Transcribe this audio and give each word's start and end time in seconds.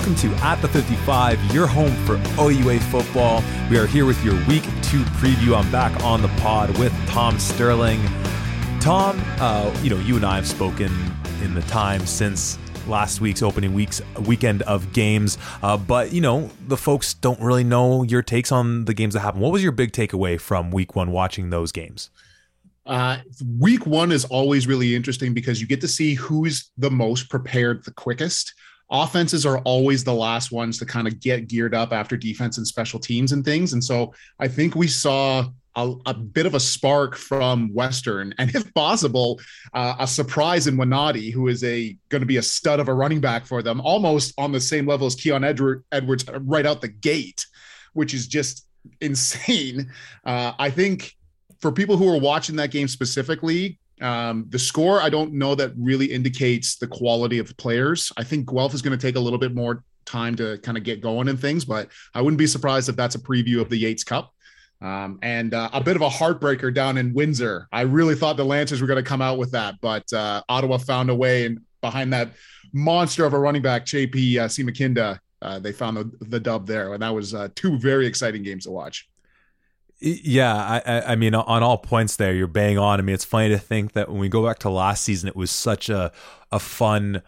Welcome 0.00 0.30
to 0.30 0.34
At 0.36 0.62
the 0.62 0.68
55, 0.68 1.54
your 1.54 1.66
home 1.66 1.94
for 2.06 2.14
OUA 2.40 2.80
football. 2.80 3.44
We 3.68 3.76
are 3.76 3.84
here 3.86 4.06
with 4.06 4.24
your 4.24 4.32
week 4.46 4.62
two 4.80 5.02
preview. 5.20 5.54
I'm 5.54 5.70
back 5.70 6.02
on 6.02 6.22
the 6.22 6.28
pod 6.38 6.70
with 6.78 6.90
Tom 7.06 7.38
Sterling. 7.38 8.00
Tom, 8.80 9.22
uh, 9.40 9.78
you 9.82 9.90
know, 9.90 9.98
you 9.98 10.16
and 10.16 10.24
I 10.24 10.36
have 10.36 10.46
spoken 10.46 10.90
in 11.42 11.52
the 11.52 11.60
time 11.62 12.06
since 12.06 12.58
last 12.86 13.20
week's 13.20 13.42
opening 13.42 13.74
week's 13.74 14.00
weekend 14.20 14.62
of 14.62 14.90
games. 14.94 15.36
Uh, 15.62 15.76
but 15.76 16.14
you 16.14 16.22
know, 16.22 16.48
the 16.66 16.78
folks 16.78 17.12
don't 17.12 17.38
really 17.38 17.62
know 17.62 18.02
your 18.02 18.22
takes 18.22 18.50
on 18.50 18.86
the 18.86 18.94
games 18.94 19.12
that 19.12 19.20
happened. 19.20 19.42
What 19.42 19.52
was 19.52 19.62
your 19.62 19.72
big 19.72 19.92
takeaway 19.92 20.40
from 20.40 20.70
week 20.70 20.96
one 20.96 21.10
watching 21.10 21.50
those 21.50 21.72
games? 21.72 22.08
Uh, 22.86 23.18
week 23.58 23.86
one 23.86 24.12
is 24.12 24.24
always 24.24 24.66
really 24.66 24.96
interesting 24.96 25.34
because 25.34 25.60
you 25.60 25.66
get 25.66 25.82
to 25.82 25.88
see 25.88 26.14
who's 26.14 26.70
the 26.78 26.90
most 26.90 27.28
prepared 27.28 27.84
the 27.84 27.92
quickest. 27.92 28.54
Offenses 28.90 29.46
are 29.46 29.58
always 29.58 30.04
the 30.04 30.14
last 30.14 30.50
ones 30.50 30.78
to 30.78 30.86
kind 30.86 31.06
of 31.06 31.20
get 31.20 31.48
geared 31.48 31.74
up 31.74 31.92
after 31.92 32.16
defense 32.16 32.58
and 32.58 32.66
special 32.66 32.98
teams 32.98 33.32
and 33.32 33.44
things. 33.44 33.72
And 33.72 33.82
so 33.82 34.12
I 34.38 34.48
think 34.48 34.74
we 34.74 34.88
saw 34.88 35.46
a, 35.76 35.94
a, 36.06 36.14
bit 36.14 36.46
of 36.46 36.54
a 36.54 36.60
spark 36.60 37.16
from 37.16 37.72
Western, 37.72 38.34
and 38.38 38.54
if 38.54 38.72
possible, 38.74 39.40
uh, 39.72 39.94
a 39.98 40.06
surprise 40.06 40.66
in 40.66 40.76
Wanati, 40.76 41.32
who 41.32 41.48
is 41.48 41.62
a 41.64 41.96
going 42.08 42.20
to 42.20 42.26
be 42.26 42.38
a 42.38 42.42
stud 42.42 42.80
of 42.80 42.88
a 42.88 42.94
running 42.94 43.20
back 43.20 43.46
for 43.46 43.62
them, 43.62 43.80
almost 43.80 44.34
on 44.38 44.52
the 44.52 44.60
same 44.60 44.86
level 44.86 45.06
as 45.06 45.14
Keon 45.14 45.44
Edward, 45.44 45.84
Edwards 45.92 46.24
right 46.28 46.66
out 46.66 46.80
the 46.80 46.88
gate, 46.88 47.46
which 47.92 48.14
is 48.14 48.26
just 48.26 48.66
insane. 49.00 49.92
Uh, 50.24 50.52
I 50.58 50.70
think 50.70 51.14
for 51.60 51.72
people 51.72 51.96
who 51.96 52.08
are 52.08 52.18
watching 52.18 52.56
that 52.56 52.70
game 52.70 52.88
specifically, 52.88 53.78
um, 54.00 54.46
the 54.48 54.58
score 54.58 55.00
I 55.00 55.08
don't 55.08 55.32
know 55.32 55.54
that 55.54 55.72
really 55.76 56.06
indicates 56.06 56.76
the 56.76 56.86
quality 56.86 57.38
of 57.38 57.48
the 57.48 57.54
players. 57.54 58.12
I 58.16 58.24
think 58.24 58.48
Guelph 58.48 58.74
is 58.74 58.82
going 58.82 58.98
to 58.98 59.06
take 59.06 59.16
a 59.16 59.20
little 59.20 59.38
bit 59.38 59.54
more 59.54 59.84
time 60.04 60.34
to 60.36 60.58
kind 60.58 60.76
of 60.76 60.84
get 60.84 61.00
going 61.00 61.28
and 61.28 61.38
things, 61.38 61.64
but 61.64 61.88
I 62.14 62.22
wouldn't 62.22 62.38
be 62.38 62.46
surprised 62.46 62.88
if 62.88 62.96
that's 62.96 63.14
a 63.14 63.18
preview 63.20 63.60
of 63.60 63.68
the 63.68 63.76
Yates 63.76 64.04
Cup. 64.04 64.32
Um, 64.82 65.18
and 65.22 65.52
uh, 65.52 65.68
a 65.74 65.80
bit 65.82 65.96
of 65.96 66.02
a 66.02 66.08
heartbreaker 66.08 66.72
down 66.72 66.96
in 66.96 67.12
Windsor. 67.12 67.68
I 67.70 67.82
really 67.82 68.14
thought 68.14 68.38
the 68.38 68.44
Lancers 68.44 68.80
were 68.80 68.86
going 68.86 69.02
to 69.02 69.08
come 69.08 69.20
out 69.20 69.36
with 69.36 69.50
that, 69.50 69.74
but 69.82 70.10
uh, 70.12 70.42
Ottawa 70.48 70.78
found 70.78 71.10
a 71.10 71.14
way, 71.14 71.44
and 71.44 71.60
behind 71.82 72.14
that 72.14 72.30
monster 72.72 73.26
of 73.26 73.34
a 73.34 73.38
running 73.38 73.60
back, 73.60 73.84
JP 73.84 74.38
uh, 74.38 74.48
Seemakinda, 74.48 75.18
uh, 75.42 75.58
they 75.58 75.72
found 75.72 75.98
the, 75.98 76.10
the 76.26 76.40
dub 76.40 76.66
there, 76.66 76.94
and 76.94 77.02
that 77.02 77.14
was 77.14 77.34
uh, 77.34 77.48
two 77.54 77.78
very 77.78 78.06
exciting 78.06 78.42
games 78.42 78.64
to 78.64 78.70
watch. 78.70 79.09
Yeah, 80.00 80.80
I, 80.86 81.12
I 81.12 81.16
mean, 81.16 81.34
on 81.34 81.62
all 81.62 81.76
points 81.76 82.16
there, 82.16 82.32
you're 82.32 82.46
bang 82.46 82.78
on. 82.78 82.98
I 82.98 83.02
mean, 83.02 83.14
it's 83.14 83.24
funny 83.24 83.50
to 83.50 83.58
think 83.58 83.92
that 83.92 84.08
when 84.08 84.18
we 84.18 84.30
go 84.30 84.44
back 84.46 84.58
to 84.60 84.70
last 84.70 85.04
season, 85.04 85.28
it 85.28 85.36
was 85.36 85.50
such 85.50 85.90
a 85.90 86.10
a 86.50 86.58
fun 86.58 87.22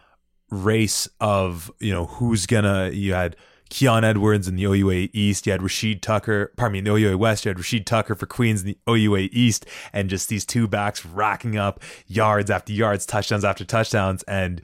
race 0.49 1.07
of 1.21 1.71
you 1.79 1.93
know 1.93 2.05
who's 2.05 2.47
gonna. 2.47 2.89
You 2.89 3.13
had 3.13 3.35
Keon 3.69 4.03
Edwards 4.03 4.47
in 4.47 4.55
the 4.55 4.63
OUA 4.65 5.09
East. 5.13 5.45
You 5.45 5.51
had 5.51 5.61
Rashid 5.61 6.01
Tucker, 6.01 6.51
pardon 6.57 6.73
me, 6.73 6.79
in 6.79 6.85
the 6.85 6.91
OUA 6.91 7.17
West. 7.17 7.45
You 7.45 7.49
had 7.49 7.59
Rashid 7.59 7.85
Tucker 7.85 8.15
for 8.15 8.25
Queens 8.25 8.63
in 8.63 8.67
the 8.67 8.77
OUA 8.89 9.29
East, 9.31 9.67
and 9.91 10.09
just 10.09 10.29
these 10.29 10.45
two 10.45 10.67
backs 10.67 11.05
racking 11.05 11.57
up 11.57 11.79
yards 12.07 12.49
after 12.49 12.73
yards, 12.73 13.05
touchdowns 13.05 13.45
after 13.45 13.65
touchdowns, 13.65 14.23
and 14.23 14.61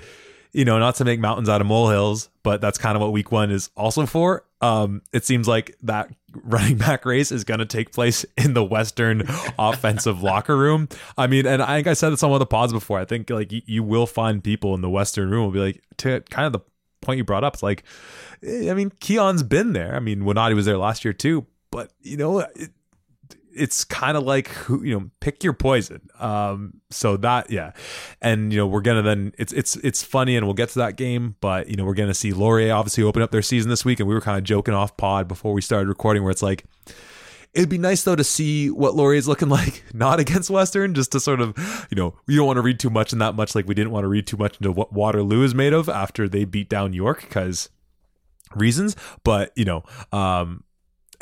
you 0.51 0.65
know, 0.65 0.79
not 0.79 0.95
to 0.95 1.05
make 1.05 1.19
mountains 1.19 1.49
out 1.49 1.61
of 1.61 1.67
molehills, 1.67 2.29
but 2.43 2.61
that's 2.61 2.77
kind 2.77 2.95
of 2.95 3.01
what 3.01 3.11
week 3.11 3.31
one 3.31 3.51
is 3.51 3.69
also 3.75 4.05
for. 4.05 4.45
Um, 4.61 5.01
it 5.13 5.25
seems 5.25 5.47
like 5.47 5.75
that 5.83 6.13
running 6.43 6.77
back 6.77 7.05
race 7.05 7.31
is 7.31 7.43
going 7.43 7.59
to 7.59 7.65
take 7.65 7.91
place 7.91 8.25
in 8.37 8.53
the 8.53 8.63
Western 8.63 9.23
offensive 9.59 10.21
locker 10.21 10.57
room. 10.57 10.89
I 11.17 11.27
mean, 11.27 11.45
and 11.45 11.61
I 11.61 11.77
think 11.77 11.87
I 11.87 11.93
said 11.93 12.11
this 12.11 12.23
on 12.23 12.31
one 12.31 12.37
of 12.37 12.47
the 12.47 12.51
pods 12.51 12.73
before. 12.73 12.99
I 12.99 13.05
think 13.05 13.29
like 13.29 13.51
you, 13.51 13.61
you 13.65 13.83
will 13.83 14.07
find 14.07 14.43
people 14.43 14.75
in 14.75 14.81
the 14.81 14.89
Western 14.89 15.29
room 15.29 15.45
will 15.45 15.51
be 15.51 15.59
like, 15.59 15.83
to 15.97 16.21
kind 16.29 16.45
of 16.45 16.53
the 16.53 16.59
point 17.01 17.17
you 17.17 17.23
brought 17.23 17.43
up, 17.43 17.55
it's 17.55 17.63
like, 17.63 17.83
I 18.43 18.73
mean, 18.73 18.91
Keon's 18.99 19.43
been 19.43 19.73
there. 19.73 19.95
I 19.95 19.99
mean, 19.99 20.21
Wanati 20.21 20.55
was 20.55 20.65
there 20.65 20.77
last 20.77 21.05
year 21.05 21.13
too, 21.13 21.45
but 21.71 21.91
you 22.01 22.17
know, 22.17 22.39
it, 22.39 22.71
it's 23.59 23.83
kind 23.83 24.17
of 24.17 24.23
like 24.23 24.49
you 24.69 24.97
know 24.97 25.09
pick 25.19 25.43
your 25.43 25.53
poison. 25.53 26.09
Um 26.19 26.81
so 26.89 27.17
that 27.17 27.51
yeah. 27.51 27.71
And 28.21 28.51
you 28.51 28.59
know 28.59 28.67
we're 28.67 28.81
gonna 28.81 29.01
then 29.01 29.33
it's 29.37 29.53
it's 29.53 29.75
it's 29.77 30.03
funny 30.03 30.35
and 30.35 30.45
we'll 30.45 30.53
get 30.53 30.69
to 30.69 30.79
that 30.79 30.95
game 30.95 31.35
but 31.41 31.67
you 31.69 31.75
know 31.75 31.85
we're 31.85 31.93
gonna 31.93 32.13
see 32.13 32.33
laurier 32.33 32.73
obviously 32.73 33.03
open 33.03 33.21
up 33.21 33.31
their 33.31 33.41
season 33.41 33.69
this 33.69 33.85
week 33.85 33.99
and 33.99 34.07
we 34.07 34.15
were 34.15 34.21
kind 34.21 34.37
of 34.37 34.43
joking 34.43 34.73
off 34.73 34.95
pod 34.97 35.27
before 35.27 35.53
we 35.53 35.61
started 35.61 35.87
recording 35.87 36.23
where 36.23 36.31
it's 36.31 36.41
like 36.41 36.65
it'd 37.53 37.69
be 37.69 37.77
nice 37.77 38.03
though 38.03 38.15
to 38.15 38.23
see 38.23 38.69
what 38.69 38.95
laurier's 38.95 39.27
looking 39.27 39.49
like 39.59 39.83
not 39.93 40.19
against 40.19 40.49
western 40.49 40.93
just 40.93 41.11
to 41.11 41.19
sort 41.19 41.41
of 41.41 41.57
you 41.89 41.95
know 41.95 42.15
we 42.27 42.35
don't 42.35 42.47
want 42.47 42.57
to 42.57 42.61
read 42.61 42.79
too 42.79 42.89
much 42.89 43.13
in 43.13 43.19
that 43.19 43.35
much 43.35 43.55
like 43.55 43.67
we 43.67 43.75
didn't 43.75 43.91
want 43.91 44.03
to 44.03 44.07
read 44.07 44.25
too 44.25 44.37
much 44.37 44.55
into 44.57 44.71
what 44.71 44.93
waterloo 44.93 45.43
is 45.43 45.53
made 45.53 45.73
of 45.73 45.89
after 45.89 46.27
they 46.27 46.45
beat 46.45 46.69
down 46.69 46.93
york 46.93 47.21
because 47.21 47.69
reasons. 48.55 48.95
But 49.23 49.51
you 49.55 49.65
know 49.65 49.83
um 50.11 50.63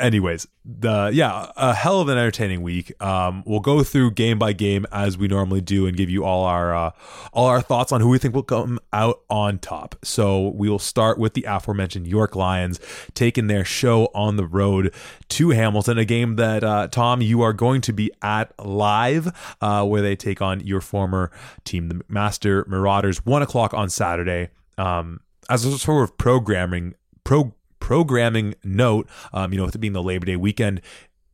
anyways, 0.00 0.46
the 0.64 1.10
yeah, 1.12 1.50
a 1.56 1.74
hell 1.74 2.00
of 2.00 2.08
an 2.08 2.18
entertaining 2.18 2.62
week. 2.62 2.92
Um, 3.02 3.42
we'll 3.46 3.60
go 3.60 3.82
through 3.82 4.12
game 4.12 4.38
by 4.38 4.52
game 4.52 4.86
as 4.92 5.16
we 5.16 5.28
normally 5.28 5.60
do 5.60 5.86
and 5.86 5.96
give 5.96 6.10
you 6.10 6.24
all 6.24 6.44
our 6.44 6.74
uh, 6.74 6.90
all 7.32 7.46
our 7.46 7.60
thoughts 7.60 7.92
on 7.92 8.00
who 8.00 8.08
we 8.08 8.18
think 8.18 8.34
will 8.34 8.42
come 8.42 8.78
out 8.92 9.20
on 9.28 9.58
top. 9.58 9.96
So 10.02 10.48
we 10.48 10.68
will 10.68 10.78
start 10.78 11.18
with 11.18 11.34
the 11.34 11.44
aforementioned 11.44 12.06
York 12.06 12.36
Lions 12.36 12.80
taking 13.14 13.46
their 13.46 13.64
show 13.64 14.06
on 14.14 14.36
the 14.36 14.46
road 14.46 14.94
to 15.28 15.50
Hamilton, 15.50 15.98
a 15.98 16.04
game 16.04 16.36
that 16.36 16.64
uh, 16.64 16.88
Tom 16.88 17.22
you 17.22 17.42
are 17.42 17.52
going 17.52 17.80
to 17.82 17.92
be 17.92 18.10
at 18.22 18.52
live, 18.64 19.56
uh, 19.60 19.84
where 19.84 20.02
they 20.02 20.16
take 20.16 20.42
on 20.42 20.60
your 20.60 20.80
former 20.80 21.30
team, 21.64 21.88
the 21.88 21.94
McMaster 21.94 22.66
Marauders, 22.66 23.24
one 23.24 23.42
o'clock 23.42 23.74
on 23.74 23.90
Saturday. 23.90 24.50
Um, 24.76 25.20
as 25.50 25.64
a 25.64 25.78
sort 25.78 26.04
of 26.04 26.16
programming 26.18 26.94
pro 27.24 27.54
programming 27.88 28.54
note, 28.62 29.08
um, 29.32 29.50
you 29.50 29.56
know, 29.56 29.64
with 29.64 29.74
it 29.74 29.78
being 29.78 29.94
the 29.94 30.02
Labor 30.02 30.26
Day 30.26 30.36
weekend, 30.36 30.82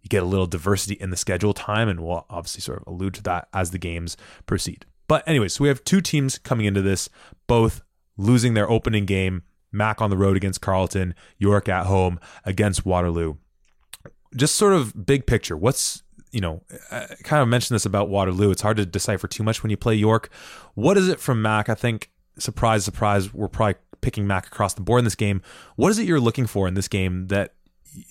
you 0.03 0.09
get 0.09 0.23
a 0.23 0.27
little 0.27 0.47
diversity 0.47 0.95
in 0.95 1.11
the 1.11 1.17
schedule 1.17 1.53
time, 1.53 1.89
and 1.89 1.99
we'll 1.99 2.25
obviously 2.31 2.61
sort 2.61 2.79
of 2.81 2.87
allude 2.87 3.15
to 3.15 3.23
that 3.25 3.49
as 3.53 3.73
the 3.73 3.79
games 3.79 4.17
proceed. 4.47 4.87
But 5.09 5.27
anyway, 5.27 5.49
so 5.49 5.65
we 5.65 5.69
have 5.69 5.83
two 5.83 6.01
teams 6.01 6.39
coming 6.39 6.67
into 6.67 6.81
this, 6.81 7.09
both 7.49 7.83
losing 8.17 8.55
their 8.55 8.71
opening 8.71 9.05
game. 9.05 9.43
Mac 9.73 10.01
on 10.01 10.11
the 10.11 10.17
road 10.17 10.37
against 10.37 10.61
Carleton, 10.61 11.17
York 11.39 11.69
at 11.69 11.87
home 11.87 12.21
against 12.45 12.87
Waterloo. 12.87 13.35
Just 14.37 14.55
sort 14.55 14.75
of 14.75 15.05
big 15.05 15.27
picture. 15.27 15.57
What's 15.57 16.05
you 16.31 16.41
know, 16.41 16.63
I 16.93 17.17
kind 17.25 17.43
of 17.43 17.49
mentioned 17.49 17.75
this 17.75 17.85
about 17.85 18.09
Waterloo. 18.09 18.53
It's 18.53 18.63
hard 18.63 18.77
to 18.77 18.87
decipher 18.87 19.27
too 19.27 19.43
much 19.43 19.65
when 19.65 19.71
you 19.71 19.77
play 19.77 19.97
York. 19.97 20.31
What 20.75 20.97
is 20.97 21.09
it 21.09 21.19
from 21.19 21.43
Mac? 21.43 21.69
I 21.69 21.75
think 21.75 22.13
surprise, 22.39 22.85
surprise, 22.85 23.33
we're 23.33 23.49
probably 23.49 23.77
picking 24.05 24.27
Mac 24.27 24.47
across 24.47 24.75
the 24.75 24.83
board 24.83 24.99
in 24.99 25.05
this 25.05 25.15
game. 25.15 25.41
What 25.77 25.89
is 25.89 25.99
it 25.99 26.07
you're 26.07 26.21
looking 26.21 26.47
for 26.47 26.69
in 26.69 26.75
this 26.75 26.89
game 26.89 27.29
that 27.29 27.55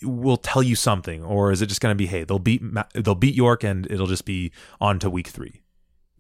will 0.02 0.38
tell 0.38 0.64
you 0.64 0.76
something, 0.76 1.24
or 1.24 1.52
is 1.52 1.62
it 1.62 1.68
just 1.68 1.82
going 1.82 1.92
to 1.92 1.98
be 1.98 2.08
hey 2.08 2.24
they'll 2.24 2.40
beat 2.40 2.62
they'll 2.96 3.16
beat 3.16 3.36
York 3.36 3.64
and 3.64 3.90
it'll 3.92 4.08
just 4.08 4.26
be 4.26 4.52
on 4.82 5.00
to 5.00 5.10
week 5.10 5.28
three? 5.28 5.62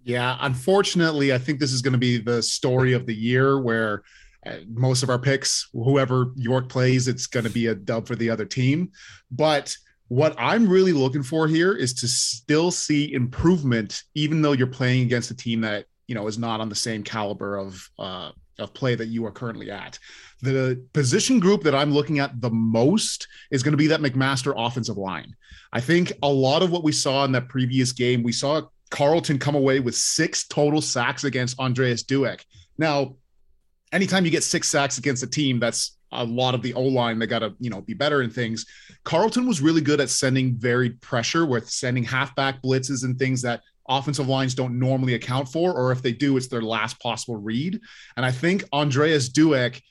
Yeah, 0.04 0.38
unfortunately, 0.42 1.34
I 1.34 1.38
think 1.38 1.60
this 1.60 1.74
is 1.74 1.82
going 1.82 1.94
to 1.94 1.98
be 1.98 2.18
the 2.18 2.44
story 2.44 2.94
of 2.94 3.06
the 3.06 3.16
year 3.16 3.60
where 3.60 4.04
uh, 4.46 4.58
most 4.68 5.02
of 5.02 5.10
our 5.10 5.20
picks, 5.20 5.70
whoever 5.74 6.34
York 6.36 6.68
plays, 6.70 7.08
it's 7.08 7.26
going 7.26 7.46
to 7.46 7.50
be 7.50 7.68
a 7.68 7.76
dub 7.76 8.08
for 8.08 8.16
the 8.16 8.30
other 8.30 8.46
team. 8.46 8.92
But 9.32 9.76
what 10.10 10.36
I'm 10.38 10.68
really 10.68 10.92
looking 10.92 11.24
for 11.24 11.48
here 11.48 11.74
is 11.74 11.94
to 11.96 12.08
still 12.08 12.70
see 12.70 13.14
improvement, 13.14 14.04
even 14.14 14.42
though 14.42 14.52
you're 14.52 14.68
playing 14.68 15.04
against 15.04 15.32
a 15.32 15.36
team 15.36 15.62
that 15.62 15.86
you 16.08 16.16
know 16.16 16.28
is 16.28 16.38
not 16.38 16.60
on 16.60 16.70
the 16.70 16.76
same 16.76 17.02
caliber 17.04 17.58
of 17.58 17.90
uh, 17.98 18.32
of 18.60 18.74
play 18.74 18.96
that 18.96 19.08
you 19.08 19.26
are 19.26 19.32
currently 19.32 19.72
at. 19.72 19.98
The 20.42 20.84
position 20.94 21.40
group 21.40 21.64
that 21.64 21.76
I'm 21.76 21.94
looking 21.94 22.20
at 22.20 22.42
the 22.42 22.50
most 22.50 23.28
is 23.52 23.64
going 23.64 23.72
to 23.72 23.78
be 23.78 23.88
that 23.88 24.02
McMaster 24.02 24.54
offensive 24.56 24.98
line. 24.98 25.36
I 25.72 25.80
think 25.80 26.12
a 26.22 26.30
lot 26.30 26.62
of 26.62 26.72
what 26.72 26.84
we 26.84 26.92
saw 26.92 27.26
in 27.26 27.32
that 27.32 27.50
previous 27.50 27.92
game, 27.92 28.24
we 28.24 28.32
saw 28.32 28.62
Carleton 28.90 29.40
come 29.40 29.56
away 29.56 29.80
with 29.80 29.96
six 29.96 30.46
total 30.48 30.82
sacks 30.82 31.24
against 31.24 31.60
Andreas 31.60 32.04
Dueck. 32.04 32.42
Now, 32.78 33.16
anytime 33.92 34.26
you 34.26 34.32
get 34.32 34.44
six 34.44 34.68
sacks 34.68 34.98
against 34.98 35.24
a 35.24 35.28
team, 35.28 35.60
that's 35.60 35.98
a 36.12 36.24
lot 36.24 36.54
of 36.54 36.62
the 36.62 36.74
O 36.76 36.84
line 36.84 37.18
that 37.20 37.28
got 37.28 37.40
to 37.40 37.56
you 37.60 37.70
know 37.70 37.82
be 37.82 37.94
better 37.94 38.22
in 38.22 38.30
things. 38.30 38.66
Carleton 39.04 39.48
was 39.48 39.62
really 39.62 39.82
good 39.82 40.00
at 40.00 40.10
sending 40.10 40.56
varied 40.56 41.02
pressure 41.02 41.46
with 41.46 41.70
sending 41.70 42.04
halfback 42.04 42.62
blitzes 42.62 43.04
and 43.04 43.18
things 43.18 43.42
that 43.42 43.62
offensive 43.88 44.28
lines 44.28 44.56
don't 44.56 44.80
normally 44.80 45.14
account 45.14 45.48
for, 45.50 45.74
or 45.74 45.92
if 45.92 46.02
they 46.02 46.12
do, 46.12 46.38
it's 46.38 46.48
their 46.48 46.62
last 46.62 47.00
possible 47.00 47.36
read. 47.36 47.80
And 48.18 48.26
I 48.26 48.32
think 48.32 48.64
Andreas 48.72 49.30
Dueck, 49.30 49.82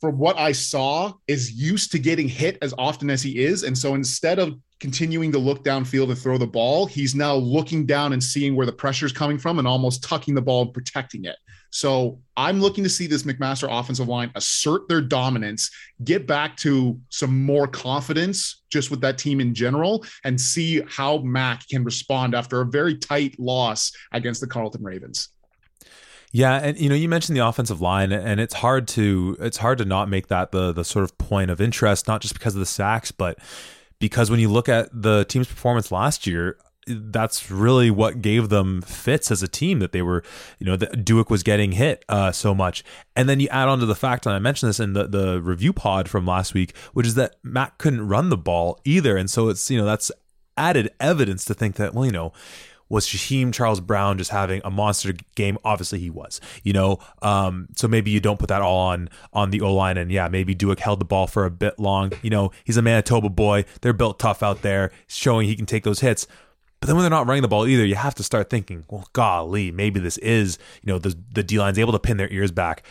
from 0.00 0.18
what 0.18 0.38
I 0.38 0.52
saw, 0.52 1.12
is 1.28 1.52
used 1.52 1.92
to 1.92 1.98
getting 1.98 2.28
hit 2.28 2.58
as 2.62 2.74
often 2.76 3.10
as 3.10 3.22
he 3.22 3.38
is. 3.38 3.62
And 3.62 3.76
so 3.76 3.94
instead 3.94 4.38
of 4.38 4.58
continuing 4.80 5.30
to 5.30 5.38
look 5.38 5.62
downfield 5.64 6.10
and 6.10 6.18
throw 6.18 6.38
the 6.38 6.46
ball, 6.46 6.86
he's 6.86 7.14
now 7.14 7.34
looking 7.34 7.86
down 7.86 8.12
and 8.12 8.22
seeing 8.22 8.56
where 8.56 8.66
the 8.66 8.72
pressure 8.72 9.06
is 9.06 9.12
coming 9.12 9.38
from 9.38 9.60
and 9.60 9.68
almost 9.68 10.02
tucking 10.02 10.34
the 10.34 10.42
ball 10.42 10.62
and 10.62 10.74
protecting 10.74 11.24
it. 11.24 11.36
So 11.72 12.20
I'm 12.36 12.60
looking 12.60 12.84
to 12.84 12.90
see 12.90 13.06
this 13.06 13.22
McMaster 13.22 13.66
offensive 13.70 14.06
line 14.06 14.30
assert 14.34 14.88
their 14.88 15.00
dominance, 15.00 15.70
get 16.04 16.26
back 16.26 16.56
to 16.58 17.00
some 17.08 17.44
more 17.44 17.66
confidence 17.66 18.62
just 18.70 18.90
with 18.90 19.00
that 19.00 19.16
team 19.16 19.40
in 19.40 19.54
general, 19.54 20.04
and 20.22 20.38
see 20.38 20.82
how 20.86 21.18
Mac 21.18 21.66
can 21.68 21.82
respond 21.82 22.34
after 22.34 22.60
a 22.60 22.66
very 22.66 22.96
tight 22.96 23.40
loss 23.40 23.90
against 24.12 24.42
the 24.42 24.46
Carleton 24.46 24.84
Ravens. 24.84 25.30
Yeah, 26.30 26.56
and 26.62 26.78
you 26.78 26.90
know, 26.90 26.94
you 26.94 27.08
mentioned 27.08 27.36
the 27.36 27.46
offensive 27.46 27.80
line, 27.80 28.12
and 28.12 28.38
it's 28.38 28.54
hard 28.54 28.86
to 28.88 29.36
it's 29.40 29.58
hard 29.58 29.78
to 29.78 29.86
not 29.86 30.10
make 30.10 30.28
that 30.28 30.52
the 30.52 30.72
the 30.72 30.84
sort 30.84 31.04
of 31.04 31.16
point 31.16 31.50
of 31.50 31.60
interest, 31.60 32.06
not 32.06 32.20
just 32.20 32.34
because 32.34 32.54
of 32.54 32.60
the 32.60 32.66
sacks, 32.66 33.12
but 33.12 33.38
because 33.98 34.30
when 34.30 34.40
you 34.40 34.50
look 34.50 34.68
at 34.68 34.90
the 34.92 35.24
team's 35.24 35.46
performance 35.46 35.90
last 35.90 36.26
year, 36.26 36.58
that's 36.86 37.50
really 37.50 37.90
what 37.90 38.22
gave 38.22 38.48
them 38.48 38.82
fits 38.82 39.30
as 39.30 39.42
a 39.42 39.48
team 39.48 39.78
that 39.80 39.92
they 39.92 40.02
were, 40.02 40.22
you 40.58 40.66
know, 40.66 40.76
that 40.76 41.04
Dueck 41.04 41.30
was 41.30 41.42
getting 41.42 41.72
hit 41.72 42.04
uh, 42.08 42.32
so 42.32 42.54
much. 42.54 42.84
And 43.14 43.28
then 43.28 43.40
you 43.40 43.48
add 43.48 43.68
on 43.68 43.78
to 43.80 43.86
the 43.86 43.94
fact, 43.94 44.26
and 44.26 44.34
I 44.34 44.38
mentioned 44.38 44.70
this 44.70 44.80
in 44.80 44.92
the, 44.92 45.06
the 45.06 45.40
review 45.40 45.72
pod 45.72 46.08
from 46.08 46.26
last 46.26 46.54
week, 46.54 46.76
which 46.92 47.06
is 47.06 47.14
that 47.14 47.36
Matt 47.42 47.78
couldn't 47.78 48.08
run 48.08 48.30
the 48.30 48.36
ball 48.36 48.80
either. 48.84 49.16
And 49.16 49.30
so 49.30 49.48
it's, 49.48 49.70
you 49.70 49.78
know, 49.78 49.84
that's 49.84 50.10
added 50.56 50.90
evidence 51.00 51.44
to 51.46 51.54
think 51.54 51.76
that, 51.76 51.94
well, 51.94 52.04
you 52.04 52.12
know, 52.12 52.32
was 52.92 53.06
Jaheim 53.06 53.54
Charles 53.54 53.80
Brown 53.80 54.18
just 54.18 54.30
having 54.30 54.60
a 54.66 54.70
monster 54.70 55.14
game? 55.34 55.56
Obviously, 55.64 55.98
he 55.98 56.10
was. 56.10 56.42
You 56.62 56.74
know, 56.74 56.98
um, 57.22 57.68
so 57.74 57.88
maybe 57.88 58.10
you 58.10 58.20
don't 58.20 58.38
put 58.38 58.50
that 58.50 58.60
all 58.60 58.80
on 58.80 59.08
on 59.32 59.50
the 59.50 59.62
O 59.62 59.72
line, 59.74 59.96
and 59.96 60.12
yeah, 60.12 60.28
maybe 60.28 60.54
Dueck 60.54 60.78
held 60.78 61.00
the 61.00 61.06
ball 61.06 61.26
for 61.26 61.46
a 61.46 61.50
bit 61.50 61.78
long. 61.78 62.12
You 62.20 62.28
know, 62.28 62.52
he's 62.64 62.76
a 62.76 62.82
Manitoba 62.82 63.30
boy; 63.30 63.64
they're 63.80 63.94
built 63.94 64.18
tough 64.18 64.42
out 64.42 64.60
there, 64.60 64.92
showing 65.06 65.48
he 65.48 65.56
can 65.56 65.64
take 65.64 65.84
those 65.84 66.00
hits. 66.00 66.26
But 66.82 66.88
then 66.88 66.96
when 66.96 67.04
they're 67.04 67.10
not 67.10 67.28
running 67.28 67.42
the 67.42 67.48
ball 67.48 67.64
either, 67.64 67.86
you 67.86 67.94
have 67.94 68.16
to 68.16 68.24
start 68.24 68.50
thinking, 68.50 68.84
well, 68.90 69.08
golly, 69.12 69.70
maybe 69.70 70.00
this 70.00 70.18
is, 70.18 70.58
you 70.82 70.92
know, 70.92 70.98
the 70.98 71.16
the 71.32 71.44
D 71.44 71.56
line's 71.56 71.78
able 71.78 71.92
to 71.92 72.00
pin 72.00 72.16
their 72.16 72.28
ears 72.32 72.50
back. 72.50 72.82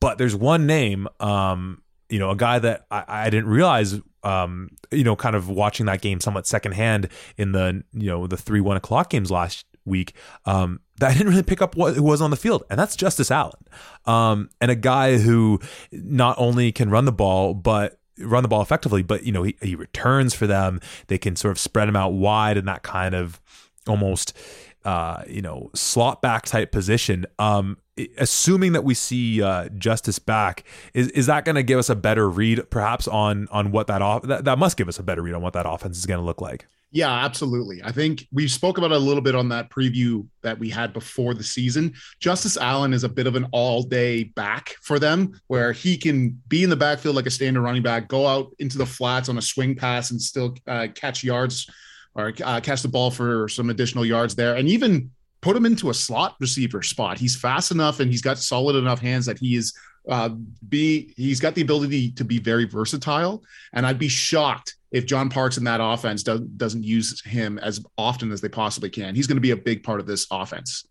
But 0.00 0.18
there's 0.18 0.34
one 0.34 0.66
name, 0.66 1.06
um, 1.20 1.80
you 2.08 2.18
know, 2.18 2.30
a 2.30 2.36
guy 2.36 2.58
that 2.58 2.86
I, 2.90 3.04
I 3.06 3.30
didn't 3.30 3.48
realize 3.48 4.00
um, 4.24 4.70
you 4.90 5.04
know, 5.04 5.14
kind 5.14 5.36
of 5.36 5.48
watching 5.48 5.86
that 5.86 6.00
game 6.00 6.18
somewhat 6.18 6.48
secondhand 6.48 7.10
in 7.36 7.52
the, 7.52 7.84
you 7.92 8.08
know, 8.08 8.26
the 8.26 8.36
three 8.36 8.60
one 8.60 8.76
o'clock 8.76 9.10
games 9.10 9.30
last 9.30 9.64
week, 9.84 10.14
um, 10.44 10.80
that 10.98 11.10
I 11.10 11.12
didn't 11.12 11.28
really 11.28 11.44
pick 11.44 11.62
up 11.62 11.76
what 11.76 11.94
who 11.94 12.02
was 12.02 12.20
on 12.20 12.30
the 12.30 12.36
field, 12.36 12.64
and 12.70 12.76
that's 12.76 12.96
Justice 12.96 13.30
Allen, 13.30 13.62
um, 14.04 14.50
and 14.60 14.72
a 14.72 14.74
guy 14.74 15.18
who 15.18 15.60
not 15.92 16.34
only 16.40 16.72
can 16.72 16.90
run 16.90 17.04
the 17.04 17.12
ball, 17.12 17.54
but 17.54 18.00
run 18.20 18.42
the 18.42 18.48
ball 18.48 18.62
effectively, 18.62 19.02
but 19.02 19.24
you 19.24 19.32
know 19.32 19.42
he, 19.42 19.56
he 19.62 19.74
returns 19.74 20.34
for 20.34 20.46
them. 20.46 20.80
They 21.08 21.18
can 21.18 21.36
sort 21.36 21.52
of 21.52 21.58
spread 21.58 21.88
him 21.88 21.96
out 21.96 22.12
wide 22.12 22.56
in 22.56 22.64
that 22.66 22.82
kind 22.82 23.14
of 23.14 23.40
almost 23.86 24.36
uh, 24.84 25.22
you 25.26 25.42
know 25.42 25.70
slot 25.74 26.22
back 26.22 26.46
type 26.46 26.72
position. 26.72 27.26
Um, 27.38 27.78
assuming 28.16 28.72
that 28.72 28.84
we 28.84 28.94
see 28.94 29.42
uh, 29.42 29.68
Justice 29.70 30.18
back, 30.18 30.64
is 30.94 31.08
is 31.10 31.26
that 31.26 31.44
going 31.44 31.56
to 31.56 31.62
give 31.62 31.78
us 31.78 31.88
a 31.88 31.96
better 31.96 32.28
read, 32.28 32.70
perhaps 32.70 33.08
on 33.08 33.48
on 33.50 33.70
what 33.70 33.86
that 33.88 34.02
off 34.02 34.22
that, 34.22 34.44
that 34.44 34.58
must 34.58 34.76
give 34.76 34.88
us 34.88 34.98
a 34.98 35.02
better 35.02 35.22
read 35.22 35.34
on 35.34 35.42
what 35.42 35.52
that 35.54 35.66
offense 35.68 35.98
is 35.98 36.06
going 36.06 36.20
to 36.20 36.24
look 36.24 36.40
like? 36.40 36.66
Yeah, 36.90 37.12
absolutely. 37.12 37.82
I 37.84 37.92
think 37.92 38.26
we 38.32 38.48
spoke 38.48 38.78
about 38.78 38.92
a 38.92 38.98
little 38.98 39.20
bit 39.20 39.34
on 39.34 39.50
that 39.50 39.68
preview 39.68 40.26
that 40.42 40.58
we 40.58 40.70
had 40.70 40.94
before 40.94 41.34
the 41.34 41.44
season. 41.44 41.92
Justice 42.18 42.56
Allen 42.56 42.94
is 42.94 43.04
a 43.04 43.08
bit 43.10 43.26
of 43.26 43.36
an 43.36 43.46
all 43.52 43.82
day 43.82 44.24
back 44.24 44.74
for 44.82 44.98
them 44.98 45.38
where 45.48 45.72
he 45.72 45.98
can 45.98 46.40
be 46.48 46.64
in 46.64 46.70
the 46.70 46.76
backfield 46.76 47.14
like 47.14 47.26
a 47.26 47.30
standard 47.30 47.60
running 47.60 47.82
back, 47.82 48.08
go 48.08 48.26
out 48.26 48.52
into 48.58 48.78
the 48.78 48.86
flats 48.86 49.28
on 49.28 49.36
a 49.36 49.42
swing 49.42 49.74
pass 49.74 50.12
and 50.12 50.20
still 50.20 50.56
uh, 50.66 50.88
catch 50.94 51.22
yards 51.22 51.68
or 52.14 52.32
uh, 52.42 52.60
catch 52.60 52.80
the 52.80 52.88
ball 52.88 53.10
for 53.10 53.48
some 53.48 53.68
additional 53.68 54.06
yards 54.06 54.34
there. 54.34 54.56
And 54.56 54.66
even 54.66 55.10
put 55.42 55.56
him 55.56 55.66
into 55.66 55.90
a 55.90 55.94
slot 55.94 56.36
receiver 56.40 56.82
spot. 56.82 57.18
He's 57.18 57.36
fast 57.36 57.70
enough 57.70 58.00
and 58.00 58.10
he's 58.10 58.22
got 58.22 58.38
solid 58.38 58.76
enough 58.76 59.00
hands 59.00 59.26
that 59.26 59.38
he 59.38 59.56
is 59.56 59.74
uh, 60.08 60.30
be 60.70 61.12
he's 61.18 61.38
got 61.38 61.54
the 61.54 61.60
ability 61.60 62.12
to 62.12 62.24
be 62.24 62.38
very 62.38 62.64
versatile. 62.64 63.44
And 63.74 63.86
I'd 63.86 63.98
be 63.98 64.08
shocked 64.08 64.76
if 64.90 65.06
John 65.06 65.28
Parks 65.28 65.58
in 65.58 65.64
that 65.64 65.80
offense 65.82 66.22
does, 66.22 66.40
doesn't 66.40 66.84
use 66.84 67.22
him 67.24 67.58
as 67.58 67.84
often 67.96 68.32
as 68.32 68.40
they 68.40 68.48
possibly 68.48 68.90
can. 68.90 69.14
He's 69.14 69.26
going 69.26 69.36
to 69.36 69.42
be 69.42 69.50
a 69.50 69.56
big 69.56 69.82
part 69.82 70.00
of 70.00 70.06
this 70.06 70.26
offense. 70.30 70.86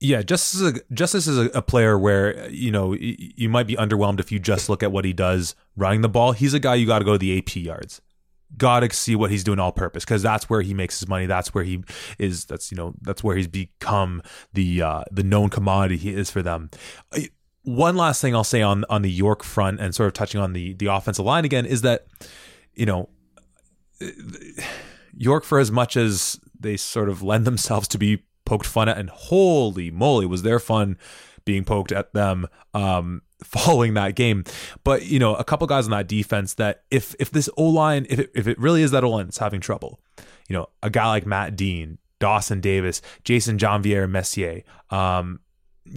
Yeah, 0.00 0.22
just 0.22 0.54
as 0.56 0.62
a, 0.62 0.72
just 0.92 1.14
as 1.14 1.28
a, 1.28 1.46
a 1.54 1.62
player 1.62 1.96
where 1.96 2.50
you 2.50 2.72
know 2.72 2.92
you 2.94 3.48
might 3.48 3.68
be 3.68 3.76
underwhelmed 3.76 4.18
if 4.18 4.32
you 4.32 4.40
just 4.40 4.68
look 4.68 4.82
at 4.82 4.90
what 4.90 5.04
he 5.04 5.12
does 5.12 5.54
running 5.76 6.00
the 6.00 6.08
ball. 6.08 6.32
He's 6.32 6.54
a 6.54 6.58
guy 6.58 6.74
you 6.74 6.86
got 6.86 6.98
to 6.98 7.04
go 7.04 7.12
to 7.12 7.18
the 7.18 7.38
AP 7.38 7.54
yards 7.56 8.00
got 8.56 8.80
to 8.80 8.94
see 8.94 9.16
what 9.16 9.30
he's 9.30 9.44
doing 9.44 9.58
all 9.58 9.72
purpose 9.72 10.04
because 10.04 10.22
that's 10.22 10.50
where 10.50 10.60
he 10.62 10.74
makes 10.74 11.00
his 11.00 11.08
money. 11.08 11.26
That's 11.26 11.54
where 11.54 11.64
he 11.64 11.82
is. 12.18 12.44
That's 12.44 12.70
you 12.70 12.76
know 12.76 12.94
that's 13.00 13.24
where 13.24 13.36
he's 13.36 13.48
become 13.48 14.22
the 14.52 14.82
uh, 14.82 15.04
the 15.10 15.22
known 15.22 15.48
commodity 15.50 15.96
he 15.96 16.10
is 16.10 16.30
for 16.30 16.42
them. 16.42 16.70
One 17.62 17.96
last 17.96 18.20
thing 18.20 18.34
I'll 18.34 18.44
say 18.44 18.62
on 18.62 18.84
on 18.88 19.02
the 19.02 19.10
York 19.10 19.42
front 19.42 19.80
and 19.80 19.94
sort 19.94 20.08
of 20.08 20.12
touching 20.14 20.40
on 20.40 20.52
the 20.52 20.74
the 20.74 20.86
offensive 20.86 21.24
line 21.24 21.44
again 21.44 21.64
is 21.64 21.82
that 21.82 22.06
you 22.74 22.86
know 22.86 23.08
York 25.16 25.44
for 25.44 25.58
as 25.58 25.70
much 25.70 25.96
as 25.96 26.40
they 26.58 26.76
sort 26.76 27.08
of 27.08 27.22
lend 27.22 27.44
themselves 27.44 27.88
to 27.88 27.98
be 27.98 28.24
poked 28.44 28.66
fun 28.66 28.88
at 28.88 28.98
and 28.98 29.10
holy 29.10 29.90
moly 29.90 30.26
was 30.26 30.42
their 30.42 30.58
fun 30.58 30.98
being 31.44 31.64
poked 31.64 31.92
at 31.92 32.12
them 32.12 32.46
um, 32.74 33.22
following 33.44 33.94
that 33.94 34.14
game. 34.14 34.44
But 34.84 35.06
you 35.06 35.18
know, 35.18 35.34
a 35.34 35.44
couple 35.44 35.66
guys 35.66 35.84
on 35.84 35.90
that 35.90 36.08
defense 36.08 36.54
that 36.54 36.84
if 36.90 37.14
if 37.18 37.30
this 37.30 37.48
O 37.56 37.64
line, 37.64 38.06
if 38.08 38.18
it, 38.18 38.30
if 38.34 38.46
it 38.46 38.58
really 38.58 38.82
is 38.82 38.90
that 38.92 39.04
O 39.04 39.10
line 39.10 39.26
that's 39.26 39.38
having 39.38 39.60
trouble, 39.60 40.00
you 40.48 40.56
know, 40.56 40.68
a 40.82 40.90
guy 40.90 41.08
like 41.08 41.26
Matt 41.26 41.56
Dean, 41.56 41.98
Dawson 42.18 42.60
Davis, 42.60 43.02
Jason 43.24 43.58
Jean-Pierre 43.58 44.08
Messier, 44.08 44.62
um, 44.90 45.40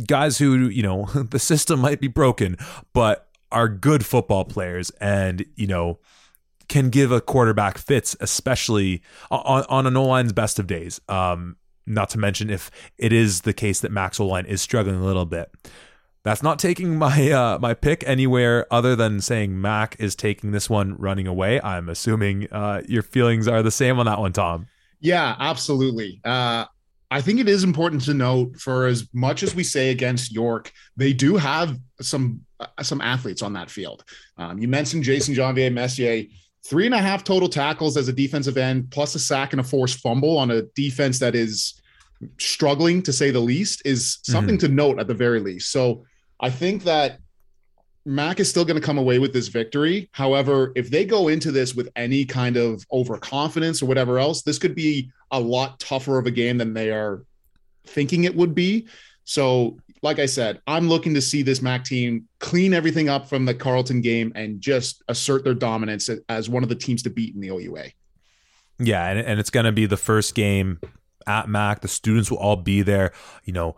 guys 0.08 0.38
who 0.38 0.68
you 0.68 0.84
know 0.84 1.06
the 1.32 1.40
system 1.40 1.80
might 1.80 2.00
be 2.00 2.08
broken, 2.08 2.58
but 2.94 3.28
are 3.52 3.70
good 3.70 4.06
football 4.06 4.46
players, 4.46 4.90
and 5.02 5.46
you 5.56 5.68
know 5.68 6.00
can 6.68 6.90
give 6.90 7.12
a 7.12 7.22
quarterback 7.22 7.78
fits, 7.78 8.16
especially 8.20 9.02
on, 9.32 9.66
on 9.70 9.88
an 9.88 9.98
O 9.98 10.06
line's 10.06 10.34
best 10.34 10.60
of 10.60 10.68
days. 10.68 11.00
Um, 11.08 11.58
not 11.86 12.10
to 12.12 12.18
mention 12.18 12.50
if 12.50 12.72
it 12.98 13.14
is 13.14 13.42
the 13.42 13.54
case 13.54 13.80
that 13.82 13.92
Mac's 13.92 14.20
O 14.20 14.26
line 14.26 14.46
is 14.46 14.62
struggling 14.62 14.96
a 14.96 15.06
little 15.06 15.26
bit. 15.26 15.52
That's 16.24 16.42
not 16.42 16.58
taking 16.58 16.98
my 16.98 17.32
uh, 17.32 17.60
my 17.60 17.76
pick 17.76 18.04
anywhere 18.08 18.66
other 18.72 18.96
than 18.96 19.22
saying 19.22 19.62
Mac 19.62 19.96
is 20.00 20.16
taking 20.16 20.52
this 20.52 20.70
one 20.70 20.96
running 20.98 21.28
away. 21.28 21.62
I'm 21.62 21.88
assuming 21.88 22.48
uh, 22.52 22.82
your 22.88 23.04
feelings 23.04 23.48
are 23.48 23.62
the 23.62 23.72
same 23.72 24.00
on 24.00 24.08
that 24.08 24.20
one, 24.20 24.34
Tom. 24.34 24.68
Yeah, 25.00 25.36
absolutely. 25.38 26.20
Uh, 26.26 26.66
I 27.12 27.22
think 27.22 27.40
it 27.40 27.48
is 27.48 27.64
important 27.64 28.04
to 28.06 28.16
note 28.16 28.58
for 28.58 28.88
as 28.88 29.08
much 29.14 29.44
as 29.44 29.54
we 29.54 29.64
say 29.64 29.92
against 29.92 30.32
York, 30.32 30.72
they 30.98 31.14
do 31.14 31.38
have 31.38 31.78
some 32.02 32.42
uh, 32.60 32.68
some 32.82 33.02
athletes 33.02 33.44
on 33.44 33.54
that 33.54 33.70
field. 33.70 34.04
Um, 34.38 34.58
you 34.58 34.68
mentioned 34.68 35.04
Jason 35.04 35.36
Jean-Pierre 35.36 35.70
Messier, 35.70 36.24
three 36.66 36.86
and 36.86 36.96
a 36.96 37.00
half 37.00 37.24
total 37.24 37.48
tackles 37.48 37.96
as 37.96 38.08
a 38.08 38.14
defensive 38.14 38.58
end, 38.58 38.90
plus 38.90 39.16
a 39.16 39.20
sack 39.20 39.54
and 39.54 39.60
a 39.60 39.64
forced 39.64 40.00
fumble 40.00 40.38
on 40.38 40.52
a 40.52 40.64
defense 40.76 41.20
that 41.20 41.36
is 41.36 41.82
struggling 42.40 43.02
to 43.04 43.14
say 43.14 43.30
the 43.30 43.40
least, 43.40 43.82
is 43.86 44.20
something 44.24 44.58
mm-hmm. 44.58 44.68
to 44.68 44.74
note 44.74 45.00
at 45.00 45.08
the 45.08 45.14
very 45.14 45.40
least. 45.40 45.72
So 45.72 46.06
I 46.40 46.50
think 46.50 46.84
that 46.84 47.20
Mac 48.06 48.40
is 48.40 48.50
still 48.50 48.66
going 48.66 48.80
to 48.80 48.86
come 48.86 48.98
away 48.98 49.20
with 49.20 49.34
this 49.34 49.48
victory. 49.48 50.10
However, 50.12 50.72
if 50.76 50.90
they 50.90 51.06
go 51.06 51.28
into 51.28 51.52
this 51.52 51.76
with 51.76 51.90
any 51.96 52.24
kind 52.24 52.56
of 52.56 52.86
overconfidence 52.92 53.82
or 53.82 53.88
whatever 53.88 54.20
else, 54.20 54.44
this 54.44 54.60
could 54.60 54.76
be 54.76 55.12
a 55.32 55.40
lot 55.40 55.80
tougher 55.80 56.20
of 56.20 56.28
a 56.28 56.32
game 56.32 56.58
than 56.58 56.74
they 56.74 56.92
are 56.92 57.24
thinking 57.86 58.24
it 58.24 58.36
would 58.36 58.54
be. 58.54 58.88
So, 59.24 59.78
like 60.02 60.20
I 60.20 60.26
said, 60.26 60.62
I'm 60.68 60.88
looking 60.88 61.14
to 61.14 61.22
see 61.22 61.42
this 61.42 61.62
Mac 61.62 61.84
team 61.84 62.28
clean 62.40 62.74
everything 62.74 63.10
up 63.10 63.28
from 63.28 63.46
the 63.46 63.54
Carleton 63.54 64.02
game 64.02 64.32
and 64.36 64.62
just 64.62 65.04
assert 65.08 65.44
their 65.44 65.54
dominance 65.54 66.10
as 66.30 66.50
one 66.50 66.64
of 66.64 66.70
the 66.70 66.76
teams 66.76 67.04
to 67.04 67.10
beat 67.10 67.34
in 67.36 67.42
the 67.42 67.50
OUA. 67.50 67.86
Yeah, 68.78 69.08
and, 69.08 69.20
and 69.20 69.40
it's 69.40 69.50
going 69.50 69.66
to 69.66 69.72
be 69.72 69.86
the 69.86 69.98
first 69.98 70.36
game 70.36 70.80
at 71.26 71.48
Mac. 71.48 71.82
The 71.82 71.88
students 71.88 72.30
will 72.30 72.38
all 72.38 72.58
be 72.58 72.82
there. 72.82 73.14
You 73.46 73.54
know, 73.54 73.76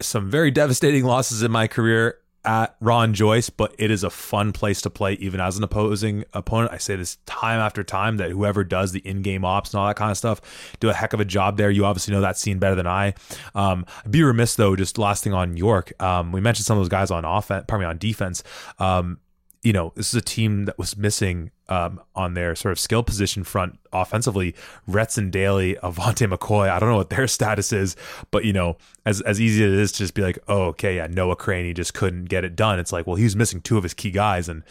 some 0.00 0.30
very 0.30 0.50
devastating 0.50 1.04
losses 1.04 1.42
in 1.42 1.50
my 1.50 1.66
career 1.66 2.18
at 2.44 2.76
Ron 2.80 3.14
Joyce, 3.14 3.50
but 3.50 3.74
it 3.78 3.90
is 3.90 4.02
a 4.04 4.10
fun 4.10 4.52
place 4.52 4.82
to 4.82 4.90
play, 4.90 5.14
even 5.14 5.40
as 5.40 5.56
an 5.56 5.64
opposing 5.64 6.24
opponent. 6.32 6.72
I 6.72 6.78
say 6.78 6.96
this 6.96 7.16
time 7.26 7.60
after 7.60 7.84
time 7.84 8.16
that 8.16 8.30
whoever 8.30 8.64
does 8.64 8.92
the 8.92 9.00
in-game 9.00 9.44
ops 9.44 9.72
and 9.72 9.80
all 9.80 9.86
that 9.86 9.96
kind 9.96 10.10
of 10.10 10.16
stuff 10.16 10.40
do 10.80 10.90
a 10.90 10.92
heck 10.92 11.12
of 11.12 11.20
a 11.20 11.24
job 11.24 11.56
there. 11.56 11.70
You 11.70 11.84
obviously 11.84 12.14
know 12.14 12.20
that 12.20 12.36
scene 12.38 12.58
better 12.58 12.74
than 12.74 12.86
I. 12.86 13.14
Um, 13.54 13.86
I'd 14.04 14.10
be 14.10 14.22
remiss 14.22 14.56
though, 14.56 14.74
just 14.76 14.98
last 14.98 15.22
thing 15.24 15.32
on 15.32 15.56
York. 15.56 15.92
Um, 16.02 16.32
we 16.32 16.40
mentioned 16.40 16.66
some 16.66 16.76
of 16.76 16.82
those 16.82 16.88
guys 16.88 17.10
on 17.10 17.24
offense, 17.24 17.64
pardon 17.68 17.86
me, 17.86 17.90
on 17.90 17.98
defense. 17.98 18.42
Um, 18.78 19.18
you 19.62 19.72
know, 19.72 19.92
this 19.94 20.08
is 20.08 20.14
a 20.14 20.20
team 20.20 20.64
that 20.64 20.76
was 20.76 20.96
missing 20.96 21.52
um, 21.68 22.00
on 22.16 22.34
their 22.34 22.56
sort 22.56 22.72
of 22.72 22.80
skill 22.80 23.04
position 23.04 23.44
front 23.44 23.78
offensively. 23.92 24.54
Retson 24.88 25.30
Daly, 25.30 25.76
Avante 25.76 26.30
McCoy, 26.30 26.68
I 26.68 26.80
don't 26.80 26.88
know 26.88 26.96
what 26.96 27.10
their 27.10 27.26
status 27.28 27.72
is, 27.72 27.94
but 28.32 28.44
you 28.44 28.52
know, 28.52 28.76
as 29.06 29.20
as 29.20 29.40
easy 29.40 29.64
as 29.64 29.72
it 29.72 29.78
is 29.78 29.92
to 29.92 29.98
just 29.98 30.14
be 30.14 30.22
like, 30.22 30.38
oh, 30.48 30.64
okay, 30.64 30.96
yeah, 30.96 31.06
Noah 31.06 31.36
Crane, 31.36 31.64
he 31.64 31.72
just 31.72 31.94
couldn't 31.94 32.24
get 32.24 32.44
it 32.44 32.56
done. 32.56 32.80
It's 32.80 32.92
like, 32.92 33.06
well, 33.06 33.16
he 33.16 33.24
was 33.24 33.36
missing 33.36 33.60
two 33.60 33.76
of 33.76 33.84
his 33.84 33.94
key 33.94 34.10
guys, 34.10 34.48
and 34.48 34.64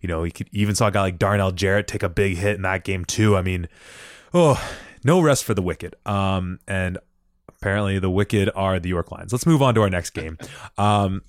you 0.00 0.08
know, 0.08 0.22
he 0.24 0.30
could, 0.30 0.48
even 0.52 0.74
saw 0.74 0.88
a 0.88 0.90
guy 0.90 1.02
like 1.02 1.18
Darnell 1.18 1.52
Jarrett 1.52 1.86
take 1.86 2.02
a 2.02 2.08
big 2.08 2.38
hit 2.38 2.56
in 2.56 2.62
that 2.62 2.84
game 2.84 3.04
too. 3.04 3.36
I 3.36 3.42
mean, 3.42 3.68
oh, 4.32 4.58
no 5.04 5.20
rest 5.20 5.44
for 5.44 5.54
the 5.54 5.62
wicked. 5.62 5.94
Um, 6.06 6.58
and 6.66 6.98
apparently 7.48 7.98
the 7.98 8.10
wicked 8.10 8.50
are 8.54 8.80
the 8.80 8.88
York 8.88 9.10
Lions. 9.10 9.32
Let's 9.32 9.46
move 9.46 9.62
on 9.62 9.74
to 9.74 9.82
our 9.82 9.90
next 9.90 10.10
game. 10.10 10.38
Um, 10.76 11.22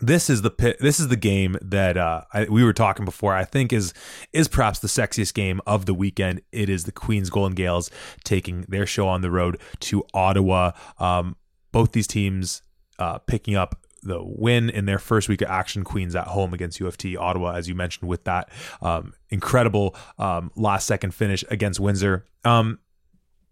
this 0.00 0.30
is 0.30 0.42
the 0.42 0.50
pit, 0.50 0.78
this 0.80 0.98
is 1.00 1.08
the 1.08 1.16
game 1.16 1.56
that 1.62 1.96
uh, 1.96 2.22
I, 2.32 2.44
we 2.44 2.64
were 2.64 2.72
talking 2.72 3.04
before. 3.04 3.34
I 3.34 3.44
think 3.44 3.72
is 3.72 3.92
is 4.32 4.48
perhaps 4.48 4.78
the 4.78 4.88
sexiest 4.88 5.34
game 5.34 5.60
of 5.66 5.86
the 5.86 5.94
weekend. 5.94 6.42
It 6.52 6.68
is 6.68 6.84
the 6.84 6.92
Queens 6.92 7.30
Golden 7.30 7.54
Gaels 7.54 7.90
taking 8.24 8.62
their 8.68 8.86
show 8.86 9.08
on 9.08 9.20
the 9.20 9.30
road 9.30 9.60
to 9.80 10.04
Ottawa. 10.14 10.72
Um, 10.98 11.36
both 11.72 11.92
these 11.92 12.06
teams 12.06 12.62
uh, 12.98 13.18
picking 13.18 13.54
up 13.54 13.86
the 14.02 14.22
win 14.22 14.70
in 14.70 14.86
their 14.86 14.98
first 14.98 15.28
week 15.28 15.42
of 15.42 15.48
action. 15.48 15.84
Queens 15.84 16.14
at 16.16 16.28
home 16.28 16.54
against 16.54 16.80
U 16.80 16.86
of 16.86 16.96
T 16.96 17.16
Ottawa, 17.16 17.52
as 17.54 17.68
you 17.68 17.74
mentioned, 17.74 18.08
with 18.08 18.24
that 18.24 18.48
um, 18.80 19.12
incredible 19.28 19.94
um, 20.18 20.50
last 20.56 20.86
second 20.86 21.14
finish 21.14 21.44
against 21.50 21.80
Windsor. 21.80 22.24
Um, 22.44 22.78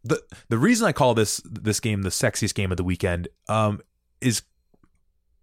the 0.05 0.23
the 0.49 0.59
reason 0.59 0.87
I 0.87 0.93
call 0.93 1.14
this 1.14 1.40
this 1.45 1.81
game 1.81 2.02
the 2.02 2.09
sexiest 2.09 2.55
game 2.55 2.71
of 2.71 2.76
the 2.76 2.85
weekend 2.85 3.28
um, 3.49 3.81
is 4.21 4.43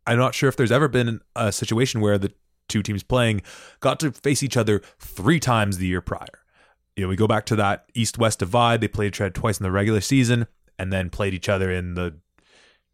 I'm 0.07 0.17
not 0.17 0.35
sure 0.35 0.49
if 0.49 0.55
there's 0.55 0.71
ever 0.71 0.87
been 0.87 1.21
a 1.35 1.51
situation 1.51 2.01
where 2.01 2.17
the 2.17 2.31
two 2.67 2.83
teams 2.83 3.03
playing 3.03 3.41
got 3.79 3.99
to 3.99 4.11
face 4.11 4.43
each 4.43 4.57
other 4.57 4.81
three 4.99 5.39
times 5.39 5.77
the 5.77 5.87
year 5.87 6.01
prior. 6.01 6.25
You 6.95 7.03
know, 7.03 7.09
we 7.09 7.15
go 7.15 7.27
back 7.27 7.45
to 7.47 7.55
that 7.57 7.85
East 7.93 8.17
West 8.17 8.39
divide. 8.39 8.81
They 8.81 8.87
played 8.87 9.07
each 9.07 9.21
other 9.21 9.29
twice 9.29 9.59
in 9.59 9.63
the 9.63 9.71
regular 9.71 10.01
season 10.01 10.47
and 10.79 10.91
then 10.91 11.09
played 11.09 11.33
each 11.33 11.49
other 11.49 11.71
in 11.71 11.95
the 11.95 12.15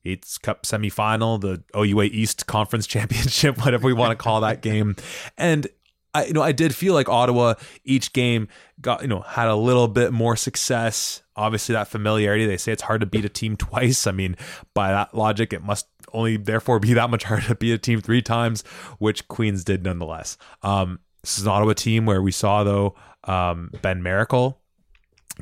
Yates 0.04 0.38
Cup 0.38 0.64
semifinal, 0.64 1.40
the 1.40 1.64
OUA 1.78 2.06
East 2.06 2.48
Conference 2.48 2.88
Championship, 2.88 3.64
whatever 3.64 3.86
we 3.86 3.94
want 3.94 4.12
to 4.12 4.22
call 4.22 4.42
that 4.42 4.62
game. 4.62 4.96
And 5.38 5.68
I, 6.14 6.26
you 6.26 6.34
know, 6.34 6.42
I 6.42 6.52
did 6.52 6.76
feel 6.76 6.94
like 6.94 7.08
Ottawa 7.08 7.54
each 7.86 8.12
game 8.12 8.48
got, 8.82 9.02
you 9.02 9.08
know, 9.08 9.22
had 9.22 9.48
a 9.48 9.56
little 9.56 9.88
bit 9.88 10.12
more 10.12 10.36
success. 10.36 11.22
Obviously, 11.36 11.74
that 11.74 11.88
familiarity. 11.88 12.46
They 12.46 12.58
say 12.58 12.72
it's 12.72 12.82
hard 12.82 13.02
to 13.02 13.08
beat 13.08 13.26
a 13.26 13.30
team 13.30 13.56
twice. 13.58 14.08
I 14.08 14.12
mean, 14.12 14.36
by 14.74 14.92
that 14.92 15.16
logic, 15.16 15.54
it 15.54 15.64
must 15.64 15.88
only 16.14 16.38
therefore 16.38 16.80
be 16.80 16.94
that 16.94 17.10
much 17.10 17.24
harder 17.24 17.48
to 17.48 17.56
beat 17.56 17.74
a 17.74 17.78
team 17.78 18.02
three 18.02 18.22
times, 18.22 18.64
which 19.00 19.28
Queens 19.28 19.64
did 19.64 19.84
nonetheless. 19.84 20.38
Um, 20.64 21.00
this 21.22 21.38
is 21.38 21.46
an 21.46 21.52
Ottawa 21.52 21.74
team 21.74 22.06
where 22.06 22.22
we 22.22 22.32
saw 22.32 22.64
though 22.64 22.96
um, 23.26 23.72
Ben 23.82 24.02
Miracle 24.02 24.60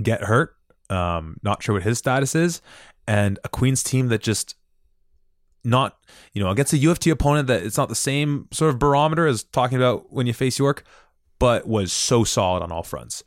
get 0.02 0.24
hurt. 0.24 0.56
Um, 0.90 1.38
not 1.44 1.62
sure 1.62 1.76
what 1.76 1.84
his 1.84 2.00
status 2.00 2.34
is, 2.36 2.62
and 3.08 3.40
a 3.44 3.50
Queens 3.50 3.84
team 3.84 4.08
that 4.08 4.22
just 4.22 4.56
not 5.64 5.98
you 6.34 6.42
know 6.42 6.50
against 6.50 6.74
a 6.74 6.78
U 6.78 6.90
of 6.90 7.00
T 7.00 7.10
opponent 7.10 7.48
that 7.48 7.64
it's 7.64 7.78
not 7.78 7.90
the 7.90 7.96
same 7.96 8.48
sort 8.52 8.70
of 8.70 8.80
barometer 8.80 9.28
as 9.28 9.44
talking 9.44 9.78
about 9.78 10.12
when 10.12 10.26
you 10.26 10.34
face 10.34 10.58
York, 10.58 10.84
but 11.38 11.68
was 11.68 11.94
so 11.94 12.24
solid 12.24 12.64
on 12.64 12.72
all 12.72 12.84
fronts. 12.84 13.24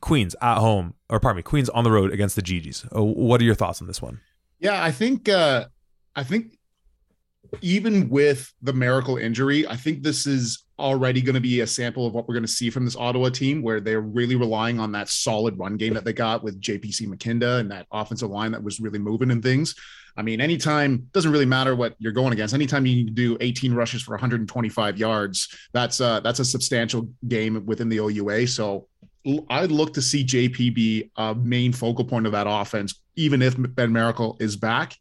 Queens 0.00 0.36
at 0.40 0.58
home, 0.58 0.94
or 1.08 1.18
pardon 1.18 1.38
me, 1.38 1.42
Queens 1.42 1.68
on 1.70 1.82
the 1.82 1.90
road 1.90 2.12
against 2.12 2.36
the 2.36 2.42
Gee-Gees. 2.42 2.86
Uh, 2.94 3.02
what 3.02 3.40
are 3.40 3.44
your 3.44 3.54
thoughts 3.54 3.80
on 3.80 3.86
this 3.88 4.02
one? 4.02 4.20
Yeah, 4.58 4.82
I 4.82 4.90
think 4.90 5.28
uh, 5.28 5.66
I 6.14 6.22
think 6.22 6.55
even 7.60 8.08
with 8.08 8.52
the 8.62 8.72
miracle 8.72 9.16
injury, 9.16 9.66
I 9.66 9.76
think 9.76 10.02
this 10.02 10.26
is 10.26 10.64
already 10.78 11.22
going 11.22 11.34
to 11.34 11.40
be 11.40 11.60
a 11.60 11.66
sample 11.66 12.06
of 12.06 12.12
what 12.12 12.28
we're 12.28 12.34
going 12.34 12.44
to 12.44 12.48
see 12.48 12.70
from 12.70 12.84
this 12.84 12.96
Ottawa 12.96 13.30
team, 13.30 13.62
where 13.62 13.80
they're 13.80 14.00
really 14.00 14.36
relying 14.36 14.78
on 14.78 14.92
that 14.92 15.08
solid 15.08 15.58
run 15.58 15.76
game 15.76 15.94
that 15.94 16.04
they 16.04 16.12
got 16.12 16.42
with 16.42 16.60
JPC 16.60 17.06
McKinda 17.06 17.60
and 17.60 17.70
that 17.70 17.86
offensive 17.90 18.30
line 18.30 18.52
that 18.52 18.62
was 18.62 18.80
really 18.80 18.98
moving 18.98 19.30
and 19.30 19.42
things. 19.42 19.74
I 20.18 20.22
mean, 20.22 20.40
anytime 20.40 21.08
doesn't 21.12 21.30
really 21.30 21.46
matter 21.46 21.76
what 21.76 21.94
you're 21.98 22.12
going 22.12 22.32
against. 22.32 22.54
Anytime 22.54 22.86
you 22.86 23.10
do 23.10 23.36
18 23.40 23.74
rushes 23.74 24.02
for 24.02 24.12
125 24.12 24.98
yards, 24.98 25.48
that's 25.72 26.00
uh, 26.00 26.20
that's 26.20 26.38
a 26.38 26.44
substantial 26.44 27.08
game 27.28 27.64
within 27.66 27.88
the 27.88 27.98
OUA. 27.98 28.46
So 28.46 28.88
I'd 29.50 29.72
look 29.72 29.92
to 29.94 30.02
see 30.02 30.24
JP 30.24 30.74
be 30.74 31.10
a 31.16 31.34
main 31.34 31.72
focal 31.72 32.04
point 32.04 32.26
of 32.26 32.32
that 32.32 32.46
offense, 32.48 33.00
even 33.16 33.42
if 33.42 33.56
Ben 33.58 33.92
Miracle 33.92 34.36
is 34.40 34.56
back. 34.56 34.96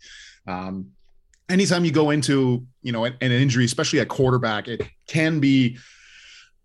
Um, 0.47 0.91
anytime 1.49 1.85
you 1.85 1.91
go 1.91 2.09
into 2.09 2.65
you 2.81 2.91
know 2.91 3.05
an, 3.05 3.15
an 3.21 3.31
injury, 3.31 3.65
especially 3.65 3.99
at 3.99 4.07
quarterback, 4.07 4.67
it 4.67 4.81
can 5.07 5.39
be 5.39 5.77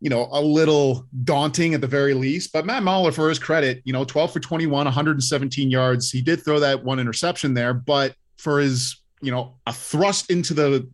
you 0.00 0.08
know, 0.08 0.28
a 0.32 0.40
little 0.40 1.06
daunting 1.24 1.74
at 1.74 1.82
the 1.82 1.86
very 1.86 2.14
least. 2.14 2.52
But 2.52 2.64
Matt 2.64 2.82
Mahler, 2.82 3.12
for 3.12 3.28
his 3.28 3.38
credit, 3.38 3.82
you 3.84 3.92
know, 3.92 4.04
12 4.04 4.32
for 4.32 4.40
21, 4.40 4.86
117 4.86 5.70
yards. 5.70 6.10
He 6.10 6.22
did 6.22 6.42
throw 6.42 6.58
that 6.60 6.82
one 6.82 6.98
interception 6.98 7.52
there, 7.52 7.74
but 7.74 8.14
for 8.38 8.58
his, 8.58 8.96
you 9.20 9.30
know, 9.30 9.58
a 9.66 9.72
thrust 9.72 10.30
into 10.30 10.54
the 10.54 10.88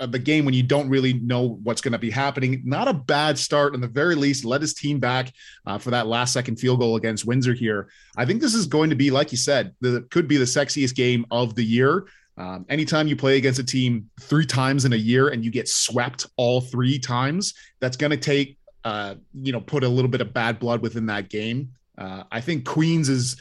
uh, 0.00 0.06
the 0.06 0.18
game 0.18 0.44
when 0.44 0.54
you 0.54 0.62
don't 0.62 0.88
really 0.88 1.12
know 1.14 1.60
what's 1.62 1.80
going 1.80 1.92
to 1.92 1.98
be 1.98 2.10
happening. 2.10 2.62
Not 2.64 2.88
a 2.88 2.92
bad 2.92 3.38
start, 3.38 3.74
in 3.74 3.80
the 3.80 3.86
very 3.86 4.16
least, 4.16 4.44
led 4.44 4.60
his 4.60 4.74
team 4.74 4.98
back 4.98 5.32
uh, 5.66 5.78
for 5.78 5.90
that 5.90 6.08
last 6.08 6.32
second 6.32 6.56
field 6.56 6.80
goal 6.80 6.96
against 6.96 7.24
Windsor 7.24 7.54
here. 7.54 7.88
I 8.16 8.26
think 8.26 8.40
this 8.40 8.54
is 8.54 8.66
going 8.66 8.90
to 8.90 8.96
be, 8.96 9.12
like 9.12 9.30
you 9.30 9.38
said, 9.38 9.72
the 9.80 10.02
could 10.10 10.26
be 10.26 10.36
the 10.36 10.44
sexiest 10.44 10.96
game 10.96 11.26
of 11.30 11.54
the 11.54 11.64
year. 11.64 12.06
Um, 12.36 12.66
anytime 12.68 13.06
you 13.06 13.16
play 13.16 13.36
against 13.36 13.60
a 13.60 13.64
team 13.64 14.10
three 14.20 14.46
times 14.46 14.84
in 14.84 14.92
a 14.92 14.96
year 14.96 15.28
and 15.28 15.44
you 15.44 15.50
get 15.50 15.68
swept 15.68 16.26
all 16.36 16.60
three 16.60 16.98
times, 16.98 17.54
that's 17.80 17.96
going 17.96 18.10
to 18.10 18.16
take, 18.16 18.58
uh, 18.84 19.14
you 19.40 19.52
know, 19.52 19.60
put 19.60 19.84
a 19.84 19.88
little 19.88 20.10
bit 20.10 20.20
of 20.20 20.34
bad 20.34 20.58
blood 20.58 20.82
within 20.82 21.06
that 21.06 21.30
game. 21.30 21.70
Uh, 21.96 22.24
I 22.32 22.40
think 22.40 22.64
Queens 22.64 23.08
is 23.08 23.40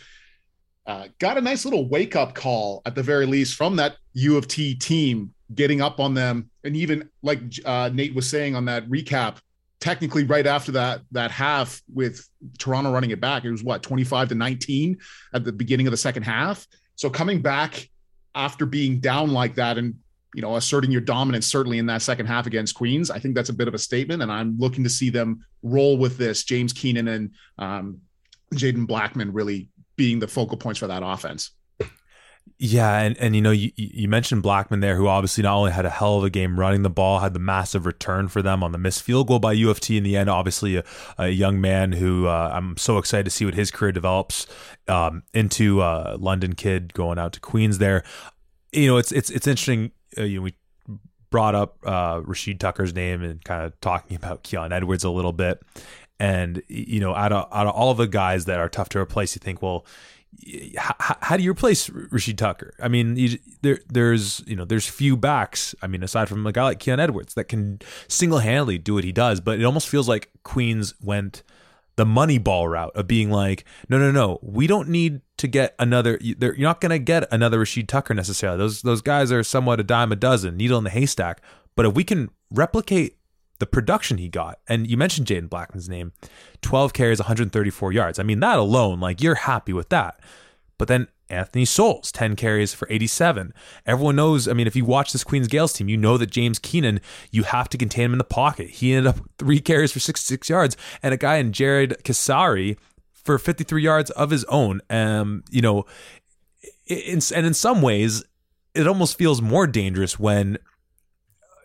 uh, 0.86 1.08
got 1.18 1.38
a 1.38 1.42
nice 1.42 1.66
little 1.66 1.90
wake 1.90 2.16
up 2.16 2.36
call 2.36 2.82
at 2.86 2.94
the 2.94 3.02
very 3.02 3.26
least 3.26 3.56
from 3.56 3.78
that 3.78 3.98
U 4.14 4.38
of 4.38 4.48
T 4.48 4.76
team 4.76 5.34
getting 5.56 5.82
up 5.82 6.00
on 6.00 6.14
them, 6.14 6.50
and 6.64 6.76
even 6.76 7.10
like 7.22 7.40
uh, 7.66 7.90
Nate 7.94 8.14
was 8.14 8.30
saying 8.30 8.56
on 8.56 8.66
that 8.66 8.88
recap, 8.90 9.38
technically 9.80 10.24
right 10.24 10.46
after 10.46 10.72
that 10.74 11.02
that 11.12 11.32
half 11.32 11.82
with 11.94 12.28
Toronto 12.58 12.92
running 12.92 13.12
it 13.12 13.22
back, 13.22 13.44
it 13.44 13.52
was 13.52 13.64
what 13.64 13.82
twenty 13.82 14.04
five 14.04 14.30
to 14.30 14.36
nineteen 14.36 14.98
at 15.34 15.44
the 15.44 15.52
beginning 15.52 15.88
of 15.88 15.92
the 15.92 15.98
second 15.98 16.24
half. 16.24 16.68
So 16.96 17.10
coming 17.10 17.42
back 17.42 17.90
after 18.36 18.66
being 18.66 19.00
down 19.00 19.32
like 19.32 19.56
that 19.56 19.78
and 19.78 19.96
you 20.36 20.42
know 20.42 20.56
asserting 20.56 20.92
your 20.92 21.02
dominance 21.02 21.46
certainly 21.46 21.78
in 21.78 21.86
that 21.86 22.02
second 22.02 22.26
half 22.26 22.48
against 22.48 22.76
Queens, 22.76 23.12
I 23.12 23.20
think 23.20 23.36
that's 23.36 23.50
a 23.50 23.54
bit 23.54 23.68
of 23.68 23.74
a 23.74 23.80
statement, 23.80 24.22
and 24.22 24.32
I'm 24.32 24.58
looking 24.58 24.84
to 24.84 24.90
see 24.90 25.10
them 25.10 25.46
roll 25.62 25.98
with 25.98 26.18
this. 26.18 26.44
James 26.44 26.74
Keenan 26.74 27.08
and 27.08 27.32
um, 27.58 28.02
Jaden 28.54 28.88
Blackman 28.88 29.34
really 29.34 29.70
being 29.96 30.20
the 30.20 30.28
focal 30.28 30.58
points 30.58 30.80
for 30.80 30.88
that 30.88 31.04
offense. 31.04 31.52
Yeah, 32.66 33.00
and 33.00 33.18
and 33.18 33.36
you 33.36 33.42
know 33.42 33.52
you 33.52 33.74
you 33.76 34.08
mentioned 34.08 34.42
Blackman 34.42 34.80
there, 34.80 34.96
who 34.96 35.10
obviously 35.10 35.44
not 35.44 35.58
only 35.58 35.74
had 35.74 35.86
a 35.86 35.90
hell 35.90 36.20
of 36.20 36.24
a 36.24 36.30
game 36.30 36.58
running 36.58 36.84
the 36.84 36.90
ball, 36.90 37.20
had 37.20 37.34
the 37.34 37.40
massive 37.40 37.86
return 37.86 38.30
for 38.30 38.42
them 38.42 38.64
on 38.64 38.72
the 38.72 38.78
missed 38.78 39.04
field 39.04 39.28
goal 39.28 39.40
by 39.40 39.52
U 39.52 39.70
of 39.70 39.82
T 39.82 39.98
in 39.98 40.04
the 40.06 40.16
end. 40.16 40.30
Obviously, 40.30 40.78
a, 40.78 40.84
a 41.18 41.28
young 41.28 41.60
man 41.60 41.92
who 41.92 42.26
uh, 42.26 42.52
I'm 42.54 42.78
so 42.78 43.00
excited 43.00 43.26
to 43.26 43.32
see 43.32 43.44
what 43.44 43.54
his 43.54 43.70
career 43.70 43.92
develops 43.92 44.48
um, 44.88 45.24
into. 45.34 45.82
Uh, 45.82 46.16
London 46.18 46.54
kid 46.54 46.94
going 46.94 47.20
out 47.20 47.34
to 47.34 47.42
Queens 47.42 47.80
there. 47.80 48.02
You 48.72 48.88
know, 48.88 48.96
it's 48.96 49.12
it's 49.12 49.30
it's 49.30 49.46
interesting. 49.46 49.92
Uh, 50.18 50.24
you 50.24 50.38
know, 50.38 50.44
we 50.44 50.56
brought 51.30 51.56
up 51.56 51.80
uh, 51.86 52.22
Rashid 52.24 52.62
Tucker's 52.62 52.96
name 52.96 53.24
and 53.24 53.44
kind 53.44 53.66
of 53.66 53.78
talking 53.82 54.16
about 54.24 54.44
Keon 54.44 54.72
Edwards 54.72 55.04
a 55.04 55.10
little 55.10 55.34
bit. 55.34 55.62
And 56.18 56.64
you 56.70 57.02
know, 57.02 57.14
out 57.14 57.34
of 57.34 57.50
out 57.52 57.68
of 57.68 57.74
all 57.74 57.94
the 57.94 58.08
guys 58.08 58.46
that 58.46 58.60
are 58.60 58.70
tough 58.70 58.88
to 58.90 59.00
replace, 59.00 59.36
you 59.36 59.42
think, 59.42 59.62
well, 59.62 59.86
how, 60.78 60.96
how, 61.22 61.38
do 61.38 61.44
you 61.44 61.52
replace 61.52 61.90
Rashid 61.90 62.38
Tucker? 62.38 62.74
I 62.82 62.88
mean, 62.88 63.16
you, 63.16 63.38
there, 63.62 63.80
there's 63.88 64.44
you 64.46 64.56
know, 64.56 64.66
there's 64.66 64.88
few 64.88 65.16
backs. 65.18 65.74
I 65.82 65.88
mean, 65.88 66.04
aside 66.04 66.30
from 66.30 66.46
a 66.46 66.52
guy 66.52 66.64
like 66.64 66.80
Keon 66.80 67.00
Edwards 67.00 67.34
that 67.36 67.46
can 67.46 67.80
single 68.08 68.40
handedly 68.40 68.78
do 68.78 68.96
what 68.96 69.04
he 69.04 69.12
does, 69.12 69.40
but 69.40 69.60
it 69.60 69.64
almost 69.64 69.88
feels 69.88 70.08
like 70.08 70.30
Queens 70.44 70.94
went 71.02 71.44
the 71.96 72.06
money 72.06 72.38
ball 72.38 72.68
route 72.68 72.96
of 72.96 73.08
being 73.08 73.30
like, 73.30 73.66
no, 73.88 73.98
no, 73.98 74.12
no, 74.12 74.40
we 74.42 74.68
don't 74.68 74.90
need 74.90 75.22
to 75.38 75.48
get 75.48 75.76
another. 75.78 76.18
You're 76.22 76.56
not 76.58 76.82
going 76.82 76.90
to 76.92 77.00
get 77.00 77.32
another 77.32 77.60
Rashid 77.60 77.88
Tucker 77.88 78.14
necessarily. 78.14 78.58
Those 78.58 78.82
those 78.82 79.02
guys 79.02 79.32
are 79.32 79.44
somewhat 79.44 79.80
a 79.80 79.84
dime 79.84 80.12
a 80.12 80.16
dozen, 80.16 80.58
needle 80.58 80.78
in 80.78 80.84
the 80.84 80.90
haystack. 80.90 81.42
But 81.76 81.86
if 81.86 81.94
we 81.94 82.04
can 82.04 82.30
replicate 82.52 83.18
the 83.64 83.68
production 83.68 84.18
he 84.18 84.28
got. 84.28 84.60
And 84.68 84.90
you 84.90 84.98
mentioned 84.98 85.26
Jaden 85.26 85.50
Blackman's 85.50 85.88
name 85.88 86.12
12 86.64 86.92
carries, 86.92 87.20
134 87.20 87.94
yards. 87.94 88.20
I 88.20 88.24
mean, 88.24 88.42
that 88.42 88.60
alone, 88.60 89.00
like, 89.00 89.22
you're 89.22 89.36
happy 89.36 89.72
with 89.72 89.88
that. 89.88 90.20
But 90.78 90.90
then 90.90 91.08
Anthony 91.30 91.64
Souls, 91.64 92.12
10 92.12 92.36
carries 92.36 92.74
for 92.74 92.90
87. 92.92 93.54
Everyone 93.86 94.18
knows, 94.18 94.50
I 94.50 94.54
mean, 94.54 94.68
if 94.68 94.76
you 94.76 94.84
watch 94.84 95.14
this 95.14 95.24
Queens 95.24 95.48
Gaels 95.48 95.72
team, 95.72 95.88
you 95.88 95.96
know 95.96 96.18
that 96.18 96.30
James 96.30 96.60
Keenan, 96.60 97.00
you 97.32 97.44
have 97.44 97.70
to 97.70 97.78
contain 97.78 98.08
him 98.08 98.12
in 98.12 98.18
the 98.18 98.26
pocket. 98.26 98.70
He 98.70 98.94
ended 98.94 99.16
up 99.16 99.26
three 99.38 99.60
carries 99.62 99.94
for 99.94 100.02
66 100.02 100.50
yards, 100.50 100.76
and 101.02 101.14
a 101.14 101.18
guy 101.18 101.38
in 101.38 101.54
Jared 101.54 101.96
Kasari 102.04 102.78
for 103.14 103.40
53 103.40 103.82
yards 103.82 104.12
of 104.12 104.30
his 104.30 104.44
own. 104.46 104.82
Um, 104.90 105.46
you 105.50 105.62
know, 105.62 105.86
in, 106.86 107.22
and 107.34 107.46
in 107.46 107.54
some 107.54 107.82
ways, 107.82 108.26
it 108.76 108.88
almost 108.88 109.18
feels 109.18 109.42
more 109.42 109.68
dangerous 109.68 110.20
when, 110.20 110.58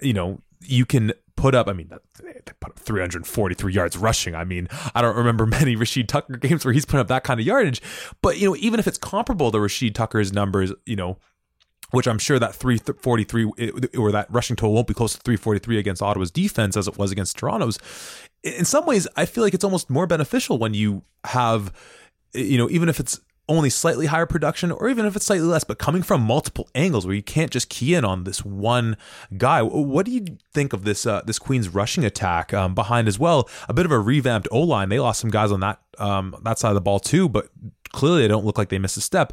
you 0.00 0.12
know, 0.12 0.42
you 0.60 0.86
can 0.86 1.12
put 1.38 1.54
up, 1.54 1.68
I 1.68 1.72
mean, 1.72 1.88
they 1.88 2.52
put 2.60 2.72
up 2.72 2.78
343 2.78 3.72
yards 3.72 3.96
rushing. 3.96 4.34
I 4.34 4.44
mean, 4.44 4.68
I 4.94 5.00
don't 5.00 5.16
remember 5.16 5.46
many 5.58 5.76
Rashid 5.76 6.08
Tucker 6.08 6.36
games 6.36 6.64
where 6.64 6.74
he's 6.74 6.84
put 6.84 6.98
up 7.00 7.06
that 7.08 7.24
kind 7.24 7.38
of 7.38 7.46
yardage. 7.46 7.80
But, 8.20 8.38
you 8.38 8.50
know, 8.50 8.56
even 8.56 8.80
if 8.80 8.86
it's 8.86 8.98
comparable 8.98 9.52
to 9.52 9.60
Rashid 9.60 9.94
Tucker's 9.94 10.32
numbers, 10.32 10.72
you 10.84 10.96
know, 10.96 11.18
which 11.92 12.06
I'm 12.06 12.18
sure 12.18 12.38
that 12.38 12.54
343 12.54 13.70
or 13.96 14.12
that 14.12 14.26
rushing 14.30 14.56
total 14.56 14.74
won't 14.74 14.88
be 14.88 14.94
close 14.94 15.14
to 15.14 15.20
343 15.20 15.78
against 15.78 16.02
Ottawa's 16.02 16.30
defense 16.30 16.76
as 16.76 16.86
it 16.86 16.98
was 16.98 17.12
against 17.12 17.38
Toronto's. 17.38 17.78
In 18.42 18.64
some 18.64 18.84
ways, 18.84 19.08
I 19.16 19.24
feel 19.24 19.42
like 19.42 19.54
it's 19.54 19.64
almost 19.64 19.88
more 19.88 20.06
beneficial 20.06 20.58
when 20.58 20.74
you 20.74 21.02
have, 21.24 21.72
you 22.34 22.58
know, 22.58 22.68
even 22.68 22.88
if 22.88 23.00
it's 23.00 23.20
only 23.48 23.70
slightly 23.70 24.06
higher 24.06 24.26
production 24.26 24.70
or 24.70 24.88
even 24.88 25.06
if 25.06 25.16
it's 25.16 25.26
slightly 25.26 25.46
less, 25.46 25.64
but 25.64 25.78
coming 25.78 26.02
from 26.02 26.20
multiple 26.20 26.68
angles 26.74 27.06
where 27.06 27.16
you 27.16 27.22
can't 27.22 27.50
just 27.50 27.68
key 27.68 27.94
in 27.94 28.04
on 28.04 28.24
this 28.24 28.44
one 28.44 28.96
guy. 29.36 29.62
What 29.62 30.04
do 30.06 30.12
you 30.12 30.24
think 30.52 30.72
of 30.72 30.84
this 30.84 31.06
uh, 31.06 31.22
this 31.26 31.38
Queens 31.38 31.68
rushing 31.68 32.04
attack 32.04 32.52
um, 32.52 32.74
behind 32.74 33.08
as 33.08 33.18
well? 33.18 33.48
A 33.68 33.72
bit 33.74 33.86
of 33.86 33.92
a 33.92 33.98
revamped 33.98 34.48
O 34.50 34.60
line. 34.60 34.88
They 34.90 35.00
lost 35.00 35.20
some 35.20 35.30
guys 35.30 35.50
on 35.50 35.60
that 35.60 35.80
um, 35.98 36.36
that 36.42 36.58
side 36.58 36.70
of 36.70 36.74
the 36.74 36.80
ball 36.80 37.00
too, 37.00 37.28
but 37.28 37.48
clearly 37.92 38.22
they 38.22 38.28
don't 38.28 38.44
look 38.44 38.58
like 38.58 38.68
they 38.68 38.78
missed 38.78 38.96
a 38.96 39.00
step. 39.00 39.32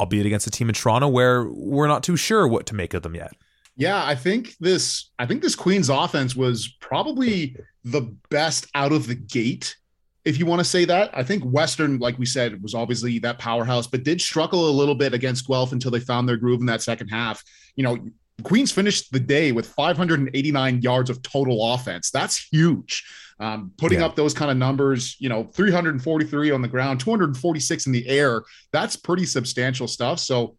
albeit 0.00 0.26
against 0.26 0.46
a 0.46 0.50
team 0.50 0.68
in 0.68 0.74
Toronto 0.74 1.08
where 1.08 1.44
we're 1.44 1.86
not 1.86 2.02
too 2.02 2.16
sure 2.16 2.48
what 2.48 2.66
to 2.66 2.74
make 2.74 2.94
of 2.94 3.02
them 3.02 3.14
yet. 3.14 3.32
Yeah, 3.76 4.04
I 4.04 4.14
think 4.14 4.56
this 4.58 5.10
I 5.18 5.26
think 5.26 5.42
this 5.42 5.54
Queens 5.54 5.88
offense 5.88 6.34
was 6.34 6.68
probably 6.80 7.56
the 7.84 8.02
best 8.30 8.66
out 8.74 8.92
of 8.92 9.06
the 9.06 9.14
gate 9.14 9.76
if 10.24 10.38
you 10.38 10.46
want 10.46 10.60
to 10.60 10.64
say 10.64 10.84
that. 10.84 11.10
I 11.14 11.22
think 11.22 11.42
Western, 11.44 11.98
like 11.98 12.18
we 12.18 12.26
said, 12.26 12.62
was 12.62 12.74
obviously 12.74 13.18
that 13.20 13.38
powerhouse, 13.38 13.86
but 13.86 14.04
did 14.04 14.20
struggle 14.20 14.68
a 14.68 14.70
little 14.70 14.94
bit 14.94 15.14
against 15.14 15.46
Guelph 15.46 15.72
until 15.72 15.90
they 15.90 16.00
found 16.00 16.28
their 16.28 16.36
groove 16.36 16.60
in 16.60 16.66
that 16.66 16.82
second 16.82 17.08
half. 17.08 17.42
You 17.76 17.84
know, 17.84 17.98
Queens 18.42 18.72
finished 18.72 19.12
the 19.12 19.20
day 19.20 19.52
with 19.52 19.66
589 19.66 20.82
yards 20.82 21.10
of 21.10 21.22
total 21.22 21.74
offense. 21.74 22.10
That's 22.10 22.48
huge. 22.50 23.04
Um, 23.38 23.72
putting 23.78 24.00
yeah. 24.00 24.06
up 24.06 24.16
those 24.16 24.34
kind 24.34 24.50
of 24.50 24.58
numbers, 24.58 25.16
you 25.18 25.30
know, 25.30 25.44
343 25.44 26.50
on 26.50 26.60
the 26.60 26.68
ground, 26.68 27.00
246 27.00 27.86
in 27.86 27.92
the 27.92 28.06
air, 28.06 28.42
that's 28.72 28.96
pretty 28.96 29.24
substantial 29.24 29.88
stuff. 29.88 30.18
So 30.20 30.56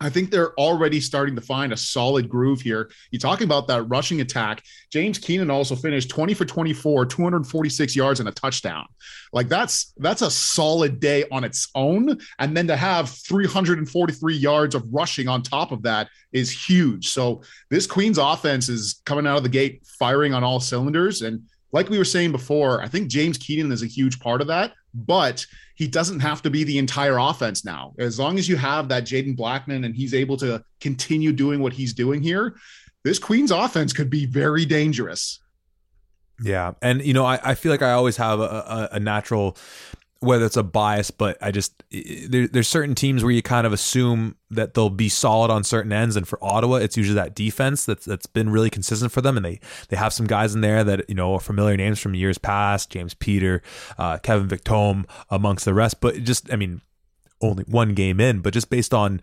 I 0.00 0.10
think 0.10 0.30
they're 0.30 0.52
already 0.54 1.00
starting 1.00 1.34
to 1.36 1.40
find 1.40 1.72
a 1.72 1.76
solid 1.76 2.28
groove 2.28 2.60
here. 2.60 2.90
You 3.10 3.18
talking 3.18 3.46
about 3.46 3.66
that 3.68 3.82
rushing 3.84 4.20
attack. 4.20 4.62
James 4.90 5.18
Keenan 5.18 5.50
also 5.50 5.74
finished 5.74 6.10
20 6.10 6.34
for 6.34 6.44
24, 6.44 7.06
246 7.06 7.96
yards 7.96 8.20
and 8.20 8.28
a 8.28 8.32
touchdown. 8.32 8.86
Like 9.32 9.48
that's 9.48 9.92
that's 9.96 10.22
a 10.22 10.30
solid 10.30 11.00
day 11.00 11.24
on 11.32 11.44
its 11.44 11.68
own. 11.74 12.18
And 12.38 12.56
then 12.56 12.66
to 12.66 12.76
have 12.76 13.08
343 13.08 14.36
yards 14.36 14.74
of 14.74 14.84
rushing 14.92 15.28
on 15.28 15.42
top 15.42 15.72
of 15.72 15.82
that 15.82 16.08
is 16.32 16.50
huge. 16.50 17.08
So 17.08 17.42
this 17.70 17.86
Queens 17.86 18.18
offense 18.18 18.68
is 18.68 19.00
coming 19.06 19.26
out 19.26 19.38
of 19.38 19.42
the 19.44 19.48
gate 19.48 19.86
firing 19.98 20.34
on 20.34 20.44
all 20.44 20.60
cylinders. 20.60 21.22
And 21.22 21.42
like 21.76 21.90
we 21.90 21.98
were 21.98 22.04
saying 22.06 22.32
before, 22.32 22.82
I 22.82 22.88
think 22.88 23.08
James 23.08 23.36
Keenan 23.36 23.70
is 23.70 23.82
a 23.82 23.86
huge 23.86 24.18
part 24.18 24.40
of 24.40 24.46
that, 24.46 24.72
but 24.94 25.44
he 25.74 25.86
doesn't 25.86 26.20
have 26.20 26.40
to 26.40 26.50
be 26.50 26.64
the 26.64 26.78
entire 26.78 27.18
offense 27.18 27.66
now. 27.66 27.92
As 27.98 28.18
long 28.18 28.38
as 28.38 28.48
you 28.48 28.56
have 28.56 28.88
that 28.88 29.04
Jaden 29.04 29.36
Blackman 29.36 29.84
and 29.84 29.94
he's 29.94 30.14
able 30.14 30.38
to 30.38 30.64
continue 30.80 31.32
doing 31.32 31.60
what 31.60 31.74
he's 31.74 31.92
doing 31.92 32.22
here, 32.22 32.56
this 33.04 33.18
Queens 33.18 33.50
offense 33.50 33.92
could 33.92 34.08
be 34.08 34.24
very 34.24 34.64
dangerous. 34.64 35.38
Yeah. 36.42 36.72
And, 36.80 37.04
you 37.04 37.12
know, 37.12 37.26
I, 37.26 37.38
I 37.44 37.54
feel 37.54 37.70
like 37.70 37.82
I 37.82 37.92
always 37.92 38.16
have 38.16 38.40
a, 38.40 38.44
a, 38.44 38.88
a 38.92 39.00
natural 39.00 39.58
whether 40.26 40.44
it's 40.44 40.56
a 40.56 40.62
bias, 40.62 41.10
but 41.10 41.38
I 41.40 41.50
just 41.50 41.82
there, 41.90 42.48
there's 42.48 42.68
certain 42.68 42.94
teams 42.94 43.22
where 43.22 43.32
you 43.32 43.42
kind 43.42 43.66
of 43.66 43.72
assume 43.72 44.36
that 44.50 44.74
they'll 44.74 44.90
be 44.90 45.08
solid 45.08 45.50
on 45.50 45.64
certain 45.64 45.92
ends, 45.92 46.16
and 46.16 46.26
for 46.26 46.42
Ottawa, 46.42 46.76
it's 46.76 46.96
usually 46.96 47.14
that 47.14 47.34
defense 47.34 47.84
that's 47.84 48.04
that's 48.04 48.26
been 48.26 48.50
really 48.50 48.70
consistent 48.70 49.12
for 49.12 49.20
them, 49.20 49.36
and 49.36 49.46
they 49.46 49.60
they 49.88 49.96
have 49.96 50.12
some 50.12 50.26
guys 50.26 50.54
in 50.54 50.60
there 50.60 50.84
that 50.84 51.08
you 51.08 51.14
know 51.14 51.34
are 51.34 51.40
familiar 51.40 51.76
names 51.76 51.98
from 51.98 52.14
years 52.14 52.38
past, 52.38 52.90
James 52.90 53.14
Peter, 53.14 53.62
uh, 53.98 54.18
Kevin 54.18 54.48
Victome, 54.48 55.04
amongst 55.30 55.64
the 55.64 55.74
rest. 55.74 56.00
But 56.00 56.22
just 56.24 56.52
I 56.52 56.56
mean, 56.56 56.82
only 57.40 57.64
one 57.64 57.94
game 57.94 58.20
in, 58.20 58.40
but 58.40 58.52
just 58.52 58.68
based 58.68 58.92
on 58.92 59.20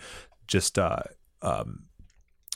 just 0.48 0.80
uh, 0.80 1.04
um, 1.42 1.84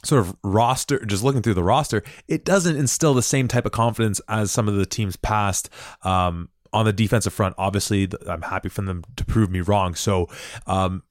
sort 0.03 0.21
of 0.21 0.35
roster, 0.43 1.03
just 1.05 1.23
looking 1.23 1.41
through 1.41 1.53
the 1.53 1.63
roster, 1.63 2.03
it 2.27 2.45
doesn't 2.45 2.77
instill 2.77 3.13
the 3.13 3.21
same 3.21 3.47
type 3.47 3.65
of 3.65 3.71
confidence 3.71 4.21
as 4.27 4.51
some 4.51 4.67
of 4.67 4.75
the 4.75 4.85
teams 4.85 5.15
past. 5.15 5.69
Um, 6.03 6.49
on 6.73 6.85
the 6.85 6.93
defensive 6.93 7.33
front, 7.33 7.55
obviously, 7.57 8.09
I'm 8.27 8.43
happy 8.43 8.69
for 8.69 8.81
them 8.81 9.03
to 9.15 9.25
prove 9.25 9.49
me 9.49 9.61
wrong. 9.61 9.95
So, 9.95 10.29
um, 10.65 11.03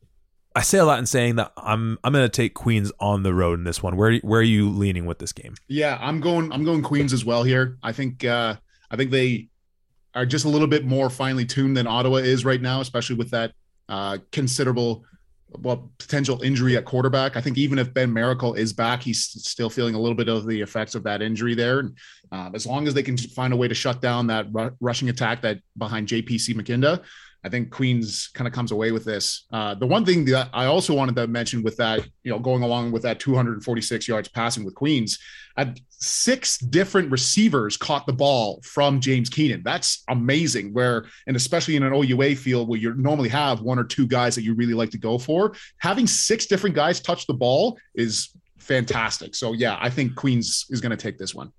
I 0.55 0.63
say 0.63 0.79
a 0.79 0.87
lot 0.87 0.99
in 0.99 1.05
saying 1.05 1.37
that 1.37 1.53
I'm 1.59 1.99
I'm 2.03 2.15
going 2.15 2.25
to 2.25 2.31
take 2.31 2.55
Queens 2.55 2.91
on 2.99 3.23
the 3.23 3.35
road 3.35 3.59
in 3.59 3.65
this 3.65 3.83
one. 3.83 3.97
Where 3.97 4.17
where 4.19 4.41
are 4.41 4.45
you 4.45 4.71
leaning 4.71 5.05
with 5.05 5.19
this 5.19 5.33
game? 5.33 5.55
Yeah, 5.69 5.99
I'm 6.01 6.21
going 6.21 6.51
I'm 6.51 6.65
going 6.65 6.83
Queens 6.83 7.13
as 7.13 7.27
well 7.27 7.43
here. 7.43 7.77
I 7.83 7.93
think 7.93 8.25
uh, 8.25 8.57
I 8.91 8.97
think 8.97 9.11
they 9.11 9.49
are 10.15 10.25
just 10.25 10.47
a 10.47 10.49
little 10.49 10.67
bit 10.67 10.87
more 10.87 11.11
finely 11.11 11.45
tuned 11.45 11.77
than 11.77 11.87
Ottawa 11.87 12.17
is 12.17 12.47
right 12.47 12.61
now, 12.61 12.81
especially 12.81 13.17
with 13.17 13.31
that 13.31 13.53
uh, 13.91 14.17
considerable 14.33 15.05
well 15.50 15.91
potential 15.99 16.43
injury 16.43 16.76
at 16.76 16.85
quarterback. 16.85 17.37
I 17.37 17.41
think 17.41 17.57
even 17.57 17.79
if 17.79 17.95
Ben 17.95 18.12
Miracle 18.12 18.55
is 18.55 18.73
back, 18.73 19.03
he's 19.03 19.25
still 19.25 19.71
feeling 19.71 19.95
a 19.95 19.99
little 19.99 20.17
bit 20.17 20.29
of 20.29 20.47
the 20.47 20.61
effects 20.61 20.95
of 20.95 21.03
that 21.05 21.23
injury 21.23 21.55
there. 21.55 21.81
And 21.81 21.97
um, 22.33 22.55
as 22.55 22.66
long 22.66 22.87
as 22.87 22.94
they 22.94 23.03
can 23.03 23.16
find 23.16 23.53
a 23.53 23.57
way 23.57 23.68
to 23.68 23.75
shut 23.75 24.01
down 24.01 24.27
that 24.29 24.47
rushing 24.81 25.09
attack 25.09 25.42
that 25.42 25.61
behind 25.79 26.09
JPC 26.09 26.55
McKinda, 26.55 27.05
I 27.44 27.49
think 27.49 27.70
Queens 27.70 28.29
kind 28.35 28.49
of 28.49 28.55
comes 28.55 28.72
away 28.72 28.90
with 28.90 29.05
this. 29.05 29.46
Uh, 29.53 29.75
the 29.75 29.87
one 29.87 30.05
thing 30.05 30.25
that 30.27 30.49
I 30.53 30.66
also 30.66 30.94
wanted 30.94 31.14
to 31.16 31.27
mention 31.27 31.62
with 31.62 31.77
that, 31.77 32.07
you 32.25 32.33
know, 32.33 32.38
going 32.38 32.62
along 32.62 32.92
with 32.92 33.03
that 33.03 33.20
246 33.20 34.09
yards 34.09 34.29
passing 34.29 34.64
with 34.64 34.75
Queens, 34.75 35.18
six 35.88 36.59
different 36.59 37.11
receivers 37.11 37.77
caught 37.77 38.07
the 38.07 38.12
ball 38.12 38.61
from 38.62 39.01
James 39.01 39.31
Keenan. 39.31 39.62
That's 39.64 40.03
amazing. 40.09 40.72
Where, 40.72 41.07
and 41.27 41.37
especially 41.37 41.77
in 41.77 41.83
an 41.83 41.92
OUA 41.92 42.37
field 42.37 42.68
where 42.68 42.79
you 42.79 42.94
normally 42.94 43.29
have 43.31 43.61
one 43.61 43.79
or 43.79 43.85
two 43.85 44.07
guys 44.07 44.35
that 44.35 44.42
you 44.42 44.55
really 44.55 44.75
like 44.75 44.90
to 44.90 44.99
go 44.99 45.18
for, 45.18 45.55
having 45.79 46.07
six 46.07 46.46
different 46.46 46.77
guys 46.77 47.01
touch 47.01 47.27
the 47.27 47.35
ball 47.35 47.79
is 47.94 48.31
fantastic. 48.59 49.35
So, 49.35 49.53
yeah, 49.53 49.79
I 49.81 49.88
think 49.88 50.14
Queens 50.14 50.66
is 50.70 50.81
going 50.81 50.90
to 50.90 50.96
take 50.96 51.18
this 51.18 51.35
one. 51.35 51.53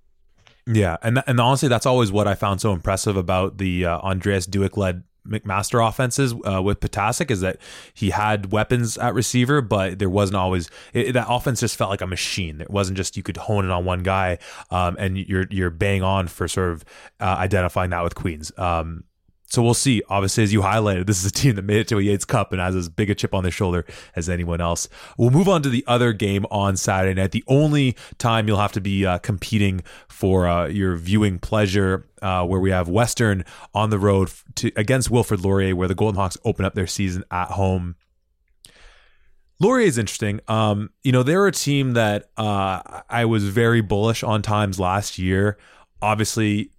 Yeah, 0.70 0.98
and 1.02 1.22
and 1.26 1.40
honestly, 1.40 1.70
that's 1.70 1.86
always 1.86 2.12
what 2.12 2.28
I 2.28 2.34
found 2.34 2.60
so 2.60 2.74
impressive 2.74 3.16
about 3.16 3.56
the 3.56 3.86
uh, 3.86 3.98
Andreas 4.00 4.46
Dueck 4.46 4.76
led 4.76 5.02
McMaster 5.28 5.86
offenses 5.86 6.34
uh, 6.50 6.62
with 6.62 6.80
Ptaszek 6.80 7.30
is 7.30 7.40
that 7.40 7.58
he 7.94 8.10
had 8.10 8.52
weapons 8.52 8.96
at 8.98 9.14
receiver, 9.14 9.60
but 9.60 9.98
there 9.98 10.10
wasn't 10.10 10.36
always 10.36 10.70
it, 10.92 11.12
that 11.12 11.26
offense 11.28 11.60
just 11.60 11.76
felt 11.76 11.90
like 11.90 12.00
a 12.00 12.06
machine. 12.06 12.60
It 12.60 12.70
wasn't 12.70 12.96
just 12.96 13.16
you 13.16 13.22
could 13.22 13.36
hone 13.36 13.64
it 13.64 13.70
on 13.70 13.84
one 13.84 14.02
guy, 14.02 14.38
um, 14.70 14.96
and 14.98 15.18
you're 15.18 15.46
you're 15.50 15.70
bang 15.70 16.02
on 16.02 16.28
for 16.28 16.48
sort 16.48 16.70
of 16.70 16.84
uh, 17.20 17.36
identifying 17.38 17.90
that 17.90 18.02
with 18.02 18.14
Queens. 18.14 18.52
Um, 18.56 19.04
so 19.48 19.62
we'll 19.62 19.74
see. 19.74 20.02
Obviously, 20.10 20.44
as 20.44 20.52
you 20.52 20.60
highlighted, 20.60 21.06
this 21.06 21.18
is 21.18 21.24
a 21.24 21.32
team 21.32 21.56
that 21.56 21.64
made 21.64 21.78
it 21.78 21.88
to 21.88 21.98
a 21.98 22.02
Yates 22.02 22.26
Cup 22.26 22.52
and 22.52 22.60
has 22.60 22.76
as 22.76 22.90
big 22.90 23.08
a 23.08 23.14
chip 23.14 23.34
on 23.34 23.42
their 23.42 23.50
shoulder 23.50 23.86
as 24.14 24.28
anyone 24.28 24.60
else. 24.60 24.88
We'll 25.16 25.30
move 25.30 25.48
on 25.48 25.62
to 25.62 25.70
the 25.70 25.84
other 25.86 26.12
game 26.12 26.44
on 26.50 26.76
Saturday 26.76 27.18
night. 27.18 27.32
The 27.32 27.44
only 27.48 27.96
time 28.18 28.46
you'll 28.46 28.58
have 28.58 28.72
to 28.72 28.80
be 28.80 29.06
uh, 29.06 29.18
competing 29.18 29.82
for 30.06 30.46
uh, 30.46 30.68
your 30.68 30.96
viewing 30.96 31.38
pleasure, 31.38 32.06
uh, 32.20 32.44
where 32.44 32.60
we 32.60 32.70
have 32.70 32.88
Western 32.88 33.44
on 33.72 33.88
the 33.88 33.98
road 33.98 34.30
to 34.56 34.70
against 34.76 35.10
Wilfrid 35.10 35.40
Laurier, 35.40 35.74
where 35.74 35.88
the 35.88 35.94
Golden 35.94 36.20
Hawks 36.20 36.36
open 36.44 36.66
up 36.66 36.74
their 36.74 36.86
season 36.86 37.24
at 37.30 37.48
home. 37.52 37.96
Laurier 39.60 39.86
is 39.86 39.96
interesting. 39.96 40.40
Um, 40.46 40.90
you 41.02 41.10
know, 41.10 41.22
they're 41.22 41.46
a 41.46 41.52
team 41.52 41.94
that 41.94 42.30
uh, 42.36 43.00
I 43.08 43.24
was 43.24 43.44
very 43.44 43.80
bullish 43.80 44.22
on 44.22 44.42
times 44.42 44.78
last 44.78 45.18
year. 45.18 45.56
Obviously, 46.00 46.70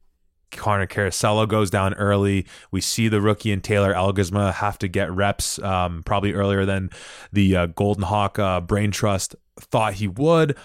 Connor 0.51 0.87
Carosello 0.87 1.47
goes 1.47 1.69
down 1.69 1.93
early. 1.95 2.45
We 2.71 2.81
see 2.81 3.07
the 3.07 3.21
rookie 3.21 3.51
and 3.51 3.63
Taylor 3.63 3.93
Elgersma 3.93 4.53
have 4.53 4.77
to 4.79 4.87
get 4.87 5.11
reps 5.11 5.59
um, 5.59 6.03
probably 6.03 6.33
earlier 6.33 6.65
than 6.65 6.89
the 7.31 7.55
uh, 7.55 7.65
Golden 7.67 8.03
Hawk 8.03 8.39
uh, 8.39 8.61
Brain 8.61 8.91
Trust 8.91 9.35
thought 9.59 9.95
he 9.95 10.07
would. 10.07 10.57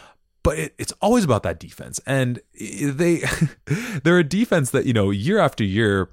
But 0.42 0.58
it, 0.58 0.74
it's 0.78 0.92
always 1.00 1.24
about 1.24 1.42
that 1.44 1.58
defense, 1.58 2.00
and 2.06 2.38
they 2.54 3.22
they're 4.04 4.18
a 4.18 4.24
defense 4.24 4.70
that 4.72 4.84
you 4.84 4.92
know 4.92 5.10
year 5.10 5.38
after 5.38 5.64
year 5.64 6.10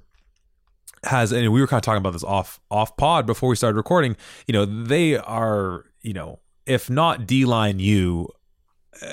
has. 1.04 1.32
And 1.32 1.52
we 1.52 1.60
were 1.60 1.66
kind 1.66 1.78
of 1.78 1.84
talking 1.84 1.98
about 1.98 2.14
this 2.14 2.24
off 2.24 2.58
off 2.70 2.96
pod 2.96 3.26
before 3.26 3.50
we 3.50 3.56
started 3.56 3.76
recording. 3.76 4.16
You 4.46 4.52
know 4.52 4.64
they 4.64 5.16
are 5.18 5.84
you 6.00 6.14
know 6.14 6.40
if 6.64 6.88
not 6.88 7.26
D 7.26 7.44
line 7.44 7.78
you 7.78 8.28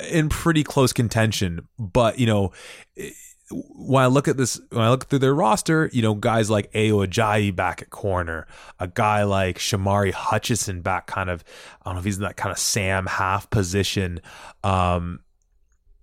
in 0.10 0.30
pretty 0.30 0.64
close 0.64 0.94
contention, 0.94 1.68
but 1.78 2.18
you 2.20 2.26
know 2.26 2.52
when 3.52 4.04
I 4.04 4.08
look 4.08 4.28
at 4.28 4.38
this, 4.38 4.60
when 4.72 4.84
I 4.84 4.90
look 4.90 5.06
through 5.06 5.20
their 5.20 5.34
roster, 5.34 5.90
you 5.92 6.02
know, 6.02 6.14
guys 6.14 6.50
like 6.50 6.72
Ayo 6.74 7.08
Ajayi 7.08 7.56
back 7.56 7.82
at 7.82 7.90
corner, 7.90 8.48
a 8.80 8.88
guy 8.88 9.24
like 9.24 9.58
Shamari 9.58 10.12
Hutchison 10.12 10.82
back 10.82 11.08
kind 11.08 11.30
of, 11.30 11.44
I 11.82 11.86
don't 11.86 11.96
know 11.96 12.00
if 12.00 12.06
he's 12.06 12.18
in 12.18 12.24
that 12.24 12.38
kind 12.38 12.52
of 12.52 12.60
Sam 12.60 13.08
half 13.08 13.50
position. 13.50 14.22
Um, 14.64 15.22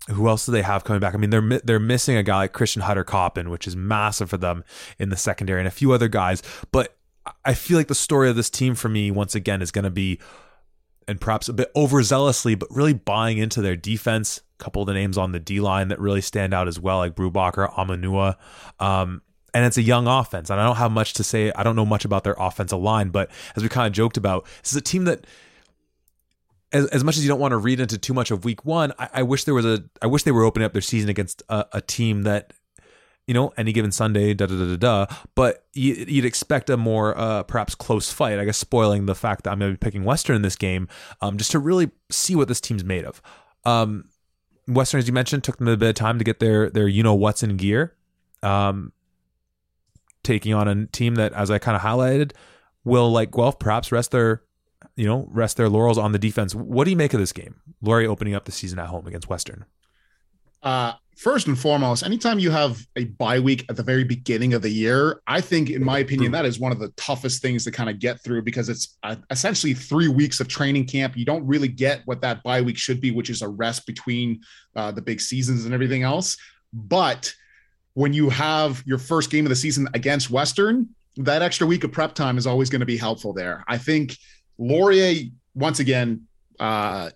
who 0.09 0.29
else 0.29 0.47
do 0.47 0.53
they 0.53 0.63
have 0.63 0.85
coming 0.85 1.01
back? 1.01 1.15
I 1.15 1.19
mean, 1.19 1.31
they're 1.31 1.61
they're 1.65 1.81
missing 1.81 2.17
a 2.17 2.23
guy 2.23 2.37
like 2.37 2.53
Christian 2.53 2.83
Hutter 2.83 3.05
Coppin, 3.05 3.51
which 3.51 3.67
is 3.67 3.75
massive 3.75 4.31
for 4.31 4.37
them 4.37 4.65
in 4.99 5.09
the 5.09 5.17
secondary, 5.17 5.61
and 5.61 5.69
a 5.69 5.73
few 5.73 5.93
other 5.93 6.09
guys. 6.09 6.43
But 6.71 6.97
I 7.45 7.55
feel 7.55 7.77
like 7.77 7.89
the 7.89 7.95
story 7.95 8.31
of 8.31 8.37
this 8.37 8.51
team 8.51 8.75
for 8.75 8.89
me, 8.89 9.11
once 9.11 9.35
again, 9.35 9.63
is 9.63 9.73
going 9.73 9.85
to 9.85 9.91
be, 9.91 10.21
and 11.09 11.21
perhaps 11.21 11.49
a 11.49 11.53
bit 11.53 11.73
overzealously, 11.75 12.59
but 12.59 12.69
really 12.71 12.93
buying 12.93 13.39
into 13.39 13.63
their 13.63 13.77
defense, 13.77 14.41
A 14.59 14.65
couple 14.65 14.83
of 14.83 14.87
the 14.87 14.95
names 14.95 15.17
on 15.17 15.33
the 15.33 15.41
D 15.41 15.61
line 15.61 15.89
that 15.89 16.01
really 16.01 16.21
stand 16.21 16.53
out 16.53 16.69
as 16.69 16.81
well, 16.81 16.99
like 16.99 17.15
Brubacher, 17.15 17.73
Amanua. 17.75 18.37
Um, 18.81 19.23
and 19.55 19.65
it's 19.65 19.79
a 19.79 19.83
young 19.83 20.07
offense. 20.07 20.51
And 20.51 20.61
I 20.61 20.65
don't 20.65 20.77
have 20.77 20.93
much 20.93 21.15
to 21.15 21.25
say. 21.25 21.53
I 21.53 21.63
don't 21.63 21.77
know 21.77 21.87
much 21.87 22.05
about 22.05 22.25
their 22.25 22.37
offensive 22.39 22.79
line, 22.79 23.09
but 23.09 23.31
as 23.57 23.63
we 23.63 23.69
kind 23.69 23.87
of 23.87 23.93
joked 23.93 24.17
about, 24.17 24.45
this 24.63 24.73
is 24.73 24.77
a 24.77 24.83
team 24.83 25.05
that 25.05 25.27
as, 26.73 26.87
as 26.89 27.05
much 27.05 27.17
as 27.17 27.25
you 27.25 27.29
don't 27.29 27.41
want 27.41 27.53
to 27.53 27.57
read 27.57 27.81
into 27.81 27.97
too 27.97 28.13
much 28.13 28.31
of 28.31 28.45
week 28.45 28.65
one, 28.65 28.93
I, 28.99 29.09
I 29.15 29.23
wish 29.23 29.45
there 29.45 29.55
was 29.55 29.65
a 29.65 29.85
I 30.03 30.07
wish 30.09 30.25
they 30.25 30.33
were 30.33 30.45
opening 30.45 30.67
up 30.67 30.73
their 30.73 30.83
season 30.83 31.09
against 31.09 31.43
a, 31.49 31.67
a 31.73 31.81
team 31.81 32.25
that 32.25 32.53
you 33.27 33.35
know, 33.35 33.53
any 33.57 33.73
given 33.73 33.91
Sunday, 33.93 34.35
da 34.35 34.47
da 34.47 34.57
da 34.57 34.77
da 34.77 34.77
da. 34.77 35.17
But 35.35 35.65
you'd 35.73 36.25
expect 36.25 36.71
a 36.71 36.77
more 36.77 37.17
uh, 37.19 37.43
perhaps 37.43 37.75
close 37.75 38.11
fight. 38.11 38.39
I 38.39 38.45
guess 38.45 38.59
spoiling 38.59 39.07
the 39.07 39.15
fact 39.15 39.45
that 39.45 39.51
I'm 39.51 39.59
going 39.59 39.73
to 39.73 39.79
be 39.79 39.85
picking 39.85 40.05
Western 40.05 40.37
in 40.37 40.43
this 40.43 40.57
game, 40.57 40.89
um, 41.21 41.37
just 41.37 41.51
to 41.53 41.59
really 41.59 41.91
see 42.11 42.37
what 42.37 42.49
this 42.49 42.61
team's 42.61 42.85
made 42.85 43.05
of. 43.05 43.21
Um, 43.65 44.09
Western, 44.69 44.99
as 44.99 45.07
you 45.07 45.13
mentioned, 45.13 45.45
took 45.45 45.59
them 45.59 45.69
a 45.69 45.77
bit 45.77 45.89
of 45.89 45.95
time 45.95 46.19
to 46.19 46.25
get 46.25 46.39
their 46.39 46.71
their 46.71 46.89
you 46.89 47.03
know 47.03 47.15
what's 47.15 47.43
in 47.43 47.57
gear. 47.57 47.95
Um, 48.43 48.93
taking 50.23 50.55
on 50.55 50.69
a 50.69 50.87
team 50.87 51.17
that, 51.17 51.33
as 51.33 51.51
I 51.51 51.59
kind 51.59 51.77
of 51.77 51.83
highlighted, 51.83 52.33
will 52.85 53.11
like 53.11 53.31
Guelph 53.33 53.59
perhaps 53.59 53.91
rest 53.91 54.13
their 54.13 54.43
you 54.95 55.07
know, 55.07 55.27
rest 55.31 55.57
their 55.57 55.69
laurels 55.69 55.99
on 55.99 56.13
the 56.13 56.19
defense. 56.19 56.55
What 56.55 56.85
do 56.85 56.91
you 56.91 56.97
make 56.97 57.15
of 57.15 57.21
this 57.21 57.33
game? 57.33 57.57
Laurier 57.83 58.09
opening 58.09 58.35
up 58.35 58.45
the 58.45 58.53
season 58.53 58.79
at 58.79 58.87
home 58.87 59.07
against 59.07 59.29
Western. 59.29 59.65
Uh, 60.63 60.95
first 61.17 61.47
and 61.47 61.59
foremost, 61.59 62.05
anytime 62.05 62.39
you 62.39 62.51
have 62.51 62.87
a 62.97 63.05
bye 63.05 63.41
week 63.41 63.65
at 63.69 63.77
the 63.77 63.83
very 63.83 64.05
beginning 64.05 64.53
of 64.55 64.63
the 64.63 64.69
year, 64.69 65.23
I 65.27 65.41
think, 65.41 65.71
in 65.71 65.83
my 65.83 65.99
opinion, 65.99 66.31
that 66.33 66.45
is 66.45 66.61
one 66.61 66.73
of 66.73 66.79
the 66.79 66.89
toughest 66.97 67.41
things 67.41 67.65
to 67.65 67.71
kind 67.71 67.89
of 67.89 67.99
get 67.99 68.23
through 68.23 68.43
because 68.43 68.69
it's 68.69 68.99
uh, 69.03 69.17
essentially 69.31 69.73
three 69.73 70.09
weeks 70.09 70.41
of 70.41 70.49
training 70.49 70.87
camp. 70.87 71.17
You 71.17 71.25
don't 71.25 71.45
really 71.47 71.69
get 71.69 72.03
what 72.05 72.21
that 72.21 72.43
bye 72.43 72.61
week 72.61 72.77
should 72.77 73.01
be, 73.01 73.11
which 73.11 73.31
is 73.31 73.43
a 73.43 73.49
rest 73.49 73.87
between 73.87 74.43
uh, 74.77 74.93
the 74.93 75.03
big 75.03 75.21
seasons 75.21 75.65
and 75.65 75.73
everything 75.73 76.03
else. 76.03 76.37
But 76.73 77.33
when 77.95 78.13
you 78.13 78.29
have 78.29 78.83
your 78.87 78.99
first 78.99 79.31
game 79.31 79.47
of 79.47 79.49
the 79.49 79.57
season 79.57 79.89
against 79.95 80.31
Western, 80.31 80.91
that 81.17 81.41
extra 81.41 81.67
week 81.67 81.83
of 81.83 81.93
prep 81.93 82.15
time 82.15 82.37
is 82.37 82.47
always 82.47 82.69
going 82.69 82.81
to 82.81 82.87
be 82.87 82.99
helpful 82.99 83.33
there. 83.33 83.65
I 83.67 83.79
think 83.79 84.19
Laurier, 84.59 85.31
once 85.55 85.81
again, 85.81 86.27
uh, 86.61 87.09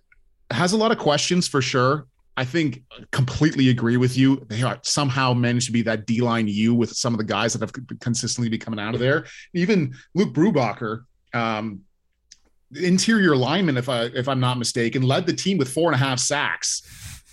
has 0.50 0.72
a 0.72 0.78
lot 0.78 0.90
of 0.90 0.96
questions 0.96 1.46
for 1.46 1.60
sure. 1.60 2.06
I 2.40 2.44
think 2.44 2.83
completely 3.11 3.68
agree 3.68 3.98
with 3.98 4.16
you. 4.16 4.42
They 4.48 4.62
are 4.62 4.79
somehow 4.81 5.35
managed 5.35 5.66
to 5.66 5.72
be 5.72 5.83
that 5.83 6.07
D 6.07 6.22
line 6.22 6.48
U 6.48 6.74
with 6.74 6.90
some 6.90 7.12
of 7.12 7.18
the 7.18 7.24
guys 7.24 7.53
that 7.53 7.61
have 7.61 8.00
consistently 8.00 8.48
been 8.48 8.61
coming 8.61 8.81
out 8.81 8.94
of 8.94 9.00
there. 9.00 9.26
Even 9.53 9.94
Luke 10.14 10.33
Brubacher, 10.33 11.05
um, 11.35 11.81
interior 12.74 13.37
lineman, 13.37 13.76
if 13.76 13.90
I 13.90 14.05
if 14.05 14.26
I'm 14.26 14.40
not 14.40 14.57
mistaken, 14.57 15.03
led 15.03 15.26
the 15.26 15.35
team 15.35 15.59
with 15.59 15.68
four 15.68 15.92
and 15.92 15.94
a 15.94 16.03
half 16.03 16.18
sacks. 16.18 16.81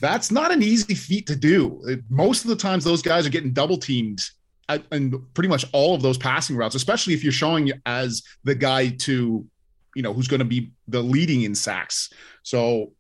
That's 0.02 0.30
not 0.30 0.52
an 0.52 0.62
easy 0.62 0.94
feat 0.94 1.26
to 1.28 1.38
do. 1.38 2.02
Most 2.10 2.44
of 2.44 2.50
the 2.50 2.58
times, 2.58 2.84
those 2.84 3.02
guys 3.02 3.26
are 3.26 3.30
getting 3.30 3.54
double 3.54 3.78
teamed 3.78 4.30
and 4.68 5.16
pretty 5.34 5.48
much 5.48 5.64
all 5.72 5.96
of 5.96 6.02
those 6.02 6.18
passing 6.18 6.58
routes, 6.58 6.76
especially 6.76 7.14
if 7.14 7.24
you're 7.24 7.32
showing 7.32 7.72
as 7.86 8.24
the 8.44 8.56
guy 8.56 8.90
to, 8.90 9.48
you 9.96 10.02
know, 10.02 10.12
who's 10.12 10.28
going 10.28 10.40
to 10.40 10.46
be 10.46 10.74
the 10.90 11.02
leading 11.02 11.44
in 11.44 11.56
sacks. 11.56 12.12
So 12.44 12.92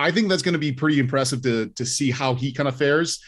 I 0.00 0.10
think 0.10 0.28
that's 0.28 0.42
going 0.42 0.54
to 0.54 0.58
be 0.58 0.72
pretty 0.72 0.98
impressive 0.98 1.42
to 1.42 1.68
to 1.68 1.84
see 1.84 2.10
how 2.10 2.34
he 2.34 2.52
kind 2.52 2.68
of 2.68 2.76
fares. 2.76 3.20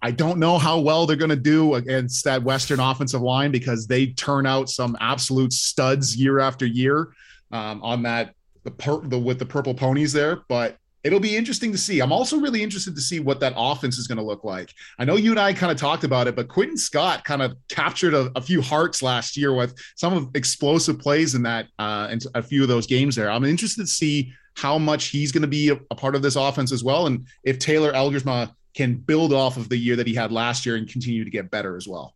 I 0.00 0.12
don't 0.12 0.38
know 0.38 0.58
how 0.58 0.78
well 0.78 1.06
they're 1.06 1.16
going 1.16 1.30
to 1.30 1.36
do 1.36 1.74
against 1.74 2.24
that 2.24 2.42
Western 2.42 2.78
offensive 2.78 3.20
line 3.20 3.50
because 3.50 3.86
they 3.86 4.08
turn 4.08 4.46
out 4.46 4.68
some 4.68 4.96
absolute 5.00 5.52
studs 5.52 6.16
year 6.16 6.38
after 6.38 6.66
year 6.66 7.08
um, 7.50 7.82
on 7.82 8.02
that 8.04 8.34
the, 8.62 8.70
per, 8.70 9.00
the 9.00 9.18
with 9.18 9.40
the 9.40 9.46
purple 9.46 9.74
ponies 9.74 10.12
there. 10.12 10.42
But 10.48 10.76
it'll 11.02 11.18
be 11.18 11.36
interesting 11.36 11.72
to 11.72 11.78
see. 11.78 12.00
I'm 12.00 12.12
also 12.12 12.38
really 12.38 12.62
interested 12.62 12.94
to 12.94 13.00
see 13.00 13.18
what 13.18 13.40
that 13.40 13.54
offense 13.56 13.98
is 13.98 14.06
going 14.06 14.18
to 14.18 14.24
look 14.24 14.44
like. 14.44 14.72
I 14.98 15.04
know 15.04 15.16
you 15.16 15.30
and 15.30 15.40
I 15.40 15.52
kind 15.52 15.72
of 15.72 15.78
talked 15.78 16.04
about 16.04 16.28
it, 16.28 16.36
but 16.36 16.48
Quinton 16.48 16.76
Scott 16.76 17.24
kind 17.24 17.42
of 17.42 17.56
captured 17.68 18.14
a, 18.14 18.30
a 18.36 18.42
few 18.42 18.60
hearts 18.60 19.02
last 19.02 19.36
year 19.36 19.54
with 19.54 19.74
some 19.96 20.12
of 20.12 20.28
explosive 20.34 20.98
plays 20.98 21.34
in 21.34 21.42
that 21.42 21.66
uh, 21.78 22.08
and 22.10 22.22
a 22.34 22.42
few 22.42 22.62
of 22.62 22.68
those 22.68 22.86
games 22.86 23.16
there. 23.16 23.30
I'm 23.30 23.44
interested 23.44 23.82
to 23.82 23.86
see 23.88 24.32
how 24.58 24.76
much 24.76 25.08
he's 25.08 25.30
going 25.30 25.42
to 25.42 25.48
be 25.48 25.68
a, 25.68 25.74
a, 25.90 25.94
part 25.94 26.16
of 26.16 26.22
this 26.22 26.34
offense 26.34 26.72
as 26.72 26.82
well, 26.82 27.06
and 27.06 27.26
if 27.44 27.60
Taylor 27.60 27.92
Elgersma 27.92 28.52
can 28.74 28.94
build 28.94 29.32
off 29.32 29.56
of 29.56 29.68
the 29.68 29.76
year 29.76 29.94
that 29.96 30.06
he 30.06 30.14
had 30.14 30.32
last 30.32 30.66
year 30.66 30.74
and 30.74 30.88
continue 30.88 31.24
to 31.24 31.30
get 31.30 31.50
better 31.50 31.76
as 31.76 31.86
well. 31.86 32.14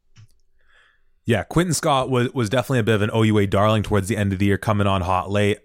Yeah, 1.25 1.45
Quinton 1.45 1.73
Scott 1.73 2.11
was 2.11 2.33
was 2.35 2.51
definitely 2.51 2.81
a 2.81 2.83
bit 2.83 2.97
of 2.97 3.03
an 3.03 3.11
OUA 3.15 3.47
darling 3.47 3.85
towards 3.85 4.09
the 4.09 4.17
end 4.17 4.33
of 4.33 4.41
the 4.41 4.47
year, 4.47 4.59
coming 4.59 4.89
on 4.89 5.03
hot 5.03 5.31
late 5.31 5.59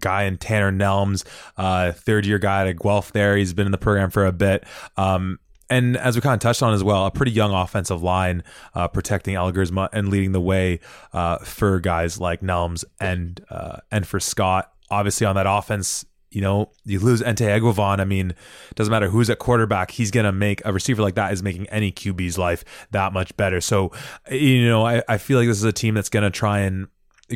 guy 0.00 0.24
in 0.24 0.36
Tanner 0.36 0.72
Nelms, 0.72 1.24
uh, 1.56 1.92
third 1.92 2.26
year 2.26 2.38
guy 2.38 2.68
at 2.68 2.76
Guelph 2.76 3.12
there. 3.12 3.36
He's 3.36 3.54
been 3.54 3.66
in 3.66 3.72
the 3.72 3.78
program 3.78 4.10
for 4.10 4.26
a 4.26 4.32
bit. 4.32 4.64
Um, 4.96 5.38
and 5.70 5.96
as 5.96 6.16
we 6.16 6.22
kind 6.22 6.34
of 6.34 6.40
touched 6.40 6.62
on 6.62 6.74
as 6.74 6.82
well, 6.82 7.06
a 7.06 7.10
pretty 7.10 7.32
young 7.32 7.52
offensive 7.52 8.02
line 8.02 8.42
uh, 8.74 8.88
protecting 8.88 9.34
Elgersma 9.34 9.88
and 9.92 10.08
leading 10.08 10.32
the 10.32 10.40
way 10.40 10.80
uh, 11.12 11.38
for 11.38 11.80
guys 11.80 12.20
like 12.20 12.40
Nelms 12.40 12.84
and 13.00 13.40
uh, 13.50 13.78
and 13.90 14.06
for 14.06 14.20
Scott. 14.20 14.72
Obviously, 14.90 15.26
on 15.26 15.34
that 15.36 15.46
offense, 15.48 16.04
you 16.36 16.42
know, 16.42 16.70
you 16.84 17.00
lose 17.00 17.22
Ente 17.22 17.46
Eguavon. 17.46 17.98
I 17.98 18.04
mean, 18.04 18.34
doesn't 18.74 18.90
matter 18.90 19.08
who's 19.08 19.30
at 19.30 19.38
quarterback, 19.38 19.90
he's 19.90 20.10
going 20.10 20.26
to 20.26 20.32
make 20.32 20.60
a 20.66 20.72
receiver 20.74 21.00
like 21.00 21.14
that 21.14 21.32
is 21.32 21.42
making 21.42 21.66
any 21.70 21.90
QB's 21.90 22.36
life 22.36 22.62
that 22.90 23.14
much 23.14 23.34
better. 23.38 23.62
So, 23.62 23.90
you 24.30 24.68
know, 24.68 24.86
I, 24.86 25.02
I 25.08 25.16
feel 25.16 25.38
like 25.38 25.48
this 25.48 25.56
is 25.56 25.64
a 25.64 25.72
team 25.72 25.94
that's 25.94 26.10
going 26.10 26.24
to 26.24 26.30
try 26.30 26.58
and 26.58 26.88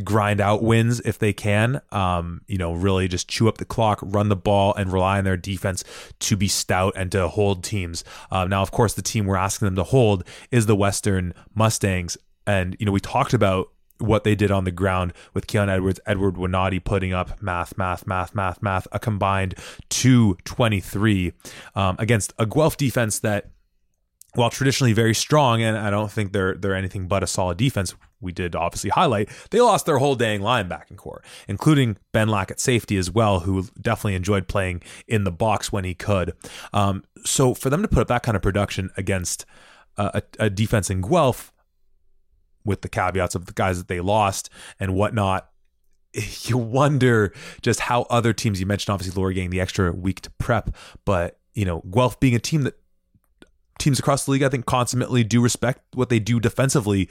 grind 0.05 0.39
out 0.39 0.63
wins 0.63 1.01
if 1.01 1.19
they 1.19 1.33
can. 1.33 1.81
Um, 1.93 2.43
you 2.47 2.59
know, 2.59 2.75
really 2.75 3.09
just 3.09 3.27
chew 3.27 3.49
up 3.49 3.57
the 3.57 3.65
clock, 3.65 4.01
run 4.03 4.29
the 4.29 4.37
ball, 4.37 4.75
and 4.75 4.93
rely 4.93 5.17
on 5.17 5.25
their 5.25 5.39
defense 5.39 5.83
to 6.19 6.37
be 6.37 6.47
stout 6.47 6.93
and 6.95 7.11
to 7.13 7.27
hold 7.29 7.65
teams. 7.65 8.05
Uh, 8.31 8.45
now, 8.45 8.61
of 8.61 8.71
course, 8.71 8.93
the 8.93 9.01
team 9.01 9.25
we're 9.25 9.37
asking 9.37 9.65
them 9.65 9.77
to 9.77 9.85
hold 9.85 10.25
is 10.51 10.67
the 10.67 10.77
Western 10.77 11.33
Mustangs. 11.55 12.19
And, 12.47 12.77
you 12.79 12.85
know, 12.85 12.93
we 12.93 13.01
talked 13.01 13.33
about 13.33 13.71
what 14.01 14.25
they 14.25 14.35
did 14.35 14.51
on 14.51 14.65
the 14.65 14.71
ground 14.71 15.13
with 15.35 15.47
Keon 15.47 15.69
Edwards, 15.69 16.01
Edward 16.07 16.35
Winati 16.35 16.83
putting 16.83 17.13
up 17.13 17.41
math, 17.43 17.77
math, 17.77 18.07
math, 18.07 18.35
math, 18.35 18.63
math, 18.63 18.89
a 18.93 18.99
combined 18.99 19.55
223 19.91 21.33
um, 21.75 21.97
against 21.99 22.33
a 22.39 22.47
Guelph 22.47 22.77
defense 22.77 23.19
that 23.21 23.51
while 24.35 24.51
traditionally 24.51 24.93
very 24.93 25.15
strong, 25.15 25.61
and 25.63 25.77
I 25.77 25.91
don't 25.91 26.11
think 26.11 26.33
they're 26.33 26.55
they're 26.55 26.75
anything 26.75 27.09
but 27.09 27.23
a 27.23 27.27
solid 27.27 27.59
defense, 27.59 27.95
we 28.21 28.33
did 28.33 28.55
obviously 28.55 28.91
highlight, 28.91 29.29
they 29.51 29.61
lost 29.61 29.87
their 29.87 29.99
whole 29.99 30.15
dang 30.15 30.41
linebacking 30.41 30.97
core, 30.97 31.23
including 31.49 31.97
Ben 32.13 32.29
Lack 32.29 32.51
at 32.51 32.61
safety 32.61 32.97
as 32.97 33.11
well, 33.11 33.41
who 33.41 33.65
definitely 33.81 34.15
enjoyed 34.15 34.47
playing 34.47 34.83
in 35.09 35.25
the 35.25 35.33
box 35.33 35.73
when 35.73 35.85
he 35.85 35.95
could. 35.95 36.33
Um, 36.73 37.05
so 37.25 37.55
for 37.55 37.71
them 37.71 37.83
to 37.83 37.89
put 37.89 38.03
up 38.03 38.09
that 38.09 38.23
kind 38.23 38.37
of 38.37 38.43
production 38.43 38.91
against 38.97 39.47
a, 39.97 40.23
a 40.39 40.51
defense 40.51 40.91
in 40.91 41.01
Guelph, 41.01 41.53
with 42.65 42.83
the 42.83 42.89
caveats 42.89 43.35
of 43.35 43.47
the 43.47 43.53
guys 43.53 43.79
that 43.79 43.89
they 43.89 44.01
lost 44.01 44.51
and 44.79 44.95
whatnot, 44.95 45.51
you 46.43 46.59
wonder 46.59 47.33
just 47.63 47.81
how 47.81 48.03
other 48.11 48.33
teams. 48.33 48.61
You 48.61 48.67
mentioned 48.67 48.93
obviously 48.93 49.19
Laurier 49.19 49.35
getting 49.35 49.51
the 49.51 49.61
extra 49.61 49.93
week 49.93 50.21
to 50.23 50.31
prep, 50.33 50.75
but 51.05 51.39
you 51.55 51.65
know 51.65 51.81
Guelph 51.91 52.21
being 52.21 52.35
a 52.35 52.41
team 52.41 52.63
that 52.63 52.79
teams 53.79 53.99
across 53.99 54.25
the 54.25 54.33
league, 54.33 54.43
I 54.43 54.49
think, 54.49 54.67
consummately 54.67 55.25
do 55.25 55.41
respect 55.41 55.81
what 55.95 56.11
they 56.11 56.19
do 56.19 56.39
defensively 56.39 57.09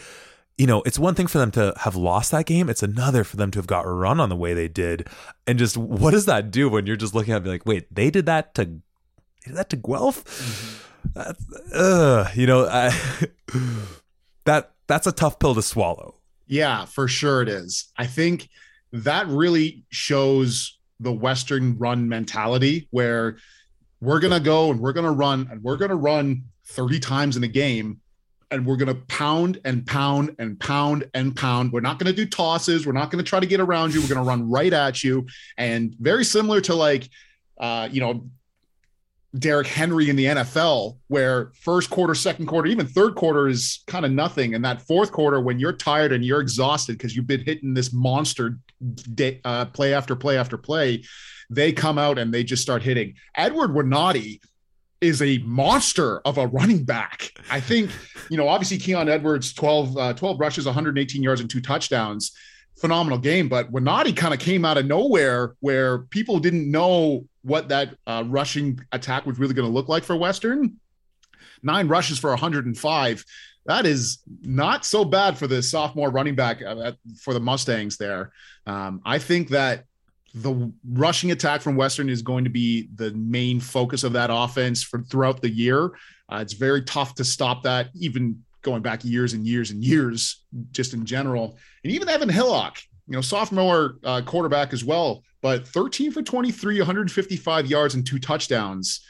you 0.60 0.68
know, 0.68 0.82
it's 0.86 1.00
one 1.00 1.16
thing 1.16 1.28
for 1.28 1.38
them 1.38 1.52
to 1.52 1.74
have 1.78 1.96
lost 1.96 2.32
that 2.32 2.46
game. 2.46 2.70
It's 2.70 2.84
another 2.84 3.24
for 3.24 3.38
them 3.38 3.50
to 3.52 3.60
have 3.60 3.66
got 3.66 3.88
run 3.88 4.20
on 4.20 4.28
the 4.28 4.36
way 4.36 4.54
they 4.54 4.68
did. 4.68 5.08
And 5.48 5.58
just 5.58 5.78
what 5.78 6.12
does 6.12 6.26
that 6.26 6.52
do 6.52 6.68
when 6.68 6.86
you're 6.86 6.98
just 6.98 7.16
looking 7.16 7.34
at 7.34 7.46
it 7.46 7.50
like, 7.50 7.66
wait, 7.66 7.88
they 7.96 8.12
did 8.12 8.26
that 8.26 8.54
to 8.56 8.66
did 8.66 9.56
that 9.56 9.70
to 9.70 9.78
Guelph? 9.78 10.26
Mm-hmm. 10.26 10.86
That's, 11.14 11.74
uh, 11.74 12.30
you 12.36 12.46
know, 12.46 12.68
I, 12.68 12.94
that 14.46 14.74
that's 14.90 15.08
a 15.08 15.12
tough 15.14 15.40
pill 15.40 15.56
to 15.56 15.62
swallow. 15.62 16.16
Yeah, 16.48 16.86
for 16.86 17.08
sure 17.08 17.42
it 17.44 17.48
is. 17.48 17.94
I 17.96 18.08
think 18.08 18.50
that 18.92 19.28
really 19.28 19.84
shows 19.90 20.80
the 21.00 21.14
Western 21.14 21.78
run 21.78 22.10
mentality 22.10 22.88
where 22.90 23.38
we're 24.02 24.20
going 24.20 24.34
to 24.34 24.40
go 24.40 24.72
and 24.72 24.80
we're 24.80 24.92
going 24.92 25.06
to 25.06 25.12
run 25.12 25.48
and 25.52 25.62
we're 25.64 25.78
going 25.78 25.90
to 25.90 25.96
run 25.96 26.44
30 26.66 27.00
times 27.00 27.38
in 27.38 27.44
a 27.44 27.48
game 27.48 28.02
and 28.50 28.66
we're 28.66 28.78
going 28.78 28.88
to 28.88 29.02
pound 29.08 29.62
and 29.64 29.86
pound 29.86 30.36
and 30.40 30.60
pound 30.60 31.08
and 31.14 31.36
pound. 31.36 31.72
We're 31.72 31.82
not 31.82 32.00
going 32.00 32.12
to 32.12 32.16
do 32.16 32.26
tosses. 32.26 32.88
We're 32.88 32.94
not 32.94 33.12
going 33.12 33.24
to 33.24 33.30
try 33.30 33.40
to 33.40 33.46
get 33.46 33.60
around 33.60 33.94
you. 33.94 34.02
We're 34.02 34.08
going 34.08 34.26
to 34.26 34.28
run 34.28 34.50
right 34.50 34.74
at 34.74 35.04
you. 35.04 35.28
And 35.58 35.96
very 36.00 36.26
similar 36.26 36.62
to 36.62 36.74
like, 36.74 37.08
uh, 37.60 37.90
you 37.92 38.02
know, 38.02 38.28
Derrick 39.38 39.68
Henry 39.68 40.10
in 40.10 40.16
the 40.16 40.26
NFL, 40.26 40.98
where 41.08 41.52
first 41.54 41.92
quarter, 41.92 42.16
second 42.16 42.48
quarter, 42.48 42.68
even 42.68 42.88
third 42.88 43.14
quarter 43.16 43.48
is 43.48 43.84
kind 43.86 44.04
of 44.04 44.12
nothing. 44.12 44.56
And 44.56 44.66
that 44.66 44.82
fourth 44.82 45.12
quarter, 45.12 45.40
when 45.40 45.60
you're 45.60 45.74
tired 45.74 46.12
and 46.12 46.26
you're 46.26 46.42
exhausted 46.42 46.94
because 46.94 47.16
you've 47.16 47.28
been 47.28 47.44
hitting 47.44 47.76
this 47.76 47.94
monster 47.94 48.58
day, 49.14 49.40
uh, 49.46 49.66
play 49.66 49.94
after 49.94 50.16
play 50.16 50.38
after 50.38 50.58
play, 50.58 51.04
they 51.50 51.72
come 51.72 52.00
out 52.00 52.18
and 52.18 52.34
they 52.34 52.44
just 52.44 52.64
start 52.64 52.82
hitting. 52.82 53.14
Edward 53.36 53.72
Winati 53.72 54.40
is 55.00 55.22
a 55.22 55.38
monster 55.40 56.20
of 56.22 56.40
a 56.40 56.48
running 56.48 56.84
back. 56.84 57.32
I 57.52 57.60
think, 57.60 57.92
you 58.30 58.38
know, 58.38 58.48
obviously 58.48 58.80
Keon 58.80 59.10
Edwards, 59.10 59.54
12, 59.54 59.98
uh, 59.98 60.14
12 60.14 60.40
rushes, 60.40 60.66
118 60.66 61.22
yards 61.22 61.40
and 61.40 61.50
two 61.50 61.62
touchdowns. 61.62 62.32
Phenomenal 62.82 63.20
game. 63.20 63.48
But 63.48 63.72
Winati 63.72 64.16
kind 64.16 64.34
of 64.34 64.40
came 64.40 64.66
out 64.66 64.78
of 64.78 64.88
nowhere 64.88 65.56
where 65.60 66.00
people 66.00 66.40
didn't 66.40 66.70
know 66.70 67.26
what 67.44 67.70
that 67.70 67.96
uh, 68.06 68.24
rushing 68.28 68.80
attack 68.92 69.26
was 69.26 69.40
really 69.40 69.54
going 69.54 69.68
to 69.68 69.74
look 69.74 69.90
like 69.90 70.04
for 70.04 70.16
Western. 70.16 70.78
Nine 71.64 71.88
rushes 71.88 72.20
for 72.20 72.30
105. 72.30 73.26
That 73.66 73.86
is 73.86 74.20
not 74.42 74.86
so 74.86 75.06
bad 75.06 75.38
for 75.38 75.48
the 75.48 75.62
sophomore 75.62 76.10
running 76.10 76.36
back 76.36 76.62
uh, 76.62 76.94
for 77.22 77.34
the 77.34 77.40
Mustangs 77.40 77.98
there. 77.98 78.32
Um, 78.66 79.02
I 79.06 79.20
think 79.20 79.50
that 79.50 79.86
the 80.34 80.72
rushing 80.92 81.32
attack 81.32 81.62
from 81.62 81.76
Western 81.76 82.10
is 82.10 82.22
going 82.22 82.44
to 82.44 82.50
be 82.50 82.90
the 82.96 83.12
main 83.12 83.60
focus 83.60 84.04
of 84.04 84.14
that 84.14 84.30
offense 84.32 84.84
for 84.84 85.02
throughout 85.04 85.42
the 85.42 85.50
year. 85.50 85.92
Uh, 86.32 86.40
it's 86.42 86.54
very 86.54 86.84
tough 86.84 87.16
to 87.16 87.24
stop 87.24 87.64
that, 87.64 87.90
even 87.96 88.44
going 88.62 88.82
back 88.82 89.04
years 89.04 89.34
and 89.34 89.46
years 89.48 89.72
and 89.72 89.84
years, 89.84 90.44
just 90.72 90.94
in 90.94 91.06
general. 91.06 91.58
And 91.84 91.92
even 91.94 92.10
Evan 92.10 92.30
Hillock, 92.30 92.78
you 93.08 93.16
know, 93.16 93.22
sophomore 93.22 93.96
uh, 94.04 94.22
quarterback 94.22 94.74
as 94.74 94.84
well, 94.84 95.24
but 95.42 95.68
13 95.68 96.12
for 96.12 96.22
23, 96.22 96.80
155 96.80 97.68
yards 97.68 97.96
and 97.96 98.06
two 98.06 98.20
touchdowns. 98.20 99.06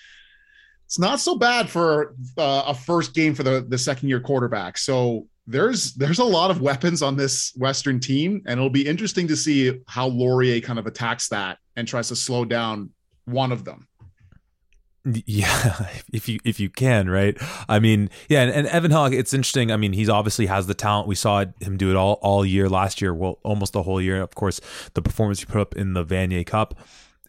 It's 0.86 1.00
not 1.00 1.20
so 1.20 1.36
bad 1.36 1.70
for 1.70 2.15
uh, 2.38 2.63
a 2.68 2.74
first 2.74 3.13
game 3.13 3.36
for 3.36 3.44
the, 3.44 3.65
the 3.68 3.78
second 3.78 4.10
year 4.10 4.20
quarterback. 4.20 4.78
So 4.78 5.28
there's 5.46 5.94
there's 5.96 6.20
a 6.20 6.24
lot 6.24 6.52
of 6.52 6.62
weapons 6.62 7.02
on 7.02 7.15
this 7.15 7.54
Western 7.56 8.00
team, 8.00 8.42
and 8.46 8.60
it'll 8.60 8.70
be 8.70 8.88
interesting 8.88 9.28
to 9.28 9.36
see 9.36 9.82
how 9.88 10.08
Laurier 10.08 10.62
kind 10.62 10.80
of 10.80 10.86
attacks 10.86 11.28
that 11.30 11.58
and 11.76 11.88
tries 11.88 12.08
to 12.10 12.15
slow 12.15 12.46
down 12.46 12.92
one 13.26 13.52
of 13.52 13.65
them. 13.65 13.88
Yeah, 15.26 15.88
if 16.12 16.28
you 16.28 16.39
if 16.43 16.60
you 16.60 16.69
can, 16.69 17.10
right? 17.10 17.38
I 17.67 17.80
mean, 17.80 18.10
yeah, 18.28 18.41
and, 18.41 18.52
and 18.52 18.67
Evan 18.67 18.91
Hawk, 18.91 19.13
it's 19.13 19.34
interesting. 19.34 19.72
I 19.72 19.78
mean, 19.78 19.93
he's 19.93 20.10
obviously 20.10 20.48
has 20.48 20.67
the 20.67 20.74
talent. 20.74 21.08
We 21.08 21.15
saw 21.15 21.45
him 21.60 21.78
do 21.78 21.89
it 21.89 21.95
all 21.95 22.19
all 22.22 22.45
year 22.45 22.67
last 22.67 23.02
year, 23.02 23.13
well, 23.13 23.39
almost 23.43 23.74
the 23.74 23.84
whole 23.84 24.02
year. 24.02 24.22
Of 24.22 24.36
course, 24.36 24.60
the 24.93 25.02
performance 25.02 25.39
he 25.39 25.45
put 25.45 25.62
up 25.62 25.76
in 25.76 25.93
the 25.93 26.04
Vanier 26.04 26.45
Cup, 26.45 26.78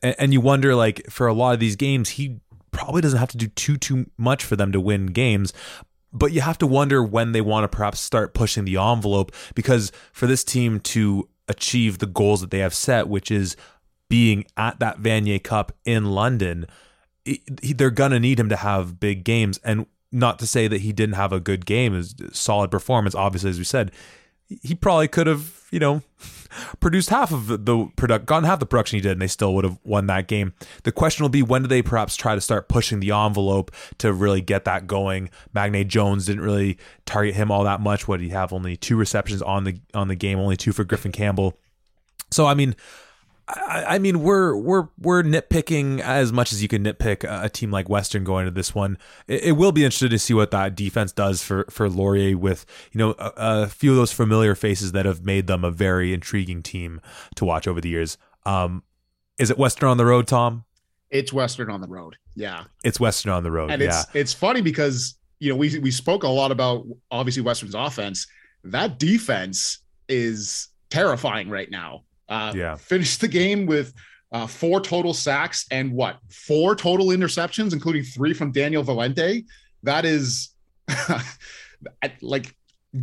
and, 0.02 0.14
and 0.18 0.32
you 0.32 0.40
wonder, 0.40 0.74
like, 0.74 1.08
for 1.10 1.26
a 1.26 1.34
lot 1.34 1.54
of 1.54 1.60
these 1.60 1.76
games, 1.76 2.10
he 2.10 2.40
probably 2.70 3.02
doesn't 3.02 3.18
have 3.18 3.30
to 3.30 3.36
do 3.36 3.48
too 3.48 3.76
too 3.76 4.10
much 4.16 4.44
for 4.44 4.56
them 4.56 4.72
to 4.72 4.80
win 4.80 5.06
games. 5.06 5.52
But 6.12 6.32
you 6.32 6.40
have 6.40 6.58
to 6.58 6.66
wonder 6.66 7.02
when 7.02 7.32
they 7.32 7.40
want 7.40 7.64
to 7.64 7.76
perhaps 7.76 8.00
start 8.00 8.34
pushing 8.34 8.64
the 8.64 8.76
envelope 8.76 9.32
because 9.54 9.92
for 10.12 10.26
this 10.26 10.42
team 10.42 10.80
to 10.80 11.28
achieve 11.46 11.98
the 11.98 12.06
goals 12.06 12.40
that 12.40 12.50
they 12.50 12.58
have 12.58 12.74
set, 12.74 13.08
which 13.08 13.30
is 13.30 13.56
being 14.08 14.44
at 14.56 14.80
that 14.80 15.00
Vanier 15.00 15.42
Cup 15.42 15.72
in 15.84 16.06
London 16.06 16.66
they're 17.46 17.90
gonna 17.90 18.20
need 18.20 18.40
him 18.40 18.48
to 18.48 18.56
have 18.56 19.00
big 19.00 19.24
games, 19.24 19.58
and 19.64 19.86
not 20.12 20.38
to 20.40 20.46
say 20.46 20.66
that 20.68 20.80
he 20.80 20.92
didn't 20.92 21.14
have 21.14 21.32
a 21.32 21.40
good 21.40 21.66
game, 21.66 21.94
is 21.94 22.14
solid 22.32 22.70
performance. 22.70 23.14
Obviously, 23.14 23.50
as 23.50 23.58
we 23.58 23.64
said, 23.64 23.92
he 24.62 24.74
probably 24.74 25.06
could 25.06 25.26
have, 25.26 25.68
you 25.70 25.78
know, 25.78 26.02
produced 26.80 27.10
half 27.10 27.32
of 27.32 27.64
the 27.64 27.86
product, 27.96 28.26
gotten 28.26 28.44
half 28.44 28.58
the 28.58 28.66
production 28.66 28.96
he 28.96 29.00
did, 29.00 29.12
and 29.12 29.22
they 29.22 29.28
still 29.28 29.54
would 29.54 29.64
have 29.64 29.78
won 29.84 30.06
that 30.06 30.26
game. 30.26 30.52
The 30.82 30.92
question 30.92 31.22
will 31.22 31.30
be 31.30 31.42
when 31.42 31.62
do 31.62 31.68
they 31.68 31.82
perhaps 31.82 32.16
try 32.16 32.34
to 32.34 32.40
start 32.40 32.68
pushing 32.68 33.00
the 33.00 33.12
envelope 33.12 33.70
to 33.98 34.12
really 34.12 34.40
get 34.40 34.64
that 34.64 34.86
going? 34.86 35.30
Magnay 35.54 35.86
Jones 35.86 36.26
didn't 36.26 36.42
really 36.42 36.78
target 37.06 37.34
him 37.34 37.50
all 37.50 37.64
that 37.64 37.80
much. 37.80 38.08
What 38.08 38.18
did 38.18 38.24
he 38.24 38.30
have? 38.30 38.52
Only 38.52 38.76
two 38.76 38.96
receptions 38.96 39.42
on 39.42 39.64
the 39.64 39.80
on 39.94 40.08
the 40.08 40.16
game, 40.16 40.38
only 40.38 40.56
two 40.56 40.72
for 40.72 40.84
Griffin 40.84 41.12
Campbell. 41.12 41.56
So 42.32 42.46
I 42.46 42.54
mean, 42.54 42.74
I, 43.56 43.84
I, 43.94 43.98
mean, 43.98 44.22
we're 44.22 44.56
we're 44.56 44.88
we're 44.98 45.22
nitpicking 45.22 46.00
as 46.00 46.32
much 46.32 46.52
as 46.52 46.62
you 46.62 46.68
can 46.68 46.84
nitpick 46.84 47.24
a, 47.24 47.48
team 47.48 47.70
like 47.70 47.88
Western 47.88 48.24
going 48.24 48.44
to 48.44 48.50
this 48.50 48.74
one. 48.74 48.98
It, 49.26 49.44
it, 49.44 49.52
will 49.52 49.72
be 49.72 49.84
interesting 49.84 50.10
to 50.10 50.18
see 50.18 50.34
what 50.34 50.50
that 50.50 50.74
defense 50.74 51.12
does 51.12 51.42
for 51.42 51.64
for 51.70 51.88
Laurier 51.88 52.36
with 52.36 52.66
you 52.92 52.98
know 52.98 53.14
a, 53.18 53.32
a, 53.36 53.66
few 53.68 53.90
of 53.90 53.96
those 53.96 54.12
familiar 54.12 54.54
faces 54.54 54.92
that 54.92 55.06
have 55.06 55.24
made 55.24 55.46
them 55.46 55.64
a 55.64 55.70
very 55.70 56.12
intriguing 56.12 56.62
team 56.62 57.00
to 57.36 57.44
watch 57.44 57.66
over 57.66 57.80
the 57.80 57.88
years. 57.88 58.18
Um, 58.46 58.82
is 59.38 59.50
it 59.50 59.58
Western 59.58 59.88
on 59.88 59.96
the 59.96 60.06
road, 60.06 60.26
Tom? 60.26 60.64
It's 61.10 61.32
Western 61.32 61.70
on 61.70 61.80
the 61.80 61.88
road. 61.88 62.16
Yeah, 62.34 62.64
it's 62.84 63.00
Western 63.00 63.32
on 63.32 63.42
the 63.42 63.50
road. 63.50 63.70
And 63.70 63.82
yeah. 63.82 63.88
it's 63.88 64.06
it's 64.14 64.32
funny 64.32 64.60
because 64.60 65.16
you 65.38 65.50
know 65.50 65.56
we 65.56 65.78
we 65.78 65.90
spoke 65.90 66.22
a 66.22 66.28
lot 66.28 66.52
about 66.52 66.84
obviously 67.10 67.42
Western's 67.42 67.74
offense. 67.74 68.26
That 68.64 68.98
defense 68.98 69.78
is 70.08 70.68
terrifying 70.90 71.48
right 71.48 71.70
now. 71.70 72.02
Uh, 72.30 72.52
yeah. 72.54 72.76
Finished 72.76 73.20
the 73.20 73.28
game 73.28 73.66
with 73.66 73.92
uh, 74.32 74.46
four 74.46 74.80
total 74.80 75.12
sacks 75.12 75.66
and 75.70 75.92
what? 75.92 76.18
Four 76.30 76.76
total 76.76 77.08
interceptions, 77.08 77.72
including 77.72 78.04
three 78.04 78.32
from 78.32 78.52
Daniel 78.52 78.84
Valente. 78.84 79.44
That 79.82 80.04
is 80.04 80.50
like 82.22 82.54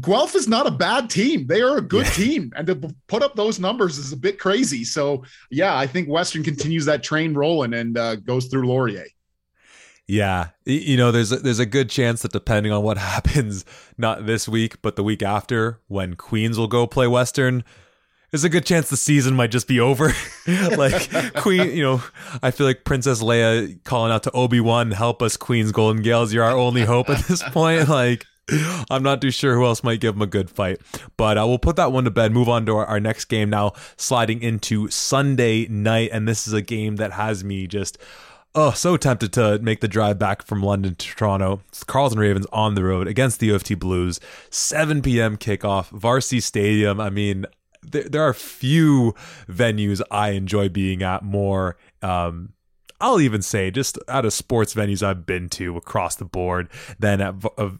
Guelph 0.02 0.36
is 0.36 0.48
not 0.48 0.68
a 0.68 0.72
bad 0.72 1.10
team. 1.10 1.48
They 1.48 1.62
are 1.62 1.78
a 1.78 1.82
good 1.82 2.06
yeah. 2.06 2.12
team, 2.12 2.54
and 2.56 2.68
to 2.68 2.96
put 3.08 3.24
up 3.24 3.36
those 3.36 3.60
numbers 3.60 3.98
is 3.98 4.12
a 4.12 4.18
bit 4.18 4.38
crazy. 4.38 4.84
So, 4.84 5.24
yeah, 5.50 5.78
I 5.78 5.88
think 5.88 6.10
Western 6.10 6.44
continues 6.44 6.86
that 6.86 7.04
train 7.04 7.34
rolling 7.34 7.74
and 7.74 7.98
uh, 7.98 8.16
goes 8.18 8.48
through 8.48 8.68
Laurier. 8.68 9.06
Yeah, 10.06 10.50
you 10.66 10.96
know, 10.96 11.12
there's 11.12 11.32
a, 11.34 11.38
there's 11.38 11.60
a 11.60 11.66
good 11.66 11.90
chance 11.90 12.22
that 12.22 12.32
depending 12.32 12.72
on 12.72 12.84
what 12.84 12.98
happens, 12.98 13.66
not 13.98 14.26
this 14.26 14.48
week, 14.48 14.82
but 14.82 14.96
the 14.96 15.04
week 15.04 15.24
after, 15.24 15.80
when 15.88 16.16
Queens 16.16 16.58
will 16.58 16.68
go 16.68 16.86
play 16.86 17.08
Western, 17.08 17.64
there's 18.32 18.44
a 18.44 18.50
good 18.50 18.66
chance 18.66 18.90
the 18.90 18.98
season 18.98 19.36
might 19.36 19.52
just 19.52 19.68
be 19.68 19.80
over. 19.80 20.14
like 20.78 21.34
Queen, 21.36 21.72
you 21.72 21.84
know, 21.84 22.04
I 22.42 22.52
feel 22.52 22.68
like 22.68 22.84
Princess 22.84 23.22
Leia 23.22 23.82
calling 23.84 24.12
out 24.12 24.24
to 24.24 24.32
Obi 24.32 24.60
Wan, 24.60 24.92
"Help 24.92 25.22
us, 25.22 25.38
Queen's 25.38 25.72
Golden 25.72 26.02
Gaels! 26.04 26.34
You're 26.34 26.44
our 26.44 26.58
only 26.58 26.84
hope 26.84 27.10
at 27.10 27.26
this 27.26 27.44
point." 27.44 27.88
Like, 27.98 28.26
I'm 28.90 29.04
not 29.04 29.22
too 29.22 29.32
sure 29.32 29.56
who 29.56 29.66
else 29.66 29.84
might 29.84 30.00
give 30.00 30.16
him 30.16 30.22
a 30.22 30.28
good 30.28 30.50
fight, 30.50 30.80
but 31.16 31.38
uh, 31.38 31.46
we'll 31.48 31.58
put 31.58 31.78
that 31.78 31.92
one 31.92 32.04
to 32.04 32.12
bed. 32.12 32.32
Move 32.32 32.48
on 32.48 32.66
to 32.68 32.76
our, 32.76 32.86
our 32.86 33.00
next 33.00 33.26
game 33.26 33.50
now, 33.50 33.74
sliding 33.98 34.42
into 34.42 34.90
Sunday 34.90 35.68
night, 35.68 36.10
and 36.14 36.28
this 36.28 36.48
is 36.48 36.54
a 36.54 36.62
game 36.62 36.98
that 36.98 37.14
has 37.14 37.44
me 37.44 37.66
just 37.66 37.98
oh, 38.56 38.72
so 38.72 38.98
tempted 38.98 39.32
to 39.34 39.60
make 39.60 39.82
the 39.82 39.88
drive 39.88 40.18
back 40.18 40.42
from 40.42 40.64
London 40.64 40.96
to 40.96 41.08
Toronto. 41.16 41.62
It's 41.70 41.84
Carleton 41.84 42.20
Ravens 42.20 42.48
on 42.52 42.74
the 42.74 42.84
road 42.84 43.08
against 43.08 43.40
the 43.40 43.48
U 43.48 43.56
of 43.56 43.64
T 43.64 43.76
Blues. 43.76 44.20
7 44.50 45.02
p.m. 45.02 45.38
kickoff, 45.38 45.90
Varsity 45.90 46.40
Stadium. 46.40 47.00
I 47.00 47.10
mean, 47.10 47.46
there, 47.92 48.04
there 48.04 48.24
are 48.24 48.34
few 48.34 49.14
venues 49.48 50.02
I 50.12 50.30
enjoy 50.30 50.70
being 50.70 51.04
at 51.04 51.24
more. 51.24 51.78
Um, 52.02 52.54
I'll 53.00 53.22
even 53.22 53.42
say 53.42 53.70
just 53.70 54.00
out 54.08 54.26
of 54.26 54.34
sports 54.34 54.74
venues 54.74 55.04
I've 55.04 55.26
been 55.26 55.50
to 55.50 55.78
across 55.78 56.16
the 56.16 56.26
board 56.26 56.70
than 57.00 57.22
at 57.22 57.36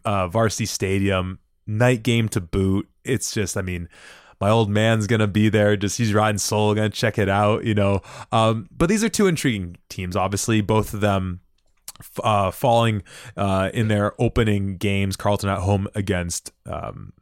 uh, 0.06 0.28
Varsity 0.28 0.66
Stadium, 0.66 1.40
night 1.66 2.04
game 2.04 2.30
to 2.30 2.42
boot. 2.42 2.88
It's 3.04 3.34
just, 3.34 3.58
I 3.58 3.62
mean, 3.62 3.90
my 4.40 4.50
old 4.50 4.70
man's 4.70 5.08
gonna 5.08 5.28
be 5.28 5.50
there. 5.50 5.76
Just 5.76 5.98
he's 5.98 6.14
riding 6.14 6.38
solo, 6.38 6.76
gonna 6.76 6.90
check 6.90 7.18
it 7.18 7.30
out, 7.30 7.64
you 7.64 7.74
know. 7.74 8.02
Um, 8.32 8.68
but 8.72 8.90
these 8.90 9.04
are 9.04 9.10
two 9.10 9.28
intriguing 9.28 9.78
teams. 9.90 10.16
Obviously, 10.16 10.62
both 10.62 10.94
of 10.94 11.02
them 11.02 11.40
uh, 12.24 12.52
falling 12.52 13.02
uh, 13.36 13.72
in 13.74 13.88
their 13.88 14.14
opening 14.22 14.78
games. 14.78 15.16
Carleton 15.16 15.50
at 15.50 15.60
home 15.60 15.88
against 15.96 16.52
um, 16.68 17.14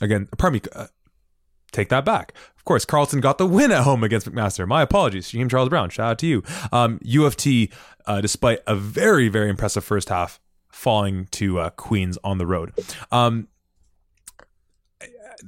again, 0.00 0.28
pardon 0.38 0.60
me, 0.62 0.70
uh, 0.74 0.86
take 1.72 1.88
that 1.88 2.04
back. 2.04 2.32
Of 2.56 2.64
course, 2.64 2.84
Carleton 2.84 3.20
got 3.20 3.38
the 3.38 3.46
win 3.46 3.72
at 3.72 3.82
home 3.82 4.04
against 4.04 4.30
McMaster. 4.30 4.68
My 4.68 4.82
apologies, 4.82 5.28
Team 5.28 5.48
Charles 5.48 5.68
Brown. 5.68 5.90
Shout 5.90 6.10
out 6.10 6.18
to 6.20 6.26
you. 6.26 6.42
Um, 6.70 7.00
U 7.02 7.24
of 7.26 7.36
T, 7.36 7.70
uh, 8.06 8.20
despite 8.20 8.60
a 8.66 8.76
very 8.76 9.28
very 9.28 9.50
impressive 9.50 9.84
first 9.84 10.08
half, 10.08 10.40
falling 10.70 11.26
to 11.32 11.58
uh, 11.58 11.70
Queens 11.70 12.18
on 12.22 12.38
the 12.38 12.46
road. 12.46 12.72
Um, 13.10 13.48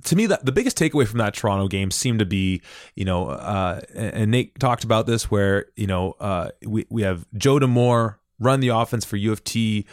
to 0.05 0.17
me, 0.17 0.27
that 0.27 0.45
the 0.45 0.53
biggest 0.53 0.77
takeaway 0.77 1.07
from 1.07 1.19
that 1.19 1.35
Toronto 1.35 1.69
game 1.69 1.91
seemed 1.91 2.19
to 2.19 2.27
be, 2.27 2.63
you 2.95 3.05
know, 3.05 3.29
uh, 3.29 3.81
and 3.95 4.31
Nate 4.31 4.59
talked 4.59 4.85
about 4.85 5.07
this, 5.07 5.31
where 5.31 5.67
you 5.77 5.87
know 5.87 6.15
uh, 6.21 6.51
we 6.67 6.87
we 6.91 7.03
have 7.03 7.27
Joe 7.37 7.59
Demore 7.59 8.17
run 8.39 8.61
the 8.61 8.69
offense 8.69 9.05
for 9.05 9.17
U 9.17 9.33
of 9.33 9.45
T. 9.45 9.87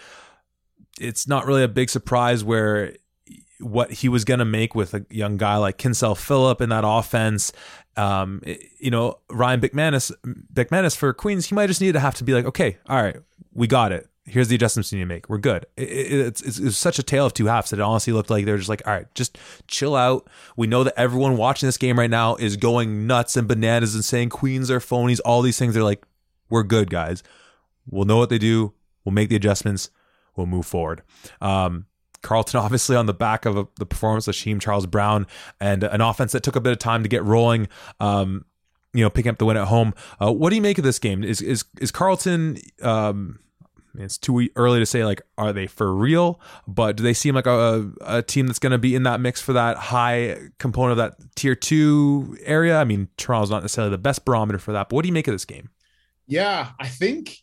It's 0.99 1.27
not 1.27 1.45
really 1.45 1.63
a 1.63 1.67
big 1.67 1.89
surprise 1.89 2.43
where 2.43 2.95
what 3.61 3.91
he 3.91 4.09
was 4.09 4.25
going 4.25 4.39
to 4.39 4.45
make 4.45 4.75
with 4.75 4.93
a 4.93 5.05
young 5.09 5.37
guy 5.37 5.57
like 5.57 5.77
Kinsell 5.77 6.17
Phillip 6.17 6.61
in 6.61 6.69
that 6.69 6.83
offense. 6.85 7.51
Um, 7.97 8.41
you 8.79 8.91
know, 8.91 9.19
Ryan 9.29 9.61
McManus, 9.61 10.11
McManus 10.53 10.95
for 10.95 11.13
Queens, 11.13 11.47
he 11.47 11.55
might 11.55 11.67
just 11.67 11.81
need 11.81 11.93
to 11.93 11.99
have 11.99 12.15
to 12.15 12.23
be 12.23 12.33
like, 12.33 12.45
okay, 12.45 12.77
all 12.87 13.01
right, 13.01 13.17
we 13.53 13.67
got 13.67 13.91
it. 13.91 14.07
Here's 14.25 14.47
the 14.47 14.55
adjustments 14.55 14.91
you 14.91 14.99
need 14.99 15.03
to 15.03 15.07
make. 15.07 15.29
We're 15.29 15.39
good. 15.39 15.65
It, 15.75 15.89
it, 15.89 16.25
it's, 16.27 16.41
it's, 16.59 16.77
such 16.77 16.99
a 16.99 17.03
tale 17.03 17.25
of 17.25 17.33
two 17.33 17.47
halves 17.47 17.71
that 17.71 17.79
it 17.79 17.81
honestly 17.81 18.13
looked 18.13 18.29
like 18.29 18.45
they're 18.45 18.57
just 18.57 18.69
like, 18.69 18.85
all 18.85 18.93
right, 18.93 19.13
just 19.15 19.37
chill 19.67 19.95
out. 19.95 20.29
We 20.55 20.67
know 20.67 20.83
that 20.83 20.93
everyone 20.95 21.37
watching 21.37 21.67
this 21.67 21.77
game 21.77 21.97
right 21.97 22.09
now 22.09 22.35
is 22.35 22.55
going 22.55 23.07
nuts 23.07 23.35
and 23.35 23.47
bananas 23.47 23.95
and 23.95 24.05
saying 24.05 24.29
Queens 24.29 24.69
are 24.69 24.79
phonies. 24.79 25.19
All 25.25 25.41
these 25.41 25.57
things. 25.57 25.73
They're 25.73 25.83
like, 25.83 26.05
we're 26.49 26.63
good, 26.63 26.89
guys. 26.89 27.23
We'll 27.89 28.05
know 28.05 28.17
what 28.17 28.29
they 28.29 28.37
do. 28.37 28.73
We'll 29.03 29.13
make 29.13 29.29
the 29.29 29.35
adjustments. 29.35 29.89
We'll 30.35 30.47
move 30.47 30.65
forward. 30.65 31.01
Um, 31.41 31.87
Carleton, 32.21 32.59
obviously, 32.63 32.95
on 32.95 33.05
the 33.05 33.13
back 33.13 33.45
of 33.45 33.57
a, 33.57 33.67
the 33.77 33.85
performance 33.85 34.27
of 34.27 34.35
Sheem 34.35 34.61
Charles 34.61 34.85
Brown 34.85 35.27
and 35.59 35.83
an 35.83 36.01
offense 36.01 36.31
that 36.33 36.43
took 36.43 36.55
a 36.55 36.61
bit 36.61 36.71
of 36.71 36.79
time 36.79 37.03
to 37.03 37.09
get 37.09 37.23
rolling. 37.23 37.67
Um, 37.99 38.45
you 38.93 39.03
know, 39.03 39.09
picking 39.09 39.29
up 39.29 39.37
the 39.37 39.45
win 39.45 39.55
at 39.55 39.67
home. 39.67 39.93
Uh, 40.21 40.33
what 40.33 40.49
do 40.49 40.57
you 40.57 40.61
make 40.61 40.77
of 40.77 40.83
this 40.83 40.99
game? 40.99 41.23
Is 41.23 41.41
is 41.41 41.63
is 41.79 41.91
Carleton? 41.91 42.57
Um, 42.81 43.39
it's 43.97 44.17
too 44.17 44.47
early 44.55 44.79
to 44.79 44.85
say 44.85 45.03
like 45.03 45.21
are 45.37 45.51
they 45.51 45.67
for 45.67 45.93
real 45.93 46.39
but 46.67 46.95
do 46.95 47.03
they 47.03 47.13
seem 47.13 47.35
like 47.35 47.45
a, 47.45 47.91
a 48.01 48.21
team 48.21 48.47
that's 48.47 48.59
going 48.59 48.71
to 48.71 48.77
be 48.77 48.95
in 48.95 49.03
that 49.03 49.19
mix 49.19 49.41
for 49.41 49.53
that 49.53 49.77
high 49.77 50.37
component 50.59 50.91
of 50.91 50.97
that 50.97 51.35
tier 51.35 51.55
two 51.55 52.37
area 52.43 52.79
i 52.79 52.83
mean 52.83 53.09
toronto's 53.17 53.49
not 53.49 53.61
necessarily 53.61 53.91
the 53.91 53.97
best 53.97 54.23
barometer 54.25 54.59
for 54.59 54.71
that 54.71 54.89
but 54.89 54.95
what 54.95 55.01
do 55.03 55.07
you 55.07 55.13
make 55.13 55.27
of 55.27 55.33
this 55.33 55.45
game 55.45 55.69
yeah 56.27 56.69
i 56.79 56.87
think 56.87 57.37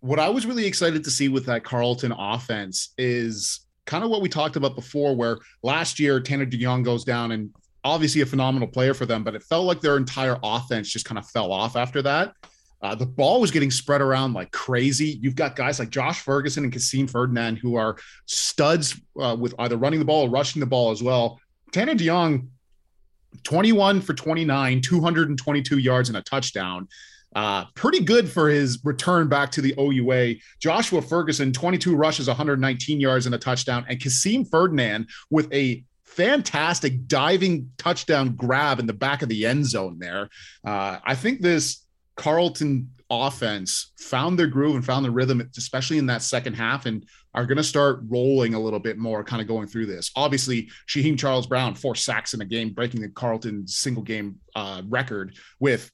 what 0.00 0.18
i 0.18 0.28
was 0.28 0.46
really 0.46 0.66
excited 0.66 1.04
to 1.04 1.10
see 1.10 1.28
with 1.28 1.46
that 1.46 1.64
Carleton 1.64 2.12
offense 2.12 2.92
is 2.98 3.60
kind 3.86 4.04
of 4.04 4.10
what 4.10 4.20
we 4.20 4.28
talked 4.28 4.56
about 4.56 4.74
before, 4.74 5.14
where 5.14 5.38
last 5.62 5.98
year 5.98 6.20
Tanner 6.20 6.46
DeYoung 6.46 6.84
goes 6.84 7.04
down 7.04 7.32
and 7.32 7.50
obviously 7.84 8.20
a 8.20 8.26
phenomenal 8.26 8.68
player 8.68 8.94
for 8.94 9.06
them, 9.06 9.22
but 9.22 9.34
it 9.34 9.42
felt 9.42 9.64
like 9.64 9.80
their 9.80 9.96
entire 9.96 10.38
offense 10.42 10.90
just 10.90 11.04
kind 11.04 11.18
of 11.18 11.28
fell 11.30 11.52
off 11.52 11.76
after 11.76 12.02
that. 12.02 12.34
Uh, 12.82 12.94
the 12.94 13.06
ball 13.06 13.40
was 13.40 13.50
getting 13.50 13.70
spread 13.70 14.00
around 14.00 14.34
like 14.34 14.50
crazy. 14.50 15.18
You've 15.22 15.36
got 15.36 15.56
guys 15.56 15.78
like 15.78 15.88
Josh 15.88 16.20
Ferguson 16.20 16.64
and 16.64 16.72
Kasim 16.72 17.06
Ferdinand 17.06 17.56
who 17.56 17.76
are 17.76 17.96
studs 18.26 19.00
uh, 19.20 19.36
with 19.38 19.54
either 19.58 19.76
running 19.76 19.98
the 19.98 20.04
ball 20.04 20.26
or 20.26 20.30
rushing 20.30 20.60
the 20.60 20.66
ball 20.66 20.90
as 20.90 21.02
well. 21.02 21.40
Tanner 21.72 21.94
DeYoung, 21.94 22.48
21 23.44 24.00
for 24.00 24.14
29, 24.14 24.80
222 24.80 25.78
yards 25.78 26.08
and 26.08 26.18
a 26.18 26.22
touchdown. 26.22 26.88
Uh, 27.36 27.66
pretty 27.74 28.00
good 28.00 28.28
for 28.30 28.48
his 28.48 28.80
return 28.82 29.28
back 29.28 29.50
to 29.50 29.60
the 29.60 29.74
OUA. 29.78 30.36
Joshua 30.58 31.02
Ferguson, 31.02 31.52
22 31.52 31.94
rushes, 31.94 32.28
119 32.28 32.98
yards 32.98 33.26
and 33.26 33.34
a 33.34 33.38
touchdown, 33.38 33.84
and 33.90 34.00
Kasim 34.00 34.46
Ferdinand 34.46 35.06
with 35.30 35.52
a 35.52 35.84
fantastic 36.04 37.06
diving 37.06 37.70
touchdown 37.76 38.34
grab 38.34 38.80
in 38.80 38.86
the 38.86 38.94
back 38.94 39.20
of 39.20 39.28
the 39.28 39.44
end 39.44 39.66
zone 39.66 39.98
there. 39.98 40.30
Uh, 40.64 40.98
I 41.04 41.14
think 41.14 41.42
this 41.42 41.84
Carleton 42.16 42.90
offense 43.10 43.92
found 43.98 44.38
their 44.38 44.46
groove 44.46 44.74
and 44.74 44.84
found 44.84 45.04
the 45.04 45.10
rhythm, 45.10 45.46
especially 45.58 45.98
in 45.98 46.06
that 46.06 46.22
second 46.22 46.54
half, 46.54 46.86
and 46.86 47.06
are 47.34 47.44
going 47.44 47.58
to 47.58 47.62
start 47.62 48.00
rolling 48.08 48.54
a 48.54 48.58
little 48.58 48.78
bit 48.78 48.96
more, 48.96 49.22
kind 49.22 49.42
of 49.42 49.46
going 49.46 49.66
through 49.66 49.84
this. 49.84 50.10
Obviously, 50.16 50.70
Shaheem 50.88 51.18
Charles 51.18 51.46
Brown, 51.46 51.74
four 51.74 51.94
sacks 51.94 52.32
in 52.32 52.40
a 52.40 52.46
game, 52.46 52.70
breaking 52.70 53.02
the 53.02 53.10
Carleton 53.10 53.68
single 53.68 54.02
game 54.02 54.40
uh, 54.54 54.80
record 54.88 55.36
with, 55.60 55.90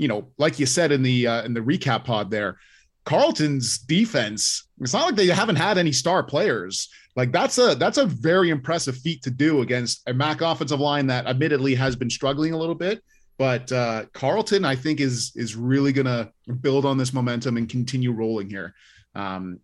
you 0.00 0.08
know, 0.08 0.28
like 0.38 0.58
you 0.58 0.66
said 0.66 0.92
in 0.92 1.02
the 1.02 1.26
uh, 1.26 1.42
in 1.44 1.54
the 1.54 1.60
recap 1.60 2.04
pod 2.04 2.30
there, 2.30 2.58
Carleton's 3.04 3.78
defense. 3.78 4.66
It's 4.80 4.94
not 4.94 5.06
like 5.06 5.14
they 5.14 5.26
haven't 5.26 5.56
had 5.56 5.78
any 5.78 5.92
star 5.92 6.22
players. 6.22 6.88
Like 7.16 7.32
that's 7.32 7.58
a 7.58 7.74
that's 7.74 7.98
a 7.98 8.06
very 8.06 8.50
impressive 8.50 8.96
feat 8.96 9.22
to 9.22 9.30
do 9.30 9.60
against 9.60 10.02
a 10.08 10.14
MAC 10.14 10.40
offensive 10.40 10.80
line 10.80 11.06
that 11.08 11.26
admittedly 11.26 11.74
has 11.74 11.96
been 11.96 12.10
struggling 12.10 12.52
a 12.52 12.56
little 12.56 12.74
bit. 12.74 13.02
But 13.36 13.70
uh, 13.72 14.04
Carleton, 14.12 14.64
I 14.64 14.74
think, 14.74 15.00
is 15.00 15.32
is 15.34 15.54
really 15.56 15.92
to 16.06 16.32
build 16.60 16.86
on 16.86 16.96
this 16.96 17.12
momentum 17.12 17.56
and 17.56 17.68
continue 17.68 18.12
rolling 18.12 18.48
here. 18.48 18.74
Um, 19.14 19.60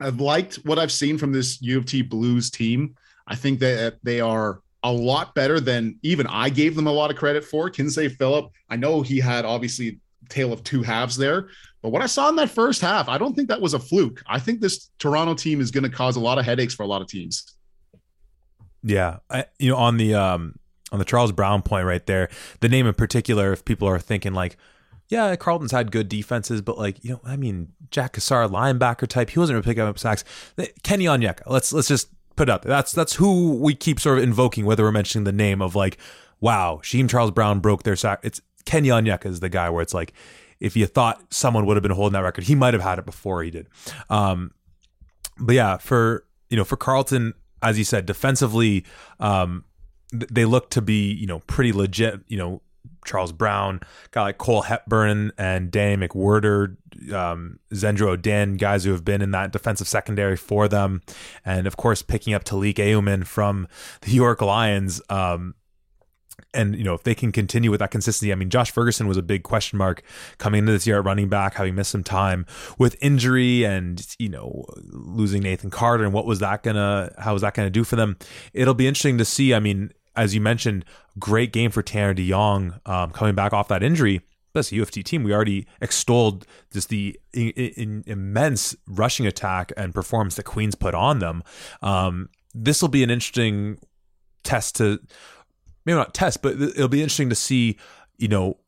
I've 0.00 0.20
liked 0.20 0.56
what 0.64 0.78
I've 0.78 0.92
seen 0.92 1.18
from 1.18 1.32
this 1.32 1.60
U 1.62 1.78
of 1.78 1.84
T 1.84 2.02
Blues 2.02 2.50
team. 2.50 2.96
I 3.26 3.34
think 3.34 3.60
that 3.60 3.96
they 4.02 4.20
are 4.20 4.60
a 4.82 4.92
lot 4.92 5.34
better 5.34 5.60
than 5.60 5.98
even 6.02 6.26
I 6.26 6.48
gave 6.48 6.74
them 6.74 6.86
a 6.86 6.92
lot 6.92 7.10
of 7.10 7.16
credit 7.16 7.44
for. 7.44 7.70
Kinsey 7.70 8.08
Phillip, 8.08 8.50
I 8.68 8.76
know 8.76 9.02
he 9.02 9.18
had 9.18 9.44
obviously 9.44 10.00
tale 10.28 10.52
of 10.52 10.64
two 10.64 10.82
halves 10.82 11.16
there, 11.16 11.48
but 11.82 11.90
what 11.90 12.02
I 12.02 12.06
saw 12.06 12.28
in 12.28 12.36
that 12.36 12.50
first 12.50 12.80
half, 12.80 13.08
I 13.08 13.18
don't 13.18 13.34
think 13.34 13.48
that 13.48 13.60
was 13.60 13.74
a 13.74 13.78
fluke. 13.78 14.22
I 14.26 14.38
think 14.38 14.60
this 14.60 14.90
Toronto 14.98 15.34
team 15.34 15.60
is 15.60 15.70
going 15.70 15.84
to 15.84 15.90
cause 15.90 16.16
a 16.16 16.20
lot 16.20 16.38
of 16.38 16.44
headaches 16.44 16.74
for 16.74 16.82
a 16.82 16.86
lot 16.86 17.02
of 17.02 17.08
teams. 17.08 17.54
Yeah, 18.82 19.18
I, 19.30 19.46
you 19.58 19.70
know, 19.70 19.76
on 19.76 19.96
the 19.96 20.14
um, 20.14 20.56
on 20.90 20.98
the 20.98 21.04
Charles 21.04 21.32
Brown 21.32 21.62
point 21.62 21.86
right 21.86 22.04
there, 22.06 22.28
the 22.60 22.68
name 22.68 22.86
in 22.86 22.94
particular, 22.94 23.52
if 23.52 23.64
people 23.64 23.88
are 23.88 23.98
thinking 23.98 24.32
like, 24.32 24.56
yeah, 25.08 25.36
Carleton's 25.36 25.72
had 25.72 25.92
good 25.92 26.08
defenses, 26.08 26.62
but 26.62 26.78
like, 26.78 27.04
you 27.04 27.12
know, 27.12 27.20
I 27.24 27.36
mean, 27.36 27.72
Jack 27.90 28.14
Cassar, 28.14 28.48
linebacker 28.48 29.06
type, 29.06 29.30
he 29.30 29.38
wasn't 29.38 29.56
really 29.56 29.64
picking 29.64 29.82
up 29.82 29.98
sacks. 29.98 30.24
Kenny 30.82 31.04
Onyeka, 31.04 31.42
let's 31.46 31.72
let's 31.72 31.88
just 31.88 32.08
put 32.36 32.48
it 32.48 32.52
up. 32.52 32.62
That's 32.62 32.92
that's 32.92 33.14
who 33.14 33.56
we 33.56 33.74
keep 33.74 34.00
sort 34.00 34.18
of 34.18 34.24
invoking, 34.24 34.64
whether 34.64 34.84
we're 34.84 34.92
mentioning 34.92 35.24
the 35.24 35.32
name 35.32 35.62
of 35.62 35.74
like, 35.74 35.98
wow, 36.40 36.80
Sheem 36.82 37.08
Charles 37.08 37.30
Brown 37.30 37.60
broke 37.60 37.82
their 37.82 37.96
sack. 37.96 38.20
It's 38.22 38.40
Kenny 38.64 38.88
Onyeka 38.88 39.26
is 39.26 39.40
the 39.40 39.48
guy 39.48 39.70
where 39.70 39.82
it's 39.82 39.94
like, 39.94 40.12
if 40.60 40.76
you 40.76 40.86
thought 40.86 41.32
someone 41.32 41.66
would 41.66 41.76
have 41.76 41.82
been 41.82 41.92
holding 41.92 42.14
that 42.14 42.20
record, 42.20 42.44
he 42.44 42.54
might 42.54 42.74
have 42.74 42.82
had 42.82 42.98
it 42.98 43.04
before 43.04 43.42
he 43.42 43.50
did. 43.50 43.68
Um, 44.08 44.52
but 45.38 45.54
yeah, 45.54 45.76
for 45.78 46.24
you 46.50 46.56
know, 46.56 46.64
for 46.64 46.76
Carleton, 46.76 47.34
as 47.62 47.78
you 47.78 47.84
said, 47.84 48.06
defensively, 48.06 48.84
um, 49.18 49.64
they 50.12 50.44
look 50.44 50.70
to 50.70 50.82
be 50.82 51.12
you 51.12 51.26
know 51.26 51.40
pretty 51.40 51.72
legit. 51.72 52.20
You 52.28 52.38
know 52.38 52.62
Charles 53.04 53.32
Brown, 53.32 53.80
guy 54.10 54.22
like 54.22 54.38
Cole 54.38 54.62
Hepburn 54.62 55.32
and 55.36 55.70
Danny 55.70 56.06
McWhirter, 56.06 56.76
um, 57.12 57.58
Zendro 57.72 58.20
Den, 58.20 58.56
guys 58.56 58.84
who 58.84 58.92
have 58.92 59.04
been 59.04 59.22
in 59.22 59.30
that 59.32 59.52
defensive 59.52 59.88
secondary 59.88 60.36
for 60.36 60.68
them, 60.68 61.02
and 61.44 61.66
of 61.66 61.76
course 61.76 62.02
picking 62.02 62.34
up 62.34 62.44
Talik 62.44 62.74
Ayuman 62.74 63.26
from 63.26 63.68
the 64.02 64.10
York 64.12 64.40
Lions. 64.42 65.00
Um, 65.08 65.54
and 66.54 66.76
you 66.76 66.84
know 66.84 66.94
if 66.94 67.02
they 67.02 67.14
can 67.14 67.32
continue 67.32 67.70
with 67.70 67.80
that 67.80 67.90
consistency 67.90 68.32
i 68.32 68.34
mean 68.34 68.50
josh 68.50 68.70
ferguson 68.70 69.06
was 69.06 69.16
a 69.16 69.22
big 69.22 69.42
question 69.42 69.78
mark 69.78 70.02
coming 70.38 70.60
into 70.60 70.72
this 70.72 70.86
year 70.86 70.98
at 70.98 71.04
running 71.04 71.28
back 71.28 71.54
having 71.54 71.74
missed 71.74 71.90
some 71.90 72.02
time 72.02 72.44
with 72.78 72.96
injury 73.00 73.64
and 73.64 74.06
you 74.18 74.28
know 74.28 74.64
losing 74.90 75.42
nathan 75.42 75.70
carter 75.70 76.04
and 76.04 76.12
what 76.12 76.26
was 76.26 76.40
that 76.40 76.62
gonna 76.62 77.12
how 77.18 77.32
was 77.32 77.42
that 77.42 77.54
gonna 77.54 77.70
do 77.70 77.84
for 77.84 77.96
them 77.96 78.16
it'll 78.52 78.74
be 78.74 78.86
interesting 78.86 79.18
to 79.18 79.24
see 79.24 79.54
i 79.54 79.60
mean 79.60 79.92
as 80.16 80.34
you 80.34 80.40
mentioned, 80.40 80.84
great 81.18 81.52
game 81.52 81.70
for 81.70 81.82
Tanner 81.82 82.14
DeYoung 82.14 82.86
um, 82.88 83.10
coming 83.10 83.34
back 83.34 83.52
off 83.52 83.68
that 83.68 83.82
injury. 83.82 84.20
This 84.54 84.72
U 84.72 84.82
of 84.82 84.90
T 84.90 85.02
team, 85.02 85.22
we 85.22 85.32
already 85.32 85.66
extolled 85.80 86.46
just 86.72 86.88
the 86.88 87.18
in, 87.32 87.50
in, 87.50 88.04
immense 88.06 88.76
rushing 88.86 89.26
attack 89.26 89.72
and 89.76 89.94
performance 89.94 90.36
that 90.36 90.44
Queens 90.44 90.74
put 90.74 90.94
on 90.94 91.18
them. 91.20 91.42
Um, 91.80 92.28
this 92.54 92.82
will 92.82 92.88
be 92.88 93.02
an 93.02 93.10
interesting 93.10 93.78
test 94.44 94.76
to 94.76 95.00
maybe 95.84 95.96
not 95.96 96.14
test, 96.14 96.42
but 96.42 96.60
it'll 96.60 96.88
be 96.88 97.02
interesting 97.02 97.30
to 97.30 97.34
see, 97.34 97.78
you 98.18 98.28
know, 98.28 98.58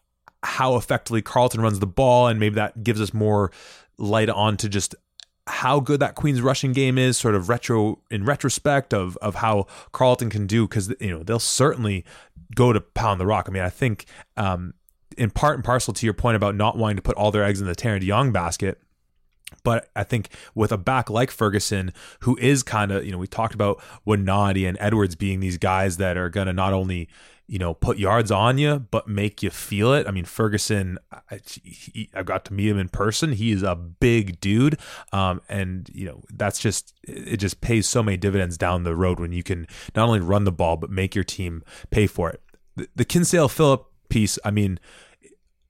how 0.42 0.76
effectively 0.76 1.22
Carleton 1.22 1.60
runs 1.60 1.80
the 1.80 1.86
ball, 1.86 2.28
and 2.28 2.38
maybe 2.40 2.54
that 2.56 2.82
gives 2.82 3.00
us 3.00 3.14
more 3.14 3.50
light 3.98 4.28
on 4.28 4.56
to 4.58 4.68
just 4.68 4.94
how 5.46 5.78
good 5.78 6.00
that 6.00 6.14
Queens 6.14 6.40
rushing 6.40 6.72
game 6.72 6.96
is, 6.96 7.18
sort 7.18 7.34
of 7.34 7.48
retro 7.48 8.00
in 8.10 8.24
retrospect 8.24 8.94
of 8.94 9.16
of 9.18 9.36
how 9.36 9.66
Carleton 9.92 10.30
can 10.30 10.46
do, 10.46 10.66
because 10.66 10.94
you 11.00 11.10
know 11.10 11.22
they'll 11.22 11.38
certainly 11.38 12.04
go 12.54 12.72
to 12.72 12.80
pound 12.80 13.20
the 13.20 13.26
rock. 13.26 13.46
I 13.48 13.52
mean, 13.52 13.62
I 13.62 13.70
think 13.70 14.06
um, 14.36 14.74
in 15.16 15.30
part 15.30 15.56
and 15.56 15.64
parcel 15.64 15.94
to 15.94 16.06
your 16.06 16.14
point 16.14 16.36
about 16.36 16.54
not 16.54 16.76
wanting 16.76 16.96
to 16.96 17.02
put 17.02 17.16
all 17.16 17.30
their 17.30 17.44
eggs 17.44 17.60
in 17.60 17.66
the 17.66 17.74
Tanner 17.74 18.00
DeYoung 18.00 18.32
basket. 18.32 18.80
But 19.62 19.88
I 19.94 20.04
think 20.04 20.28
with 20.54 20.72
a 20.72 20.78
back 20.78 21.08
like 21.08 21.30
Ferguson, 21.30 21.92
who 22.20 22.36
is 22.38 22.62
kind 22.62 22.90
of, 22.90 23.04
you 23.04 23.12
know, 23.12 23.18
we 23.18 23.26
talked 23.26 23.54
about 23.54 23.82
Wanadi 24.06 24.68
and 24.68 24.76
Edwards 24.80 25.14
being 25.14 25.40
these 25.40 25.58
guys 25.58 25.96
that 25.98 26.16
are 26.16 26.28
going 26.28 26.46
to 26.48 26.52
not 26.52 26.72
only 26.72 27.08
you 27.46 27.58
know, 27.58 27.74
put 27.74 27.98
yards 27.98 28.30
on 28.30 28.56
you, 28.56 28.78
but 28.90 29.06
make 29.06 29.42
you 29.42 29.50
feel 29.50 29.92
it. 29.92 30.06
I 30.08 30.10
mean, 30.10 30.24
Ferguson, 30.24 30.98
I, 31.12 31.40
he, 31.62 32.08
I 32.14 32.22
got 32.22 32.46
to 32.46 32.54
meet 32.54 32.68
him 32.68 32.78
in 32.78 32.88
person. 32.88 33.32
He 33.32 33.52
is 33.52 33.62
a 33.62 33.74
big 33.74 34.40
dude. 34.40 34.78
Um, 35.12 35.42
and, 35.48 35.90
you 35.92 36.06
know, 36.06 36.22
that's 36.32 36.58
just, 36.58 36.94
it 37.02 37.36
just 37.36 37.60
pays 37.60 37.86
so 37.86 38.02
many 38.02 38.16
dividends 38.16 38.56
down 38.56 38.84
the 38.84 38.96
road 38.96 39.20
when 39.20 39.32
you 39.32 39.42
can 39.42 39.66
not 39.94 40.06
only 40.06 40.20
run 40.20 40.44
the 40.44 40.52
ball, 40.52 40.78
but 40.78 40.88
make 40.88 41.14
your 41.14 41.24
team 41.24 41.62
pay 41.90 42.06
for 42.06 42.30
it. 42.30 42.40
The, 42.76 42.88
the 42.96 43.04
Kinsale 43.04 43.48
Phillip 43.50 43.84
piece, 44.08 44.38
I 44.42 44.50
mean, 44.50 44.80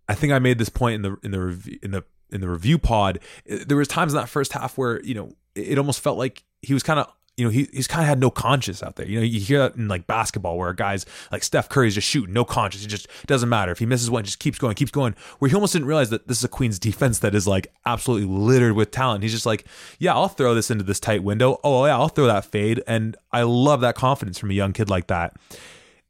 I 0.09 0.15
think 0.15 0.33
I 0.33 0.39
made 0.39 0.59
this 0.59 0.69
point 0.69 0.97
in 0.97 1.03
the, 1.03 1.17
in 1.23 1.31
the, 1.31 1.79
in 1.83 1.91
the, 1.91 2.05
in 2.31 2.41
the 2.41 2.49
review 2.49 2.79
pod. 2.79 3.21
There 3.47 3.77
was 3.77 3.89
times 3.89 4.13
in 4.13 4.21
that 4.21 4.29
first 4.29 4.53
half 4.53 4.77
where, 4.77 5.03
you 5.03 5.15
know, 5.15 5.35
it 5.55 5.79
almost 5.79 6.01
felt 6.01 6.19
like 6.19 6.43
he 6.63 6.75
was 6.75 6.83
kind 6.83 6.99
of 6.99 7.09
you 7.37 7.45
know, 7.45 7.51
he, 7.51 7.69
he's 7.73 7.89
kind 7.89 8.03
of 8.03 8.09
had 8.09 8.21
no 8.21 8.31
conscience 8.31 8.83
out 8.83 8.97
there. 8.97 9.07
You 9.07 9.19
know, 9.19 9.25
you 9.25 9.41
hear 9.41 9.59
that 9.59 9.75
in 9.75 9.89
like 9.89 10.07
basketball 10.07 10.57
where 10.57 10.73
guys 10.73 11.05
like 11.33 11.43
Steph 11.43 11.69
Curry's 11.69 11.95
just 11.95 12.07
shooting, 12.07 12.33
no 12.33 12.45
conscience. 12.45 12.83
He 12.83 12.89
just 12.89 13.09
doesn't 13.27 13.49
matter. 13.49 13.73
If 13.73 13.81
he 13.81 13.87
misses 13.87 14.11
one, 14.11 14.25
just 14.25 14.39
keeps 14.39 14.59
going, 14.59 14.75
keeps 14.75 14.93
going. 14.93 15.17
Where 15.39 15.49
he 15.49 15.55
almost 15.55 15.73
didn't 15.73 15.89
realize 15.89 16.11
that 16.11 16.29
this 16.29 16.39
is 16.39 16.45
a 16.45 16.49
Queen's 16.49 16.79
defense 16.79 17.19
that 17.21 17.35
is 17.35 17.49
like 17.49 17.73
absolutely 17.85 18.29
littered 18.29 18.75
with 18.75 18.93
talent. 18.93 19.23
He's 19.23 19.33
just 19.33 19.47
like, 19.47 19.67
yeah, 19.99 20.15
I'll 20.15 20.29
throw 20.29 20.55
this 20.55 20.71
into 20.71 20.85
this 20.85 21.01
tight 21.01 21.25
window. 21.25 21.59
Oh, 21.65 21.87
yeah, 21.87 21.99
I'll 21.99 22.09
throw 22.09 22.27
that 22.27 22.45
fade. 22.45 22.83
And 22.87 23.17
I 23.33 23.43
love 23.43 23.81
that 23.81 23.97
confidence 23.97 24.39
from 24.39 24.51
a 24.51 24.55
young 24.55 24.73
kid 24.73 24.89
like 24.89 25.09
that. 25.09 25.35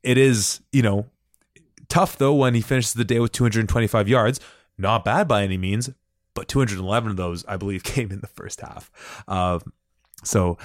It 0.02 0.18
is, 0.18 0.60
you 0.72 0.82
know, 0.82 1.06
tough 1.88 2.18
though 2.18 2.34
when 2.34 2.54
he 2.54 2.60
finishes 2.60 2.94
the 2.94 3.04
day 3.04 3.20
with 3.20 3.32
225 3.32 4.08
yards. 4.08 4.40
Not 4.76 5.04
bad 5.04 5.28
by 5.28 5.44
any 5.44 5.56
means, 5.56 5.90
but 6.34 6.48
211 6.48 7.10
of 7.10 7.16
those, 7.16 7.44
I 7.46 7.56
believe, 7.56 7.84
came 7.84 8.10
in 8.10 8.20
the 8.20 8.26
first 8.26 8.60
half. 8.60 8.90
Uh, 9.28 9.60
so 10.22 10.58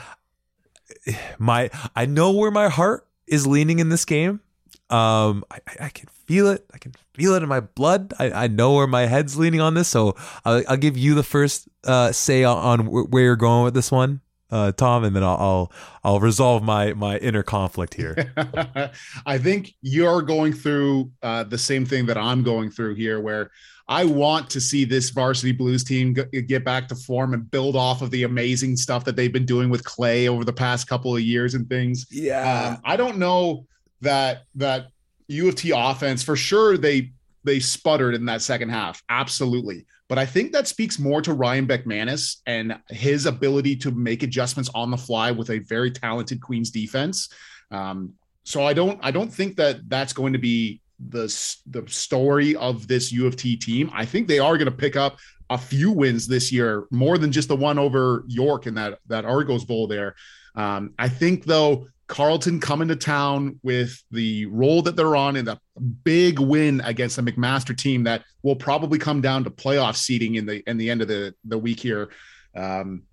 my 1.37 1.69
I 1.95 2.05
know 2.05 2.31
where 2.31 2.51
my 2.51 2.69
heart 2.69 3.07
is 3.27 3.45
leaning 3.45 3.79
in 3.79 3.89
this 3.89 4.05
game. 4.05 4.41
Um, 4.89 5.43
I, 5.51 5.59
I 5.81 5.89
can 5.89 6.09
feel 6.25 6.47
it. 6.47 6.65
I 6.73 6.79
can 6.79 6.93
feel 7.13 7.35
it 7.35 7.43
in 7.43 7.49
my 7.49 7.59
blood. 7.59 8.13
I, 8.17 8.31
I 8.31 8.47
know 8.47 8.73
where 8.73 8.87
my 8.87 9.05
head's 9.05 9.37
leaning 9.37 9.61
on 9.61 9.75
this. 9.75 9.87
So 9.87 10.15
I'll, 10.43 10.63
I'll 10.67 10.77
give 10.77 10.97
you 10.97 11.13
the 11.13 11.23
first 11.23 11.67
uh, 11.83 12.11
say 12.11 12.43
on, 12.43 12.57
on 12.57 12.85
where 12.87 13.23
you're 13.23 13.35
going 13.35 13.65
with 13.65 13.75
this 13.75 13.91
one, 13.91 14.21
uh, 14.51 14.71
Tom, 14.71 15.03
and 15.03 15.15
then 15.15 15.23
I'll, 15.23 15.37
I'll 15.37 15.71
I'll 16.03 16.19
resolve 16.19 16.63
my 16.63 16.93
my 16.93 17.17
inner 17.17 17.43
conflict 17.43 17.93
here. 17.93 18.33
I 19.25 19.37
think 19.37 19.73
you're 19.81 20.21
going 20.21 20.53
through 20.53 21.11
uh, 21.21 21.43
the 21.43 21.57
same 21.57 21.85
thing 21.85 22.05
that 22.07 22.17
I'm 22.17 22.43
going 22.43 22.71
through 22.71 22.95
here, 22.95 23.19
where 23.19 23.51
I 23.87 24.05
want 24.05 24.49
to 24.51 24.61
see 24.61 24.85
this 24.85 25.09
varsity 25.09 25.51
blues 25.51 25.83
team 25.83 26.13
get 26.13 26.63
back 26.63 26.87
to 26.89 26.95
form 26.95 27.33
and 27.33 27.49
build 27.49 27.75
off 27.75 28.03
of 28.03 28.11
the 28.11 28.23
amazing 28.23 28.77
stuff 28.77 29.03
that 29.05 29.15
they've 29.15 29.33
been 29.33 29.47
doing 29.47 29.69
with 29.69 29.83
Clay 29.83 30.27
over 30.27 30.45
the 30.45 30.53
past 30.53 30.87
couple 30.87 31.15
of 31.15 31.21
years 31.21 31.55
and 31.55 31.67
things. 31.67 32.05
Yeah. 32.11 32.75
Um, 32.75 32.81
I 32.85 32.95
don't 32.97 33.17
know 33.17 33.65
that 34.01 34.43
that 34.55 34.87
U 35.27 35.49
of 35.49 35.55
T 35.55 35.71
offense 35.75 36.21
for 36.21 36.35
sure 36.35 36.77
they 36.77 37.11
they 37.43 37.59
sputtered 37.59 38.13
in 38.13 38.25
that 38.25 38.41
second 38.41 38.69
half. 38.69 39.01
Absolutely. 39.09 39.85
But 40.09 40.17
I 40.17 40.25
think 40.25 40.51
that 40.51 40.67
speaks 40.67 40.97
more 40.99 41.21
to 41.21 41.33
Ryan 41.33 41.67
Beckmanis 41.67 42.37
and 42.47 42.77
his 42.89 43.27
ability 43.27 43.75
to 43.77 43.91
make 43.91 44.23
adjustments 44.23 44.69
on 44.73 44.89
the 44.89 44.97
fly 44.97 45.31
with 45.31 45.51
a 45.51 45.59
very 45.59 45.91
talented 45.91 46.41
Queens 46.41 46.71
defense. 46.71 47.29
Um, 47.71 48.15
so 48.43 48.65
I 48.65 48.73
don't 48.73 48.99
I 49.03 49.11
don't 49.11 49.31
think 49.31 49.55
that 49.57 49.87
that's 49.87 50.11
going 50.11 50.33
to 50.33 50.39
be 50.39 50.81
the 51.09 51.23
the 51.69 51.83
story 51.87 52.55
of 52.55 52.87
this 52.87 53.11
U 53.11 53.27
of 53.27 53.35
T 53.35 53.55
team. 53.55 53.91
I 53.93 54.03
think 54.03 54.27
they 54.27 54.39
are 54.39 54.57
going 54.57 54.65
to 54.65 54.71
pick 54.71 54.95
up 54.95 55.19
a 55.51 55.57
few 55.57 55.91
wins 55.91 56.27
this 56.27 56.51
year, 56.51 56.85
more 56.91 57.17
than 57.17 57.31
just 57.31 57.47
the 57.47 57.55
one 57.55 57.79
over 57.79 58.23
York 58.27 58.65
in 58.65 58.73
that 58.75 58.99
that 59.07 59.25
Argos 59.25 59.63
Bowl 59.65 59.87
there. 59.87 60.15
Um, 60.55 60.93
I 60.97 61.07
think 61.09 61.45
though 61.45 61.87
Carleton 62.09 62.59
coming 62.59 62.87
to 62.87 62.95
town 62.95 63.59
with 63.61 64.03
the 64.09 64.47
role 64.47 64.81
that 64.81 64.95
they're 64.95 65.15
on 65.15 65.35
in 65.35 65.47
a 65.47 65.61
big 66.03 66.39
win 66.39 66.81
against 66.81 67.19
a 67.19 67.21
McMaster 67.23 67.77
team 67.77 68.03
that 68.03 68.23
will 68.41 68.55
probably 68.55 68.97
come 68.97 69.21
down 69.21 69.43
to 69.43 69.51
playoff 69.51 69.95
seating 69.95 70.35
in 70.35 70.47
the 70.47 70.67
in 70.67 70.77
the 70.77 70.89
end 70.89 71.03
of 71.03 71.07
the 71.07 71.35
the 71.45 71.57
week 71.57 71.79
here. 71.79 72.09
Um, 72.55 73.03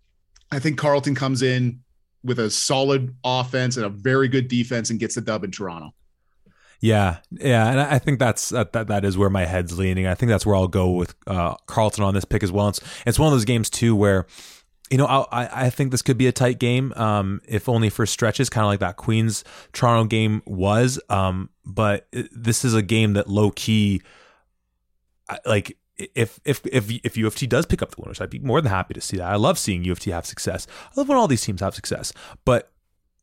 I 0.50 0.58
think 0.58 0.78
Carleton 0.78 1.14
comes 1.14 1.42
in 1.42 1.80
with 2.24 2.38
a 2.38 2.50
solid 2.50 3.14
offense 3.22 3.76
and 3.76 3.84
a 3.84 3.90
very 3.90 4.28
good 4.28 4.48
defense 4.48 4.88
and 4.88 4.98
gets 4.98 5.14
the 5.14 5.20
dub 5.20 5.44
in 5.44 5.50
Toronto. 5.50 5.92
Yeah, 6.80 7.18
yeah, 7.30 7.70
and 7.70 7.80
I 7.80 7.98
think 7.98 8.18
that's 8.18 8.48
that, 8.48 8.72
that 8.72 8.88
that 8.88 9.04
is 9.04 9.18
where 9.18 9.30
my 9.30 9.44
head's 9.44 9.78
leaning. 9.78 10.06
I 10.06 10.14
think 10.14 10.30
that's 10.30 10.46
where 10.46 10.56
I'll 10.56 10.68
go 10.68 10.90
with 10.90 11.14
uh, 11.26 11.54
Carleton 11.66 12.02
on 12.02 12.14
this 12.14 12.24
pick 12.24 12.42
as 12.42 12.50
well. 12.50 12.68
It's 12.68 12.80
it's 13.04 13.18
one 13.18 13.26
of 13.28 13.32
those 13.32 13.44
games 13.44 13.68
too 13.68 13.94
where 13.94 14.26
you 14.90 14.98
know, 14.98 15.06
I 15.06 15.66
I 15.66 15.70
think 15.70 15.90
this 15.90 16.02
could 16.02 16.18
be 16.18 16.26
a 16.26 16.32
tight 16.32 16.58
game, 16.58 16.92
um, 16.94 17.40
if 17.46 17.68
only 17.68 17.90
for 17.90 18.06
stretches, 18.06 18.48
kind 18.48 18.64
of 18.64 18.68
like 18.68 18.80
that 18.80 18.96
Queens 18.96 19.44
Toronto 19.72 20.04
game 20.04 20.42
was. 20.46 21.00
Um, 21.08 21.50
but 21.64 22.06
this 22.12 22.64
is 22.64 22.74
a 22.74 22.82
game 22.82 23.14
that 23.14 23.28
low 23.28 23.50
key, 23.50 24.02
like 25.44 25.76
if 25.96 26.38
if 26.44 26.60
if 26.66 26.90
if 27.04 27.16
U 27.16 27.26
of 27.26 27.34
T 27.34 27.46
does 27.46 27.66
pick 27.66 27.82
up 27.82 27.94
the 27.94 28.00
winners, 28.00 28.20
I'd 28.20 28.30
be 28.30 28.38
more 28.38 28.60
than 28.60 28.70
happy 28.70 28.94
to 28.94 29.00
see 29.00 29.16
that. 29.16 29.30
I 29.30 29.36
love 29.36 29.58
seeing 29.58 29.82
U 29.84 29.92
of 29.92 29.98
T 29.98 30.10
have 30.10 30.26
success. 30.26 30.66
I 30.84 31.00
love 31.00 31.08
when 31.08 31.18
all 31.18 31.28
these 31.28 31.42
teams 31.42 31.60
have 31.60 31.74
success, 31.74 32.12
but 32.44 32.70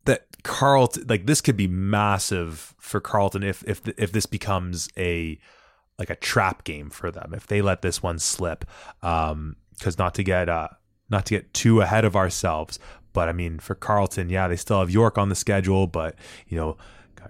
that 0.06 0.26
Carleton 0.44 1.06
like 1.08 1.28
this, 1.28 1.40
could 1.40 1.56
be 1.56 1.68
massive 1.68 2.76
for 2.78 3.00
Carleton 3.00 3.44
if 3.44 3.64
if 3.66 3.82
if 3.98 4.12
this 4.12 4.26
becomes 4.26 4.90
a 4.98 5.40
like 5.98 6.10
a 6.10 6.16
trap 6.16 6.64
game 6.64 6.90
for 6.90 7.12
them 7.12 7.34
if 7.34 7.48
they 7.48 7.62
let 7.62 7.82
this 7.82 8.04
one 8.04 8.20
slip. 8.20 8.66
Um, 9.02 9.56
because 9.78 9.98
not 9.98 10.14
to 10.16 10.24
get 10.24 10.50
uh 10.50 10.70
not 11.10 11.26
to 11.28 11.36
get 11.36 11.54
too 11.54 11.82
ahead 11.82 12.06
of 12.06 12.16
ourselves. 12.16 12.80
But 13.14 13.30
I 13.30 13.34
mean, 13.34 13.60
for 13.60 13.76
Carleton, 13.76 14.30
yeah, 14.30 14.48
they 14.48 14.56
still 14.56 14.80
have 14.80 14.90
York 14.90 15.18
on 15.18 15.30
the 15.30 15.36
schedule, 15.36 15.88
but 15.88 16.16
you 16.48 16.58
know, 16.58 16.78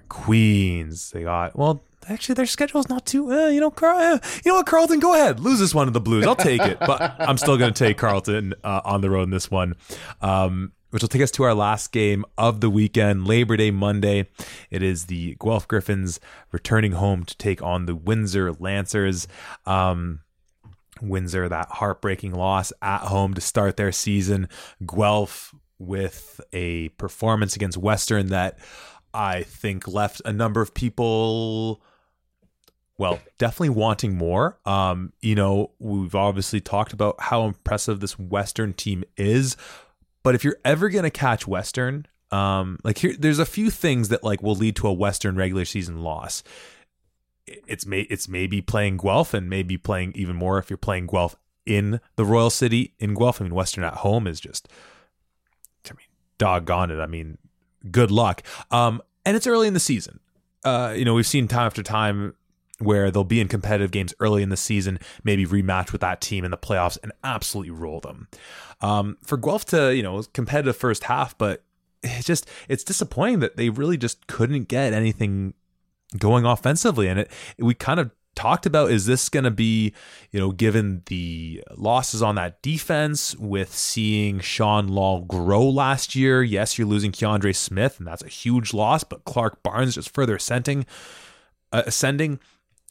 Queens, 0.09 1.11
they 1.11 1.23
got 1.23 1.57
well. 1.57 1.83
Actually, 2.09 2.35
their 2.35 2.45
schedule 2.45 2.81
is 2.81 2.89
not 2.89 3.05
too. 3.05 3.31
Uh, 3.31 3.47
you 3.47 3.61
know, 3.61 3.71
Carl, 3.71 3.97
uh, 3.97 4.19
you 4.43 4.51
know 4.51 4.57
what, 4.57 4.65
Carleton, 4.65 4.99
go 4.99 5.13
ahead, 5.13 5.39
lose 5.39 5.59
this 5.59 5.73
one 5.73 5.87
to 5.87 5.91
the 5.91 6.01
Blues. 6.01 6.25
I'll 6.25 6.35
take 6.35 6.61
it, 6.61 6.77
but 6.79 7.15
I'm 7.19 7.37
still 7.37 7.57
going 7.57 7.73
to 7.73 7.77
take 7.77 7.97
Carleton 7.97 8.53
uh, 8.61 8.81
on 8.83 8.99
the 8.99 9.09
road 9.09 9.23
in 9.23 9.29
this 9.29 9.49
one. 9.49 9.75
Um, 10.21 10.73
which 10.89 11.01
will 11.01 11.09
take 11.09 11.23
us 11.23 11.31
to 11.31 11.41
our 11.41 11.55
last 11.55 11.91
game 11.91 12.23
of 12.37 12.61
the 12.61 12.69
weekend, 12.69 13.25
Labor 13.25 13.57
Day 13.57 13.71
Monday. 13.71 14.27
It 14.69 14.83
is 14.83 15.05
the 15.05 15.35
Guelph 15.41 15.67
Gryphons 15.67 16.19
returning 16.51 16.91
home 16.91 17.23
to 17.23 17.35
take 17.35 17.63
on 17.63 17.87
the 17.87 17.95
Windsor 17.95 18.53
Lancers. 18.53 19.27
Um, 19.65 20.19
Windsor, 21.01 21.49
that 21.49 21.69
heartbreaking 21.69 22.33
loss 22.33 22.71
at 22.81 23.01
home 23.01 23.33
to 23.33 23.41
start 23.41 23.77
their 23.77 23.91
season. 23.91 24.49
Guelph 24.85 25.53
with 25.79 26.39
a 26.53 26.89
performance 26.89 27.55
against 27.55 27.77
Western 27.77 28.27
that 28.27 28.59
I 29.13 29.43
think 29.43 29.87
left 29.87 30.21
a 30.25 30.33
number 30.33 30.61
of 30.61 30.73
people 30.73 31.81
well, 32.97 33.19
definitely 33.37 33.69
wanting 33.69 34.15
more. 34.15 34.59
Um, 34.65 35.13
you 35.19 35.35
know, 35.35 35.71
we've 35.79 36.13
obviously 36.13 36.61
talked 36.61 36.93
about 36.93 37.19
how 37.19 37.45
impressive 37.45 37.99
this 37.99 38.19
Western 38.19 38.73
team 38.73 39.03
is, 39.17 39.57
but 40.21 40.35
if 40.35 40.43
you're 40.43 40.59
ever 40.63 40.89
going 40.89 41.03
to 41.03 41.09
catch 41.09 41.47
Western, 41.47 42.05
um, 42.31 42.79
like 42.83 42.99
here, 42.99 43.15
there's 43.17 43.39
a 43.39 43.45
few 43.45 43.69
things 43.69 44.09
that 44.09 44.23
like 44.23 44.41
will 44.43 44.55
lead 44.55 44.75
to 44.77 44.87
a 44.87 44.93
Western 44.93 45.35
regular 45.35 45.65
season 45.65 46.03
loss 46.03 46.43
it's 47.47 47.85
may 47.85 48.01
it's 48.01 48.27
maybe 48.27 48.61
playing 48.61 48.97
Guelph 48.97 49.33
and 49.33 49.49
maybe 49.49 49.77
playing 49.77 50.13
even 50.15 50.35
more 50.35 50.57
if 50.57 50.69
you're 50.69 50.77
playing 50.77 51.07
Guelph 51.07 51.35
in 51.65 51.99
the 52.15 52.25
Royal 52.25 52.49
City 52.49 52.93
in 52.99 53.13
Guelph. 53.13 53.41
I 53.41 53.45
mean, 53.45 53.55
Western 53.55 53.83
at 53.83 53.95
home 53.95 54.27
is 54.27 54.39
just, 54.39 54.67
I 55.89 55.93
mean, 55.93 56.07
doggone 56.37 56.91
it. 56.91 56.99
I 56.99 57.05
mean, 57.05 57.37
good 57.91 58.11
luck. 58.11 58.43
Um, 58.71 59.01
and 59.25 59.35
it's 59.35 59.47
early 59.47 59.67
in 59.67 59.73
the 59.73 59.79
season. 59.79 60.19
Uh, 60.63 60.93
you 60.95 61.05
know, 61.05 61.13
we've 61.13 61.27
seen 61.27 61.47
time 61.47 61.65
after 61.65 61.83
time 61.83 62.35
where 62.79 63.11
they'll 63.11 63.23
be 63.23 63.39
in 63.39 63.47
competitive 63.47 63.91
games 63.91 64.13
early 64.19 64.43
in 64.43 64.49
the 64.49 64.57
season, 64.57 64.99
maybe 65.23 65.45
rematch 65.45 65.91
with 65.91 66.01
that 66.01 66.21
team 66.21 66.43
in 66.43 66.51
the 66.51 66.57
playoffs 66.57 66.97
and 67.03 67.11
absolutely 67.23 67.71
roll 67.71 67.99
them. 67.99 68.27
Um, 68.81 69.17
for 69.23 69.37
Guelph 69.37 69.65
to, 69.65 69.95
you 69.95 70.03
know, 70.03 70.23
competitive 70.33 70.75
first 70.75 71.05
half, 71.05 71.37
but 71.37 71.63
it's 72.01 72.25
just 72.25 72.49
it's 72.67 72.83
disappointing 72.83 73.39
that 73.39 73.55
they 73.55 73.69
really 73.69 73.97
just 73.97 74.27
couldn't 74.27 74.67
get 74.67 74.91
anything 74.91 75.53
going 76.17 76.45
offensively. 76.45 77.07
And 77.07 77.19
it 77.19 77.31
we 77.57 77.73
kind 77.73 77.99
of 77.99 78.11
talked 78.35 78.65
about 78.65 78.91
is 78.91 79.05
this 79.05 79.29
going 79.29 79.43
to 79.43 79.51
be, 79.51 79.93
you 80.31 80.39
know, 80.39 80.51
given 80.51 81.03
the 81.05 81.63
losses 81.75 82.21
on 82.21 82.35
that 82.35 82.61
defense 82.61 83.35
with 83.37 83.73
seeing 83.73 84.39
Sean 84.39 84.87
Law 84.87 85.21
grow 85.21 85.67
last 85.67 86.15
year. 86.15 86.41
Yes, 86.43 86.77
you're 86.77 86.87
losing 86.87 87.11
Keandre 87.11 87.55
Smith, 87.55 87.99
and 87.99 88.07
that's 88.07 88.23
a 88.23 88.27
huge 88.27 88.73
loss, 88.73 89.03
but 89.03 89.25
Clark 89.25 89.61
Barnes 89.63 89.95
just 89.95 90.13
further 90.13 90.35
ascending. 90.35 90.85
Uh, 91.71 91.83
ascending. 91.85 92.39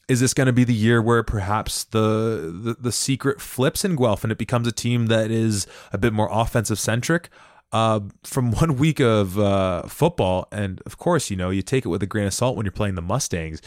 Is 0.09 0.19
this 0.19 0.33
going 0.33 0.47
to 0.47 0.53
be 0.53 0.65
the 0.65 0.73
year 0.73 1.01
where 1.01 1.23
perhaps 1.23 1.85
the, 1.85 2.51
the 2.53 2.75
the 2.77 2.91
secret 2.91 3.39
flips 3.39 3.85
in 3.85 3.95
Guelph 3.95 4.23
and 4.23 4.33
it 4.33 4.37
becomes 4.37 4.67
a 4.67 4.71
team 4.73 5.05
that 5.05 5.31
is 5.31 5.65
a 5.93 5.97
bit 5.97 6.11
more 6.11 6.27
offensive 6.29 6.77
centric? 6.77 7.29
Uh, 7.73 7.99
from 8.23 8.51
one 8.61 8.77
week 8.77 9.01
of 9.01 9.37
uh, 9.37 9.83
football, 9.83 10.47
and 10.51 10.81
of 10.85 10.97
course, 10.97 11.29
you 11.29 11.35
know, 11.35 11.49
you 11.49 11.61
take 11.61 11.83
it 11.83 11.89
with 11.89 12.01
a 12.01 12.07
grain 12.07 12.27
of 12.27 12.33
salt 12.33 12.55
when 12.55 12.65
you're 12.65 12.71
playing 12.71 12.95
the 12.95 13.01
Mustangs. 13.01 13.61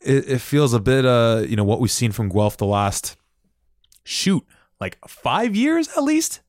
It, 0.00 0.28
it 0.28 0.38
feels 0.40 0.72
a 0.72 0.80
bit, 0.80 1.04
uh, 1.04 1.44
you 1.46 1.56
know, 1.56 1.64
what 1.64 1.80
we've 1.80 1.90
seen 1.90 2.12
from 2.12 2.28
Guelph 2.28 2.56
the 2.56 2.66
last 2.66 3.16
shoot, 4.04 4.44
like 4.80 4.96
five 5.06 5.54
years 5.56 5.88
at 5.96 6.04
least, 6.04 6.40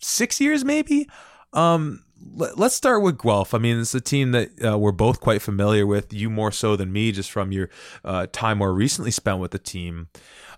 six 0.00 0.40
years 0.40 0.64
maybe. 0.64 1.08
Um, 1.52 2.04
let, 2.34 2.58
us 2.58 2.74
start 2.74 3.02
with 3.02 3.18
Guelph. 3.18 3.54
I 3.54 3.58
mean, 3.58 3.78
it's 3.78 3.94
a 3.94 4.00
team 4.00 4.32
that 4.32 4.50
uh, 4.64 4.76
we're 4.76 4.92
both 4.92 5.20
quite 5.20 5.40
familiar 5.40 5.86
with. 5.86 6.12
You 6.12 6.28
more 6.28 6.50
so 6.50 6.74
than 6.74 6.92
me, 6.92 7.12
just 7.12 7.30
from 7.30 7.52
your 7.52 7.70
uh, 8.04 8.26
time 8.32 8.58
more 8.58 8.74
recently 8.74 9.12
spent 9.12 9.38
with 9.38 9.52
the 9.52 9.58
team. 9.58 10.08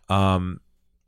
Um, 0.08 0.60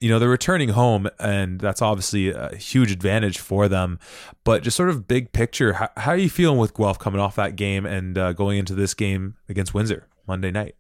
you 0.03 0.09
know, 0.09 0.19
they're 0.19 0.29
returning 0.29 0.71
home, 0.71 1.09
and 1.21 1.61
that's 1.61 1.81
obviously 1.81 2.31
a 2.31 2.57
huge 2.57 2.91
advantage 2.91 3.39
for 3.39 3.69
them. 3.69 4.01
But 4.43 4.65
just 4.65 4.77
sort 4.77 4.89
of 4.89 5.07
big 5.07 5.33
picture, 5.33 5.75
how, 5.75 5.91
how 5.97 6.11
are 6.11 6.17
you 6.17 6.29
feeling 6.29 6.59
with 6.59 6.75
Guelph 6.75 6.99
coming 6.99 7.21
off 7.21 7.37
that 7.37 7.55
game 7.55 7.87
and 7.87 8.19
uh, 8.19 8.33
going 8.33 8.59
into 8.59 8.75
this 8.75 8.95
game 8.95 9.37
against 9.49 9.75
Windsor 9.75 10.09
Monday 10.27 10.51
night? 10.51 10.75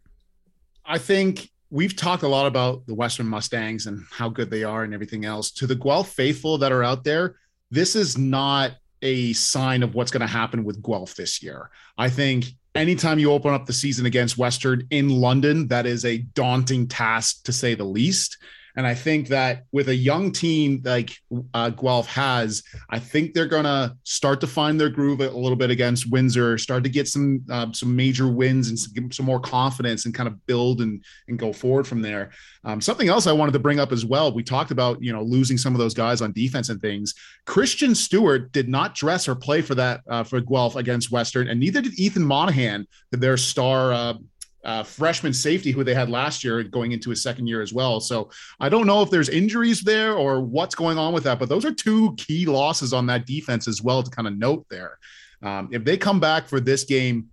I 0.85 0.99
think 0.99 1.51
we've 1.71 1.95
talked 1.95 2.25
a 2.25 2.29
lot 2.29 2.47
about 2.47 2.85
the 2.89 2.95
Western 2.95 3.29
Mustangs 3.29 3.87
and 3.87 4.05
how 4.11 4.29
good 4.29 4.51
they 4.51 4.65
are 4.65 4.83
and 4.83 4.93
everything 4.93 5.25
else. 5.25 5.53
To 5.53 5.69
the 5.69 5.77
Guelph 5.77 6.09
faithful 6.09 6.59
that 6.59 6.73
are 6.73 6.83
out 6.83 7.05
there, 7.05 7.37
this 7.71 7.95
is 7.95 8.19
not 8.19 8.73
a 9.03 9.33
sign 9.35 9.85
of 9.85 9.95
what's 9.95 10.11
going 10.11 10.23
to 10.23 10.27
happen 10.27 10.65
with 10.65 10.83
Guelph 10.83 11.15
this 11.15 11.41
year. 11.45 11.71
I 11.97 12.09
think 12.09 12.47
anytime 12.75 13.21
you 13.21 13.31
open 13.31 13.55
up 13.55 13.67
the 13.67 13.73
season 13.73 14.05
against 14.05 14.37
Western 14.37 14.85
in 14.91 15.11
London, 15.11 15.69
that 15.69 15.87
is 15.87 16.05
a 16.05 16.19
daunting 16.19 16.89
task 16.89 17.45
to 17.45 17.53
say 17.53 17.77
the 17.77 17.85
least. 17.85 18.37
And 18.77 18.87
I 18.87 18.95
think 18.95 19.29
that 19.29 19.65
with 19.73 19.89
a 19.89 19.95
young 19.95 20.33
team 20.33 20.81
like 20.85 21.17
uh, 21.53 21.71
Guelph 21.71 22.09
has, 22.09 22.63
I 22.89 22.99
think 22.99 23.35
they're 23.35 23.47
going 23.47 23.65
to 23.65 23.97
start 24.05 24.41
to 24.41 24.47
find 24.47 24.81
their 24.81 24.89
groove 24.89 25.21
a 25.21 25.31
little 25.31 25.57
bit 25.57 25.71
against 25.71 26.11
Windsor, 26.11 26.59
start 26.59 26.83
to 26.85 26.89
get 26.91 27.09
some 27.09 27.43
uh, 27.51 27.73
some 27.73 27.95
major 27.95 28.29
wins 28.29 28.69
and 28.69 28.79
some, 28.79 29.13
some, 29.13 29.27
more 29.27 29.41
confidence 29.41 30.05
and 30.05 30.15
kind 30.15 30.27
of 30.27 30.45
build 30.47 30.81
and, 30.81 31.05
and 31.29 31.39
go 31.39 31.53
forward 31.53 31.87
from 31.87 32.03
there. 32.03 32.31
Um, 32.65 32.81
something 32.81 33.09
else 33.09 33.27
I 33.27 33.33
wanted 33.33 33.53
to 33.53 33.59
bring 33.59 33.81
up 33.81 33.93
as 33.93 34.05
well. 34.05 34.33
We 34.33 34.43
talked 34.43 34.71
about, 34.71 35.03
you 35.03 35.13
know, 35.13 35.23
losing 35.23 35.59
some 35.59 35.75
of 35.75 35.79
those 35.79 35.95
guys 35.95 36.23
on 36.23 36.33
defense 36.33 36.69
and 36.69 36.81
things. 36.81 37.15
Christian 37.47 37.95
Stewart 37.95 38.53
did 38.53 38.69
not 38.69 38.95
dress 38.95 39.29
or 39.29 39.35
play 39.35 39.63
for 39.63 39.75
that 39.75 40.01
uh, 40.09 40.25
for 40.25 40.41
Guelph 40.41 40.77
against 40.77 41.11
Western, 41.13 41.49
and 41.49 41.61
neither 41.61 41.81
did 41.81 41.99
Ethan 41.99 42.25
Monahan, 42.25 42.87
their 43.11 43.37
star 43.37 43.93
uh, 44.65 44.83
freshman 44.83 45.33
safety 45.33 45.73
who 45.73 45.85
they 45.85 45.95
had 45.95 46.09
last 46.09 46.45
year 46.45 46.63
going 46.63 46.93
into 46.93 47.11
his 47.11 47.23
second 47.23 47.47
year 47.47 47.63
as 47.63 47.73
well. 47.73 48.01
So 48.01 48.31
I 48.61 48.69
don't 48.69 48.87
know 48.87 49.03
if 49.03 49.11
there's 49.11 49.29
injuries 49.29 49.81
there 49.83 50.15
or 50.15 50.41
what's 50.41 50.75
going 50.75 50.99
on 50.99 51.13
with 51.13 51.25
that, 51.25 51.39
but 51.39 51.49
those 51.49 51.65
are 51.65 51.73
two 51.73 52.15
key 52.17 52.47
losses 52.47 52.93
on 52.93 53.07
that 53.07 53.27
defense 53.27 53.67
as 53.67 53.83
well 53.83 54.03
to 54.03 54.11
kind 54.11 54.29
of 54.29 54.37
note 54.37 54.67
there. 54.71 54.99
Um, 55.43 55.69
if 55.73 55.85
they 55.85 55.97
come 55.97 56.21
back 56.21 56.47
for 56.47 56.61
this 56.61 56.85
game, 56.85 57.29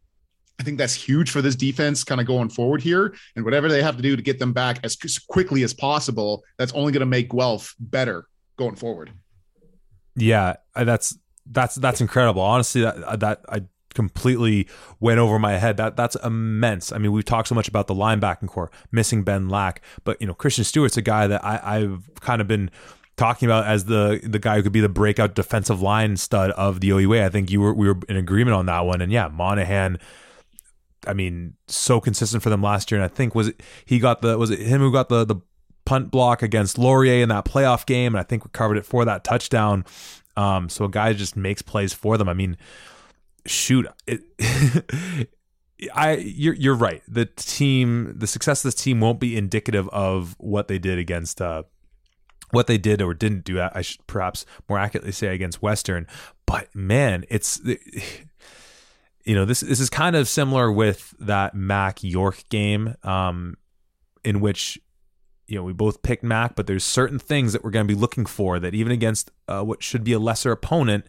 I 0.60 0.64
think 0.64 0.78
that's 0.78 0.94
huge 0.94 1.30
for 1.30 1.42
this 1.42 1.56
defense 1.56 2.04
kind 2.04 2.20
of 2.20 2.28
going 2.28 2.50
forward 2.50 2.82
here. 2.82 3.16
And 3.36 3.46
whatever 3.46 3.70
they 3.70 3.82
have 3.82 3.96
to 3.96 4.02
do 4.02 4.16
to 4.16 4.22
get 4.22 4.40
them 4.40 4.52
back 4.52 4.80
as 4.84 4.98
quickly 5.30 5.64
as 5.64 5.74
possible, 5.74 6.44
that's 6.58 6.74
only 6.74 6.92
going 6.92 7.00
to 7.00 7.06
make 7.06 7.30
Guelph 7.30 7.76
better 7.80 8.26
going 8.58 8.76
forward. 8.76 9.12
Yeah, 10.16 10.56
that's 10.76 11.18
that's 11.46 11.76
that's 11.76 12.02
incredible. 12.02 12.42
Honestly, 12.42 12.82
that 12.82 13.20
that 13.22 13.42
I 13.48 13.62
completely 14.00 14.66
went 15.02 15.20
over 15.20 15.38
my 15.38 15.58
head. 15.58 15.76
That 15.76 15.98
that's 15.98 16.16
immense. 16.24 16.94
I 16.94 17.00
mean, 17.00 17.12
we've 17.12 17.26
talked 17.26 17.50
so 17.50 17.56
much 17.56 17.68
about 17.68 17.88
the 17.88 17.94
linebacking 17.94 18.48
corps 18.48 18.72
missing 18.94 19.24
Ben 19.24 19.50
Lack, 19.50 19.82
but 20.06 20.16
you 20.22 20.28
know, 20.28 20.34
Christian 20.34 20.64
Stewart's 20.64 20.96
a 20.96 21.02
guy 21.02 21.28
that 21.28 21.44
I, 21.44 21.60
I've 21.62 22.10
kind 22.22 22.40
of 22.40 22.48
been 22.48 22.72
talking 23.18 23.46
about 23.46 23.68
as 23.68 23.86
the 23.86 24.22
the 24.24 24.40
guy 24.40 24.56
who 24.56 24.64
could 24.64 24.72
be 24.72 24.80
the 24.80 24.88
breakout 24.88 25.36
defensive 25.36 25.82
line 25.82 26.16
stud 26.16 26.52
of 26.52 26.80
the 26.80 26.92
OUA. 26.92 27.26
I 27.26 27.30
think 27.30 27.52
you 27.52 27.60
were 27.60 27.74
we 27.74 27.90
were 27.90 28.00
in 28.08 28.16
agreement 28.16 28.56
on 28.56 28.68
that 28.68 28.86
one. 28.86 29.02
And 29.02 29.12
yeah, 29.12 29.28
Monahan. 29.28 30.00
I 31.08 31.14
mean, 31.14 31.56
so 31.68 32.00
consistent 32.02 32.44
for 32.44 32.50
them 32.50 32.62
last 32.62 32.92
year, 32.92 33.02
and 33.02 33.06
I 33.10 33.14
think 33.14 33.36
was 33.36 33.50
it 33.50 33.62
he 33.84 34.00
got 34.00 34.22
the 34.22 34.38
was 34.38 34.50
it 34.50 34.60
him 34.60 34.80
who 34.80 34.94
got 34.94 35.10
the 35.10 35.26
the 35.26 35.38
punt 35.84 36.12
block 36.12 36.42
against 36.42 36.78
Laurier 36.78 37.22
in 37.22 37.30
that 37.30 37.44
playoff 37.44 37.86
game, 37.86 38.14
and 38.14 38.20
I 38.20 38.24
think 38.24 38.46
recovered 38.46 38.78
it 38.78 38.86
for 38.86 39.04
that 39.04 39.26
touchdown. 39.26 39.84
Um, 40.38 40.70
so 40.70 40.86
a 40.86 40.90
guy 40.90 41.12
just 41.12 41.36
makes 41.36 41.62
plays 41.62 41.94
for 41.94 42.18
them. 42.18 42.30
I 42.30 42.34
mean, 42.34 42.58
shoot, 43.46 43.88
it, 44.08 44.22
I 45.94 46.16
you're 46.18 46.56
you're 46.56 46.76
right. 46.76 47.02
The 47.08 47.26
team, 47.26 48.14
the 48.16 48.28
success 48.28 48.64
of 48.64 48.70
this 48.70 48.82
team 48.82 49.00
won't 49.00 49.20
be 49.20 49.38
indicative 49.38 49.88
of 49.90 50.36
what 50.40 50.68
they 50.68 50.78
did 50.78 50.98
against 50.98 51.42
uh, 51.42 51.64
what 52.52 52.68
they 52.68 52.78
did 52.78 53.02
or 53.02 53.14
didn't 53.14 53.46
do. 53.46 53.62
I 53.62 53.82
should 53.82 54.06
perhaps 54.08 54.46
more 54.68 54.78
accurately 54.78 55.12
say 55.12 55.34
against 55.34 55.62
Western, 55.62 56.08
but 56.46 56.74
man, 56.76 57.24
it's 57.30 57.62
you 59.24 59.36
know 59.36 59.46
this 59.46 59.62
this 59.62 59.80
is 59.80 59.90
kind 59.90 60.16
of 60.16 60.28
similar 60.28 60.72
with 60.72 61.14
that 61.20 61.56
Mac 61.56 62.04
York 62.04 62.44
game, 62.50 62.96
um, 63.04 63.56
in 64.24 64.42
which 64.42 64.80
you 65.48 65.56
know 65.56 65.64
we 65.64 65.72
both 65.72 66.02
picked 66.02 66.24
Mac, 66.24 66.56
but 66.56 66.68
there's 66.68 66.84
certain 66.84 67.20
things 67.20 67.54
that 67.54 67.64
we're 67.64 67.72
going 67.72 67.88
to 67.88 67.94
be 67.94 68.00
looking 68.00 68.26
for 68.26 68.60
that 68.60 68.76
even 68.76 68.92
against 68.92 69.32
uh, 69.48 69.64
what 69.64 69.82
should 69.82 70.04
be 70.04 70.12
a 70.12 70.20
lesser 70.20 70.52
opponent 70.52 71.06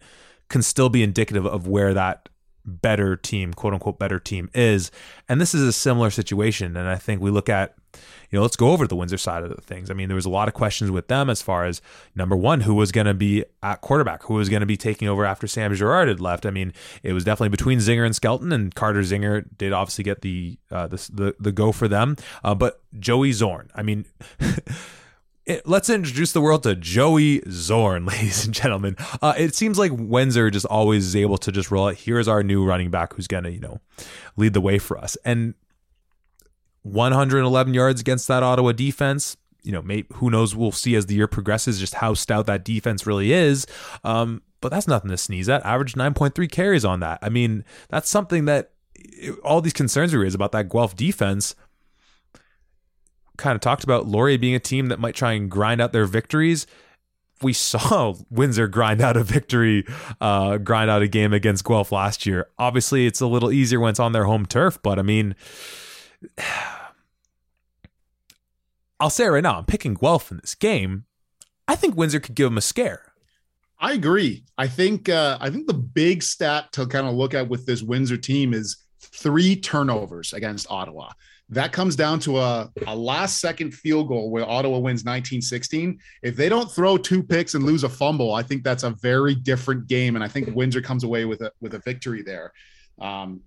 can 0.51 0.61
still 0.61 0.89
be 0.89 1.03
indicative 1.03 1.45
of 1.45 1.67
where 1.67 1.93
that 1.93 2.29
better 2.65 3.15
team, 3.15 3.53
quote 3.53 3.73
unquote 3.73 3.99
better 3.99 4.19
team 4.19 4.49
is. 4.53 4.91
And 5.27 5.39
this 5.41 5.53
is 5.53 5.63
a 5.63 5.73
similar 5.73 6.09
situation. 6.09 6.77
And 6.77 6.87
I 6.87 6.95
think 6.95 7.21
we 7.21 7.31
look 7.31 7.49
at, 7.49 7.75
you 8.29 8.37
know, 8.37 8.41
let's 8.41 8.55
go 8.55 8.71
over 8.71 8.87
the 8.87 8.95
Windsor 8.95 9.17
side 9.17 9.43
of 9.43 9.49
the 9.49 9.61
things. 9.61 9.91
I 9.91 9.93
mean, 9.93 10.07
there 10.07 10.15
was 10.15 10.25
a 10.25 10.29
lot 10.29 10.47
of 10.47 10.53
questions 10.53 10.91
with 10.91 11.07
them 11.07 11.29
as 11.29 11.41
far 11.41 11.65
as 11.65 11.81
number 12.15 12.35
one, 12.35 12.61
who 12.61 12.75
was 12.75 12.91
going 12.91 13.07
to 13.07 13.13
be 13.13 13.43
at 13.61 13.81
quarterback, 13.81 14.23
who 14.23 14.35
was 14.35 14.47
going 14.47 14.61
to 14.61 14.65
be 14.65 14.77
taking 14.77 15.07
over 15.07 15.25
after 15.25 15.47
Sam 15.47 15.73
Girard 15.73 16.07
had 16.07 16.21
left. 16.21 16.45
I 16.45 16.51
mean, 16.51 16.73
it 17.03 17.13
was 17.13 17.23
definitely 17.23 17.49
between 17.49 17.79
Zinger 17.79 18.05
and 18.05 18.15
Skelton, 18.15 18.51
and 18.51 18.73
Carter 18.73 19.01
Zinger 19.01 19.45
did 19.57 19.73
obviously 19.73 20.03
get 20.03 20.21
the 20.21 20.57
uh, 20.69 20.87
the, 20.87 21.09
the, 21.11 21.35
the 21.39 21.51
go 21.51 21.71
for 21.71 21.87
them. 21.87 22.15
Uh, 22.43 22.55
but 22.55 22.81
Joey 22.99 23.31
Zorn, 23.31 23.69
I 23.75 23.83
mean. 23.83 24.05
it, 25.51 25.67
let's 25.67 25.89
introduce 25.89 26.31
the 26.31 26.41
world 26.41 26.63
to 26.63 26.75
Joey 26.75 27.41
Zorn, 27.49 28.05
ladies 28.07 28.45
and 28.45 28.53
gentlemen. 28.53 28.95
Uh, 29.21 29.33
it 29.37 29.55
seems 29.55 29.77
like 29.77 29.91
Windsor 29.93 30.49
just 30.49 30.65
always 30.65 31.05
is 31.05 31.15
able 31.15 31.37
to 31.39 31.51
just 31.51 31.71
roll 31.71 31.87
out. 31.87 31.95
Here's 31.95 32.27
our 32.27 32.43
new 32.43 32.65
running 32.65 32.89
back 32.89 33.13
who's 33.13 33.27
going 33.27 33.43
to, 33.43 33.51
you 33.51 33.59
know, 33.59 33.79
lead 34.37 34.53
the 34.53 34.61
way 34.61 34.79
for 34.79 34.97
us. 34.97 35.17
And 35.23 35.53
111 36.83 37.73
yards 37.73 38.01
against 38.01 38.27
that 38.27 38.43
Ottawa 38.43 38.71
defense. 38.71 39.37
You 39.63 39.73
know, 39.73 39.83
who 40.13 40.31
knows? 40.31 40.55
We'll 40.55 40.71
see 40.71 40.95
as 40.95 41.05
the 41.05 41.13
year 41.13 41.27
progresses 41.27 41.79
just 41.79 41.95
how 41.95 42.15
stout 42.15 42.47
that 42.47 42.65
defense 42.65 43.05
really 43.05 43.31
is. 43.31 43.67
Um, 44.03 44.41
but 44.59 44.69
that's 44.69 44.87
nothing 44.87 45.11
to 45.11 45.17
sneeze 45.17 45.49
at. 45.49 45.63
Average 45.63 45.93
9.3 45.93 46.49
carries 46.49 46.83
on 46.83 46.99
that. 47.01 47.19
I 47.21 47.29
mean, 47.29 47.63
that's 47.89 48.09
something 48.09 48.45
that 48.45 48.71
all 49.43 49.61
these 49.61 49.73
concerns 49.73 50.13
we 50.13 50.19
raise 50.19 50.33
about 50.33 50.51
that 50.53 50.69
Guelph 50.69 50.95
defense– 50.95 51.55
kind 53.41 53.55
of 53.55 53.61
talked 53.61 53.83
about 53.83 54.07
Laurier 54.07 54.37
being 54.37 54.55
a 54.55 54.59
team 54.59 54.87
that 54.87 54.99
might 54.99 55.15
try 55.15 55.33
and 55.33 55.49
grind 55.49 55.81
out 55.81 55.91
their 55.91 56.05
victories. 56.05 56.67
We 57.41 57.53
saw 57.53 58.15
Windsor 58.29 58.67
grind 58.67 59.01
out 59.01 59.17
a 59.17 59.23
victory, 59.23 59.85
uh, 60.21 60.57
grind 60.57 60.89
out 60.89 61.01
a 61.01 61.07
game 61.07 61.33
against 61.33 61.65
Guelph 61.65 61.91
last 61.91 62.25
year. 62.25 62.47
Obviously, 62.57 63.07
it's 63.07 63.19
a 63.19 63.27
little 63.27 63.51
easier 63.51 63.79
when 63.79 63.89
it's 63.89 63.99
on 63.99 64.11
their 64.11 64.25
home 64.25 64.45
turf, 64.45 64.79
but 64.81 64.99
I 64.99 65.01
mean, 65.01 65.35
I'll 68.99 69.09
say 69.09 69.25
it 69.25 69.29
right 69.29 69.41
now, 69.41 69.57
I'm 69.57 69.65
picking 69.65 69.95
Guelph 69.95 70.31
in 70.31 70.37
this 70.37 70.53
game. 70.53 71.05
I 71.67 71.75
think 71.75 71.97
Windsor 71.97 72.19
could 72.19 72.35
give 72.35 72.45
them 72.45 72.57
a 72.57 72.61
scare. 72.61 73.11
I 73.79 73.93
agree. 73.93 74.43
I 74.59 74.67
think 74.67 75.09
uh, 75.09 75.39
I 75.41 75.49
think 75.49 75.65
the 75.65 75.73
big 75.73 76.21
stat 76.21 76.71
to 76.73 76.85
kind 76.85 77.07
of 77.07 77.15
look 77.15 77.33
at 77.33 77.49
with 77.49 77.65
this 77.65 77.81
Windsor 77.81 78.17
team 78.17 78.53
is 78.53 78.77
three 78.99 79.55
turnovers 79.55 80.33
against 80.33 80.69
Ottawa. 80.69 81.09
That 81.51 81.73
comes 81.73 81.97
down 81.97 82.19
to 82.21 82.37
a, 82.37 82.71
a 82.87 82.95
last 82.95 83.41
second 83.41 83.73
field 83.73 84.07
goal 84.07 84.29
where 84.29 84.49
Ottawa 84.49 84.77
wins 84.77 85.01
1916. 85.01 85.99
If 86.23 86.37
they 86.37 86.47
don't 86.47 86.71
throw 86.71 86.97
two 86.97 87.21
picks 87.21 87.55
and 87.55 87.65
lose 87.65 87.83
a 87.83 87.89
fumble, 87.89 88.33
I 88.33 88.41
think 88.41 88.63
that's 88.63 88.83
a 88.83 88.91
very 88.91 89.35
different 89.35 89.87
game. 89.87 90.15
And 90.15 90.23
I 90.23 90.29
think 90.29 90.55
Windsor 90.55 90.81
comes 90.81 91.03
away 91.03 91.25
with 91.25 91.41
a 91.41 91.51
with 91.59 91.73
a 91.73 91.79
victory 91.79 92.23
there. 92.23 92.53
Um, 93.01 93.41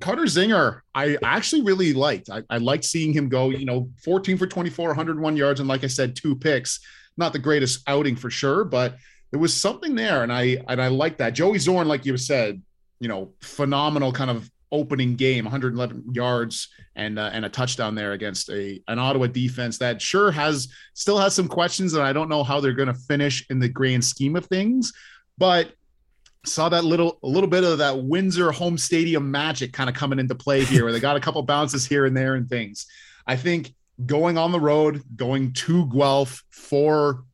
Carter 0.00 0.24
Zinger, 0.24 0.80
I 0.94 1.16
actually 1.22 1.62
really 1.62 1.94
liked. 1.94 2.28
I, 2.28 2.42
I 2.50 2.58
liked 2.58 2.84
seeing 2.84 3.12
him 3.12 3.28
go, 3.28 3.50
you 3.50 3.64
know, 3.64 3.88
14 4.04 4.36
for 4.36 4.46
24, 4.46 4.88
101 4.88 5.36
yards, 5.36 5.60
and 5.60 5.68
like 5.68 5.84
I 5.84 5.88
said, 5.88 6.16
two 6.16 6.36
picks. 6.36 6.80
Not 7.16 7.32
the 7.32 7.38
greatest 7.38 7.88
outing 7.88 8.16
for 8.16 8.28
sure, 8.28 8.64
but 8.64 8.96
there 9.30 9.40
was 9.40 9.54
something 9.54 9.94
there, 9.94 10.24
and 10.24 10.32
I 10.32 10.62
and 10.68 10.82
I 10.82 10.88
like 10.88 11.18
that. 11.18 11.30
Joey 11.30 11.58
Zorn, 11.58 11.88
like 11.88 12.04
you 12.04 12.16
said, 12.16 12.60
you 13.00 13.08
know, 13.08 13.32
phenomenal 13.40 14.12
kind 14.12 14.30
of 14.30 14.50
opening 14.74 15.14
game, 15.14 15.44
111 15.44 16.12
yards 16.12 16.68
and 16.96 17.18
uh, 17.18 17.30
and 17.32 17.44
a 17.44 17.48
touchdown 17.48 17.94
there 17.94 18.12
against 18.12 18.50
a 18.50 18.82
an 18.88 18.98
Ottawa 18.98 19.28
defense 19.28 19.78
that 19.78 20.02
sure 20.02 20.30
has 20.32 20.68
still 20.92 21.16
has 21.18 21.34
some 21.34 21.48
questions, 21.48 21.94
and 21.94 22.02
I 22.02 22.12
don't 22.12 22.28
know 22.28 22.42
how 22.42 22.60
they're 22.60 22.72
going 22.72 22.88
to 22.88 22.94
finish 22.94 23.46
in 23.48 23.60
the 23.60 23.68
grand 23.68 24.04
scheme 24.04 24.36
of 24.36 24.46
things, 24.46 24.92
but 25.38 25.72
saw 26.44 26.68
that 26.68 26.84
little 26.84 27.18
a 27.22 27.28
little 27.28 27.48
bit 27.48 27.64
of 27.64 27.78
that 27.78 28.04
Windsor 28.04 28.50
home 28.50 28.76
stadium 28.76 29.30
magic 29.30 29.72
kind 29.72 29.88
of 29.88 29.96
coming 29.96 30.18
into 30.18 30.34
play 30.34 30.64
here, 30.64 30.82
where 30.84 30.92
they 30.92 31.00
got 31.00 31.16
a 31.16 31.20
couple 31.20 31.40
bounces 31.42 31.86
here 31.86 32.04
and 32.04 32.16
there 32.16 32.34
and 32.34 32.48
things. 32.48 32.86
I 33.26 33.36
think 33.36 33.72
going 34.04 34.36
on 34.36 34.50
the 34.52 34.60
road, 34.60 35.02
going 35.14 35.52
to 35.52 35.86
Guelph 35.86 36.42
for 36.50 37.24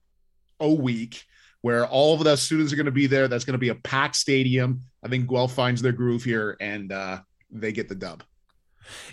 a 0.61 0.71
week 0.71 1.25
where 1.63 1.87
all 1.87 2.15
of 2.15 2.25
the 2.25 2.37
students 2.37 2.73
are 2.73 2.77
going 2.77 2.87
to 2.87 2.93
be 2.93 3.07
there. 3.07 3.29
That's 3.29 3.45
going 3.45 3.55
to 3.55 3.59
be 3.59 3.69
a 3.69 3.75
packed 3.75 4.17
stadium. 4.17 4.81
I 5.03 5.09
think 5.09 5.29
Guelph 5.29 5.53
finds 5.53 5.83
their 5.83 5.93
groove 5.93 6.25
here, 6.25 6.57
and 6.61 6.93
uh, 6.93 7.21
they 7.51 7.73
get 7.73 7.89
the 7.89 7.95
dub. 7.95 8.23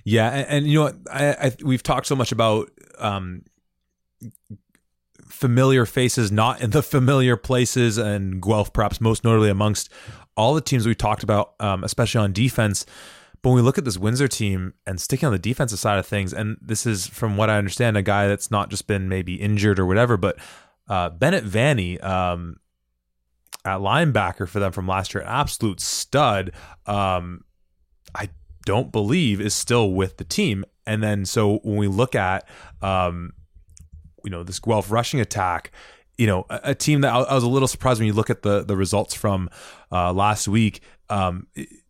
Yeah, 0.03 0.29
and, 0.29 0.47
and 0.47 0.67
you 0.67 0.79
know? 0.79 0.93
I, 1.11 1.25
I, 1.33 1.55
we've 1.63 1.83
talked 1.83 2.07
so 2.07 2.15
much 2.15 2.31
about 2.31 2.71
um, 2.99 3.43
familiar 5.27 5.85
faces 5.85 6.31
not 6.31 6.61
in 6.61 6.71
the 6.71 6.81
familiar 6.81 7.37
places, 7.37 7.97
and 7.97 8.41
Guelph 8.41 8.73
perhaps 8.73 9.01
most 9.01 9.23
notably 9.23 9.49
amongst 9.49 9.89
all 10.35 10.53
the 10.53 10.61
teams 10.61 10.85
we 10.85 10.95
talked 10.95 11.23
about, 11.23 11.53
um, 11.59 11.83
especially 11.83 12.19
on 12.19 12.31
defense. 12.31 12.85
But 13.41 13.49
when 13.49 13.57
we 13.57 13.61
look 13.61 13.77
at 13.77 13.85
this 13.85 13.97
Windsor 13.97 14.27
team 14.27 14.73
and 14.85 14.99
sticking 14.99 15.27
on 15.27 15.33
the 15.33 15.39
defensive 15.39 15.79
side 15.79 15.99
of 15.99 16.05
things, 16.05 16.33
and 16.33 16.57
this 16.61 16.85
is 16.85 17.07
from 17.07 17.37
what 17.37 17.49
I 17.49 17.57
understand, 17.57 17.97
a 17.97 18.01
guy 18.01 18.27
that's 18.27 18.49
not 18.49 18.69
just 18.69 18.87
been 18.87 19.09
maybe 19.09 19.35
injured 19.35 19.79
or 19.79 19.85
whatever, 19.85 20.17
but 20.17 20.37
uh, 20.87 21.09
Bennett 21.09 21.43
Vanny, 21.43 21.99
um, 21.99 22.57
at 23.65 23.79
linebacker 23.79 24.47
for 24.47 24.59
them 24.59 24.71
from 24.71 24.87
last 24.87 25.13
year, 25.13 25.21
an 25.21 25.29
absolute 25.29 25.79
stud. 25.81 26.51
Um, 26.85 27.43
I 28.15 28.29
don't 28.65 28.91
believe 28.91 29.39
is 29.39 29.53
still 29.53 29.91
with 29.91 30.17
the 30.17 30.23
team. 30.23 30.65
And 30.85 31.03
then 31.03 31.25
so 31.25 31.57
when 31.63 31.77
we 31.77 31.87
look 31.87 32.15
at 32.15 32.47
um, 32.81 33.33
you 34.23 34.29
know 34.31 34.43
this 34.43 34.59
Guelph 34.59 34.91
rushing 34.91 35.19
attack, 35.19 35.71
you 36.17 36.27
know 36.27 36.45
a, 36.49 36.59
a 36.63 36.75
team 36.75 37.01
that 37.01 37.13
I, 37.13 37.19
I, 37.19 37.33
was 37.33 37.43
a 37.43 37.49
little 37.49 37.67
surprised 37.67 37.99
when 37.99 38.07
you 38.07 38.13
look 38.13 38.29
at 38.29 38.41
the 38.41 38.63
the 38.63 38.75
results 38.75 39.13
from 39.13 39.49
uh, 39.91 40.13
last 40.13 40.47
week. 40.47 40.81
Um, 41.09 41.47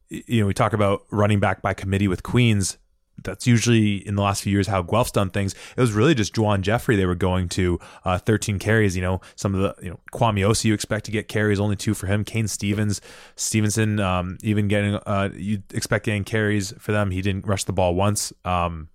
you 0.10 0.42
know 0.42 0.48
we 0.48 0.54
talk 0.54 0.74
about 0.74 1.04
running 1.12 1.40
back 1.40 1.62
by 1.62 1.74
committee 1.74 2.08
with 2.08 2.24
Queens 2.24 2.78
that's 3.24 3.48
usually 3.48 4.08
in 4.08 4.16
the 4.16 4.22
last 4.22 4.44
few 4.44 4.52
years 4.52 4.68
how 4.68 4.82
Guelph's 4.82 5.12
done 5.12 5.30
things. 5.30 5.54
It 5.76 5.82
was 5.82 5.92
really 5.92 6.16
just 6.16 6.34
Juwan 6.34 6.62
Jeffrey 6.62 6.96
they 6.96 7.06
were 7.06 7.16
going 7.16 7.50
to 7.50 7.80
uh, 8.06 8.18
13 8.18 8.60
carries. 8.60 8.96
You 8.96 9.02
know, 9.02 9.22
some 9.36 9.56
of 9.56 9.62
the 9.62 9.84
you 9.84 9.90
know 9.90 10.00
Kwame 10.14 10.40
Osi 10.48 10.66
you 10.66 10.74
expect 10.74 11.06
to 11.06 11.12
get 11.12 11.28
carries, 11.28 11.60
only 11.60 11.76
two 11.76 11.94
for 11.94 12.08
him. 12.08 12.24
Kane 12.24 12.48
Stevens, 12.48 13.02
Stevenson, 13.36 14.00
um, 14.00 14.38
even 14.44 14.68
getting 14.68 14.96
uh, 14.96 15.30
you 15.34 15.64
expect 15.74 16.06
getting 16.06 16.24
carries 16.24 16.74
for 16.80 16.92
them. 16.92 17.12
He 17.12 17.22
didn't 17.22 17.46
rush 17.46 17.64
the 17.64 17.74
ball 17.74 17.96
once. 17.96 18.34
Um, 18.46 18.90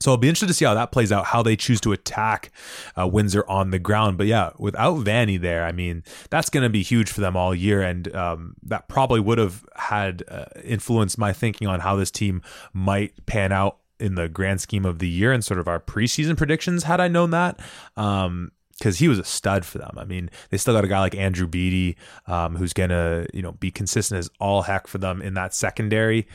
so 0.00 0.10
I'll 0.10 0.16
be 0.16 0.28
interested 0.28 0.48
to 0.48 0.54
see 0.54 0.64
how 0.64 0.74
that 0.74 0.92
plays 0.92 1.12
out, 1.12 1.26
how 1.26 1.42
they 1.42 1.56
choose 1.56 1.80
to 1.82 1.92
attack 1.92 2.50
uh, 2.98 3.06
Windsor 3.06 3.44
on 3.48 3.70
the 3.70 3.78
ground. 3.78 4.16
But 4.16 4.26
yeah, 4.26 4.50
without 4.58 4.94
Vanny 4.94 5.36
there, 5.36 5.64
I 5.64 5.72
mean, 5.72 6.02
that's 6.30 6.48
going 6.48 6.62
to 6.62 6.70
be 6.70 6.82
huge 6.82 7.10
for 7.10 7.20
them 7.20 7.36
all 7.36 7.54
year. 7.54 7.82
And 7.82 8.14
um, 8.16 8.54
that 8.62 8.88
probably 8.88 9.20
would 9.20 9.38
have 9.38 9.64
had 9.76 10.24
uh, 10.28 10.46
influenced 10.64 11.18
my 11.18 11.32
thinking 11.34 11.68
on 11.68 11.80
how 11.80 11.96
this 11.96 12.10
team 12.10 12.40
might 12.72 13.26
pan 13.26 13.52
out 13.52 13.76
in 13.98 14.14
the 14.14 14.28
grand 14.28 14.62
scheme 14.62 14.86
of 14.86 14.98
the 14.98 15.08
year 15.08 15.32
and 15.32 15.44
sort 15.44 15.60
of 15.60 15.68
our 15.68 15.78
preseason 15.78 16.36
predictions 16.36 16.84
had 16.84 17.00
I 17.00 17.08
known 17.08 17.30
that. 17.30 17.60
Um, 17.96 18.52
because 18.78 18.98
he 18.98 19.08
was 19.08 19.18
a 19.18 19.24
stud 19.24 19.66
for 19.66 19.76
them. 19.76 19.92
I 19.98 20.06
mean, 20.06 20.30
they 20.48 20.56
still 20.56 20.72
got 20.72 20.86
a 20.86 20.88
guy 20.88 21.00
like 21.00 21.14
Andrew 21.14 21.46
Beatty, 21.46 21.98
um, 22.26 22.56
who's 22.56 22.72
gonna 22.72 23.26
you 23.34 23.42
know 23.42 23.52
be 23.52 23.70
consistent 23.70 24.20
as 24.20 24.30
all 24.40 24.62
heck 24.62 24.86
for 24.86 24.96
them 24.96 25.20
in 25.20 25.34
that 25.34 25.52
secondary. 25.52 26.26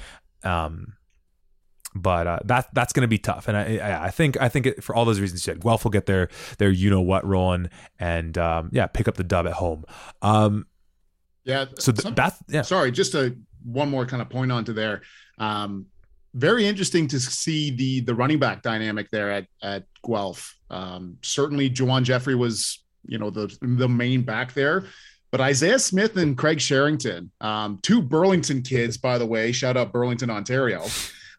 Um, 0.43 0.93
but 1.95 2.27
uh, 2.27 2.39
that 2.45 2.67
that's 2.73 2.91
going 2.91 3.01
to 3.01 3.07
be 3.07 3.17
tough. 3.17 3.47
And 3.47 3.55
I 3.55 4.05
I 4.05 4.11
think 4.11 4.39
I 4.41 4.49
think 4.49 4.65
it, 4.67 4.83
for 4.83 4.93
all 4.93 5.05
those 5.05 5.19
reasons 5.19 5.45
you 5.45 5.53
said, 5.53 5.61
Guelph 5.61 5.85
will 5.85 5.91
get 5.91 6.05
their 6.05 6.29
their 6.57 6.69
you 6.69 6.89
know 6.89 7.01
what 7.01 7.25
rolling 7.25 7.69
and 7.97 8.37
um, 8.37 8.69
yeah 8.73 8.87
pick 8.87 9.07
up 9.07 9.15
the 9.15 9.23
dub 9.23 9.47
at 9.47 9.53
home. 9.53 9.85
Um, 10.21 10.67
yeah. 11.45 11.65
So 11.79 11.91
th- 11.91 12.01
some, 12.01 12.15
that 12.15 12.35
yeah. 12.49 12.63
Sorry, 12.63 12.91
just 12.91 13.15
a 13.15 13.35
one 13.63 13.89
more 13.89 14.05
kind 14.05 14.21
of 14.21 14.29
point 14.29 14.51
onto 14.51 14.73
there. 14.73 15.01
Um, 15.37 15.85
very 16.33 16.67
interesting 16.67 17.07
to 17.07 17.19
see 17.19 17.71
the 17.71 18.01
the 18.01 18.13
running 18.13 18.39
back 18.39 18.61
dynamic 18.61 19.09
there 19.09 19.31
at 19.31 19.47
at 19.63 19.85
Guelph. 20.05 20.53
Um, 20.69 21.17
certainly, 21.21 21.69
Juwan 21.69 22.03
Jeffrey 22.03 22.35
was 22.35 22.83
you 23.07 23.17
know 23.17 23.29
the 23.29 23.55
the 23.61 23.87
main 23.87 24.23
back 24.23 24.53
there. 24.53 24.85
But 25.31 25.41
Isaiah 25.41 25.79
Smith 25.79 26.15
and 26.15 26.37
Craig 26.37 26.59
Sherrington, 26.59 27.29
um, 27.41 27.79
two 27.81 28.01
Burlington 28.01 28.61
kids, 28.61 28.97
by 28.97 29.17
the 29.17 29.25
way, 29.25 29.51
shout 29.51 29.75
out 29.75 29.91
Burlington, 29.91 30.29
Ontario. 30.29 30.85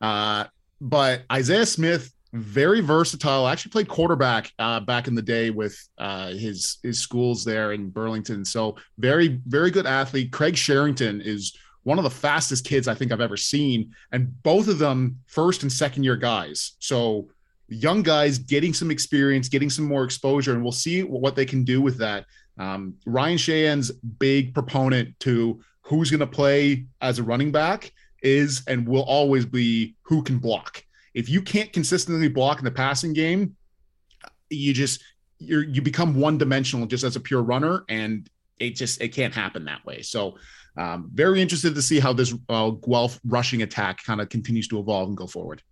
Uh, 0.01 0.45
but 0.81 1.23
Isaiah 1.33 1.67
Smith, 1.67 2.13
very 2.33 2.81
versatile. 2.81 3.47
Actually 3.47 3.71
played 3.71 3.89
quarterback 3.89 4.53
uh, 4.59 4.81
back 4.81 5.09
in 5.09 5.15
the 5.15 5.23
day 5.23 5.51
with 5.51 5.77
uh, 5.97 6.29
his 6.29 6.79
his 6.83 6.99
schools 6.99 7.45
there 7.45 7.73
in 7.73 7.89
Burlington. 7.89 8.45
So 8.45 8.77
very 8.99 9.41
very 9.47 9.71
good 9.71 9.87
athlete. 9.87 10.33
Craig 10.33 10.55
Sherrington 10.55 11.23
is 11.23 11.57
one 11.85 11.99
of 11.99 12.05
the 12.05 12.11
fastest 12.11 12.65
kids 12.67 12.89
I 12.89 12.95
think 12.95 13.13
I've 13.13 13.21
ever 13.21 13.37
seen, 13.37 13.95
and 14.13 14.43
both 14.43 14.69
of 14.69 14.79
them 14.79 15.19
first 15.27 15.63
and 15.63 15.73
second 15.73 16.05
year 16.05 16.17
guys. 16.17 16.73
So 16.79 17.29
young 17.69 18.03
guys 18.03 18.39
getting 18.39 18.75
some 18.75 18.91
experience, 18.91 19.49
getting 19.49 19.71
some 19.71 19.87
more 19.87 20.05
exposure, 20.05 20.53
and 20.53 20.63
we'll 20.63 20.73
see 20.73 21.05
what 21.05 21.37
they 21.37 21.47
can 21.47 21.65
do 21.65 21.81
with 21.81 21.97
that 21.99 22.27
Um, 22.59 22.95
Ryan 23.05 23.39
Shahan's 23.39 23.91
big 23.93 24.55
proponent 24.55 25.19
to 25.21 25.61
who's 25.83 26.11
going 26.11 26.21
to 26.21 26.27
play 26.27 26.87
as 27.01 27.19
a 27.19 27.23
running 27.23 27.53
back 27.53 27.93
is 28.23 28.63
and 28.67 28.87
will 28.87 29.03
always 29.03 29.47
be 29.47 29.95
who 30.03 30.23
can 30.23 30.39
block. 30.39 30.85
If 31.15 31.29
you 31.29 31.43
can't 31.43 31.73
consistently 31.73 32.29
block 32.29 32.59
in 32.59 32.65
the 32.65 32.71
passing 32.71 33.13
game, 33.13 33.57
you 34.51 34.73
just 34.73 35.03
you 35.39 35.61
you 35.61 35.83
become 35.83 36.19
one 36.19 36.39
dimensional 36.39 36.87
just 36.87 37.05
as 37.05 37.17
a 37.17 37.21
pure 37.21 37.43
runner, 37.43 37.85
and 37.89 38.29
it 38.59 38.77
just 38.77 39.01
it 39.01 39.09
can't 39.09 39.35
happen 39.35 39.65
that 39.65 39.85
way. 39.85 40.03
So, 40.03 40.37
um, 40.77 41.11
very 41.13 41.41
interested 41.41 41.75
to 41.75 41.83
see 41.83 42.01
how 42.01 42.13
this 42.13 42.35
uh, 42.49 42.71
Guelph 42.71 43.19
rushing 43.27 43.63
attack 43.63 44.03
kind 44.05 44.21
of 44.21 44.29
continues 44.29 44.69
to 44.69 44.79
evolve 44.79 45.09
and 45.09 45.17
go 45.17 45.27
forward. 45.27 45.63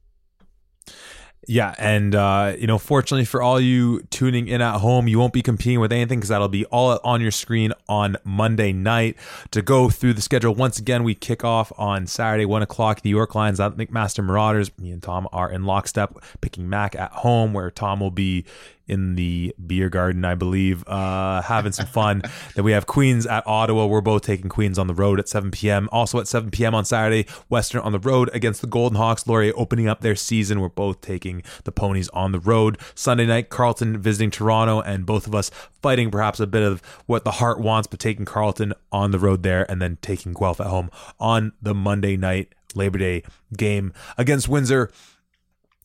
Yeah, 1.46 1.74
and 1.78 2.14
uh, 2.14 2.54
you 2.58 2.66
know, 2.66 2.78
fortunately 2.78 3.24
for 3.24 3.42
all 3.42 3.60
you 3.60 4.00
tuning 4.10 4.48
in 4.48 4.60
at 4.60 4.78
home, 4.78 5.08
you 5.08 5.18
won't 5.18 5.32
be 5.32 5.42
competing 5.42 5.80
with 5.80 5.92
anything 5.92 6.18
because 6.18 6.30
that'll 6.30 6.48
be 6.48 6.64
all 6.66 6.98
on 7.04 7.20
your 7.20 7.30
screen 7.30 7.72
on 7.88 8.16
Monday 8.24 8.72
night. 8.72 9.16
To 9.50 9.62
go 9.62 9.90
through 9.90 10.14
the 10.14 10.22
schedule 10.22 10.54
once 10.54 10.78
again, 10.78 11.04
we 11.04 11.14
kick 11.14 11.44
off 11.44 11.72
on 11.76 12.06
Saturday, 12.06 12.46
one 12.46 12.62
o'clock. 12.62 13.02
The 13.02 13.10
York 13.10 13.34
Lions 13.34 13.60
at 13.60 13.76
McMaster 13.76 14.24
Marauders. 14.24 14.70
Me 14.78 14.90
and 14.90 15.02
Tom 15.02 15.28
are 15.32 15.50
in 15.50 15.64
lockstep, 15.64 16.16
picking 16.40 16.68
Mac 16.68 16.94
at 16.94 17.12
home, 17.12 17.52
where 17.52 17.70
Tom 17.70 18.00
will 18.00 18.10
be 18.10 18.44
in 18.86 19.14
the 19.14 19.54
beer 19.66 19.88
garden, 19.88 20.24
I 20.24 20.34
believe, 20.34 20.86
uh, 20.86 21.42
having 21.42 21.72
some 21.72 21.86
fun. 21.86 22.22
then 22.54 22.64
we 22.64 22.72
have 22.72 22.86
Queens 22.86 23.26
at 23.26 23.46
Ottawa. 23.46 23.86
We're 23.86 24.00
both 24.00 24.22
taking 24.22 24.48
Queens 24.48 24.78
on 24.78 24.86
the 24.86 24.94
road 24.94 25.18
at 25.18 25.28
7 25.28 25.50
p.m. 25.50 25.88
Also 25.92 26.20
at 26.20 26.28
7 26.28 26.50
p.m. 26.50 26.74
on 26.74 26.84
Saturday, 26.84 27.26
Western 27.48 27.80
on 27.82 27.92
the 27.92 27.98
road 27.98 28.30
against 28.32 28.60
the 28.60 28.66
Golden 28.66 28.96
Hawks. 28.96 29.26
Laurier 29.26 29.52
opening 29.56 29.88
up 29.88 30.00
their 30.00 30.16
season. 30.16 30.60
We're 30.60 30.68
both 30.68 31.00
taking 31.00 31.42
the 31.64 31.72
Ponies 31.72 32.08
on 32.10 32.32
the 32.32 32.40
road. 32.40 32.78
Sunday 32.94 33.26
night, 33.26 33.48
Carleton 33.48 33.98
visiting 33.98 34.30
Toronto, 34.30 34.80
and 34.80 35.06
both 35.06 35.26
of 35.26 35.34
us 35.34 35.50
fighting 35.82 36.10
perhaps 36.10 36.40
a 36.40 36.46
bit 36.46 36.62
of 36.62 36.82
what 37.06 37.24
the 37.24 37.32
heart 37.32 37.60
wants, 37.60 37.86
but 37.86 38.00
taking 38.00 38.24
Carleton 38.24 38.74
on 38.92 39.10
the 39.10 39.18
road 39.18 39.42
there, 39.42 39.70
and 39.70 39.80
then 39.80 39.98
taking 40.02 40.32
Guelph 40.32 40.60
at 40.60 40.66
home 40.66 40.90
on 41.18 41.52
the 41.62 41.74
Monday 41.74 42.16
night 42.16 42.54
Labor 42.74 42.98
Day 42.98 43.22
game 43.56 43.92
against 44.18 44.48
Windsor 44.48 44.90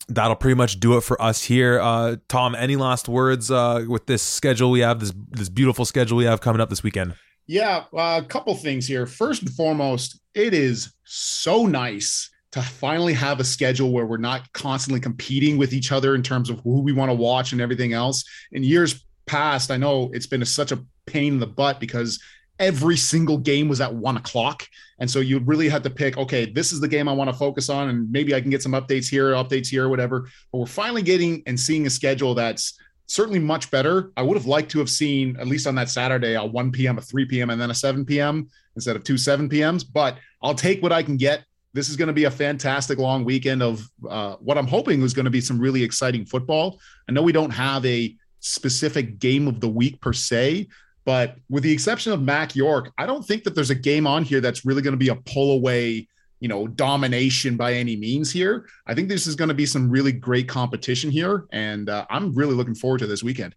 that'll 0.09 0.35
pretty 0.35 0.55
much 0.55 0.79
do 0.79 0.97
it 0.97 1.01
for 1.01 1.21
us 1.21 1.43
here. 1.43 1.79
Uh, 1.79 2.17
Tom, 2.27 2.55
any 2.55 2.75
last 2.75 3.07
words 3.07 3.49
uh, 3.49 3.85
with 3.87 4.07
this 4.07 4.21
schedule 4.21 4.71
we 4.71 4.81
have, 4.81 4.99
this 4.99 5.13
this 5.29 5.49
beautiful 5.49 5.85
schedule 5.85 6.17
we 6.17 6.25
have 6.25 6.41
coming 6.41 6.61
up 6.61 6.69
this 6.69 6.83
weekend? 6.83 7.15
Yeah, 7.47 7.85
uh, 7.93 8.21
a 8.23 8.27
couple 8.27 8.53
things 8.55 8.85
here. 8.85 9.05
First 9.05 9.41
and 9.41 9.51
foremost, 9.51 10.19
it 10.35 10.53
is 10.53 10.93
so 11.03 11.65
nice 11.65 12.29
to 12.51 12.61
finally 12.61 13.13
have 13.13 13.39
a 13.39 13.43
schedule 13.43 13.91
where 13.91 14.05
we're 14.05 14.17
not 14.17 14.51
constantly 14.53 14.99
competing 14.99 15.57
with 15.57 15.73
each 15.73 15.91
other 15.91 16.15
in 16.15 16.23
terms 16.23 16.49
of 16.49 16.59
who 16.61 16.81
we 16.81 16.93
want 16.93 17.09
to 17.09 17.15
watch 17.15 17.51
and 17.51 17.61
everything 17.61 17.93
else. 17.93 18.23
In 18.51 18.63
years 18.63 19.05
past, 19.25 19.71
I 19.71 19.77
know 19.77 20.09
it's 20.13 20.27
been 20.27 20.41
a, 20.41 20.45
such 20.45 20.71
a 20.71 20.83
pain 21.05 21.33
in 21.33 21.39
the 21.39 21.47
butt 21.47 21.79
because 21.79 22.19
every 22.59 22.97
single 22.97 23.37
game 23.37 23.67
was 23.67 23.81
at 23.81 23.93
one 23.93 24.17
o'clock. 24.17 24.67
And 24.99 25.09
so 25.09 25.19
you 25.19 25.39
really 25.39 25.69
had 25.69 25.83
to 25.83 25.89
pick, 25.89 26.17
okay, 26.17 26.45
this 26.45 26.71
is 26.71 26.81
the 26.81 26.87
game 26.87 27.07
I 27.07 27.13
want 27.13 27.29
to 27.29 27.35
focus 27.35 27.69
on. 27.69 27.89
And 27.89 28.11
maybe 28.11 28.35
I 28.35 28.41
can 28.41 28.49
get 28.49 28.61
some 28.61 28.73
updates 28.73 29.09
here, 29.09 29.31
updates 29.31 29.67
here, 29.67 29.87
whatever. 29.87 30.27
But 30.51 30.59
we're 30.59 30.65
finally 30.65 31.01
getting 31.01 31.41
and 31.47 31.57
seeing 31.57 31.87
a 31.87 31.89
schedule 31.89 32.35
that's 32.35 32.77
certainly 33.07 33.39
much 33.39 33.71
better. 33.71 34.11
I 34.17 34.21
would 34.21 34.37
have 34.37 34.45
liked 34.45 34.71
to 34.71 34.79
have 34.79 34.89
seen, 34.89 35.37
at 35.39 35.47
least 35.47 35.67
on 35.67 35.75
that 35.75 35.89
Saturday, 35.89 36.35
a 36.35 36.45
1 36.45 36.71
p.m., 36.71 36.97
a 36.97 37.01
3 37.01 37.25
p.m., 37.25 37.49
and 37.49 37.59
then 37.59 37.71
a 37.71 37.75
7 37.75 38.05
p.m. 38.05 38.49
instead 38.75 38.95
of 38.95 39.03
two 39.03 39.17
7 39.17 39.47
p.m.s. 39.49 39.83
But 39.83 40.17
I'll 40.43 40.55
take 40.55 40.83
what 40.83 40.91
I 40.91 41.01
can 41.01 41.17
get. 41.17 41.43
This 41.73 41.89
is 41.89 41.95
going 41.95 42.07
to 42.07 42.13
be 42.13 42.25
a 42.25 42.31
fantastic 42.31 42.97
long 42.97 43.23
weekend 43.23 43.61
of 43.63 43.87
uh, 44.07 44.35
what 44.35 44.57
I'm 44.57 44.67
hoping 44.67 45.01
is 45.01 45.13
going 45.13 45.25
to 45.25 45.31
be 45.31 45.41
some 45.41 45.59
really 45.59 45.83
exciting 45.83 46.25
football. 46.25 46.79
I 47.07 47.11
know 47.11 47.21
we 47.21 47.31
don't 47.31 47.51
have 47.51 47.85
a 47.85 48.15
specific 48.39 49.19
game 49.19 49.47
of 49.47 49.59
the 49.59 49.69
week 49.69 50.01
per 50.01 50.13
se, 50.13 50.67
but 51.05 51.37
with 51.49 51.63
the 51.63 51.71
exception 51.71 52.11
of 52.11 52.21
Mac 52.21 52.55
York, 52.55 52.91
I 52.97 53.05
don't 53.05 53.25
think 53.25 53.43
that 53.43 53.55
there's 53.55 53.69
a 53.69 53.75
game 53.75 54.05
on 54.05 54.23
here 54.23 54.41
that's 54.41 54.65
really 54.65 54.81
going 54.81 54.93
to 54.93 54.97
be 54.97 55.09
a 55.09 55.15
pull 55.15 55.53
away, 55.53 56.07
you 56.39 56.47
know, 56.47 56.67
domination 56.67 57.57
by 57.57 57.73
any 57.73 57.95
means 57.95 58.31
here. 58.31 58.67
I 58.85 58.93
think 58.93 59.09
this 59.09 59.25
is 59.25 59.35
going 59.35 59.47
to 59.47 59.53
be 59.53 59.65
some 59.65 59.89
really 59.89 60.11
great 60.11 60.47
competition 60.47 61.09
here. 61.09 61.45
And 61.51 61.89
uh, 61.89 62.05
I'm 62.09 62.33
really 62.33 62.53
looking 62.53 62.75
forward 62.75 62.99
to 62.99 63.07
this 63.07 63.23
weekend. 63.23 63.55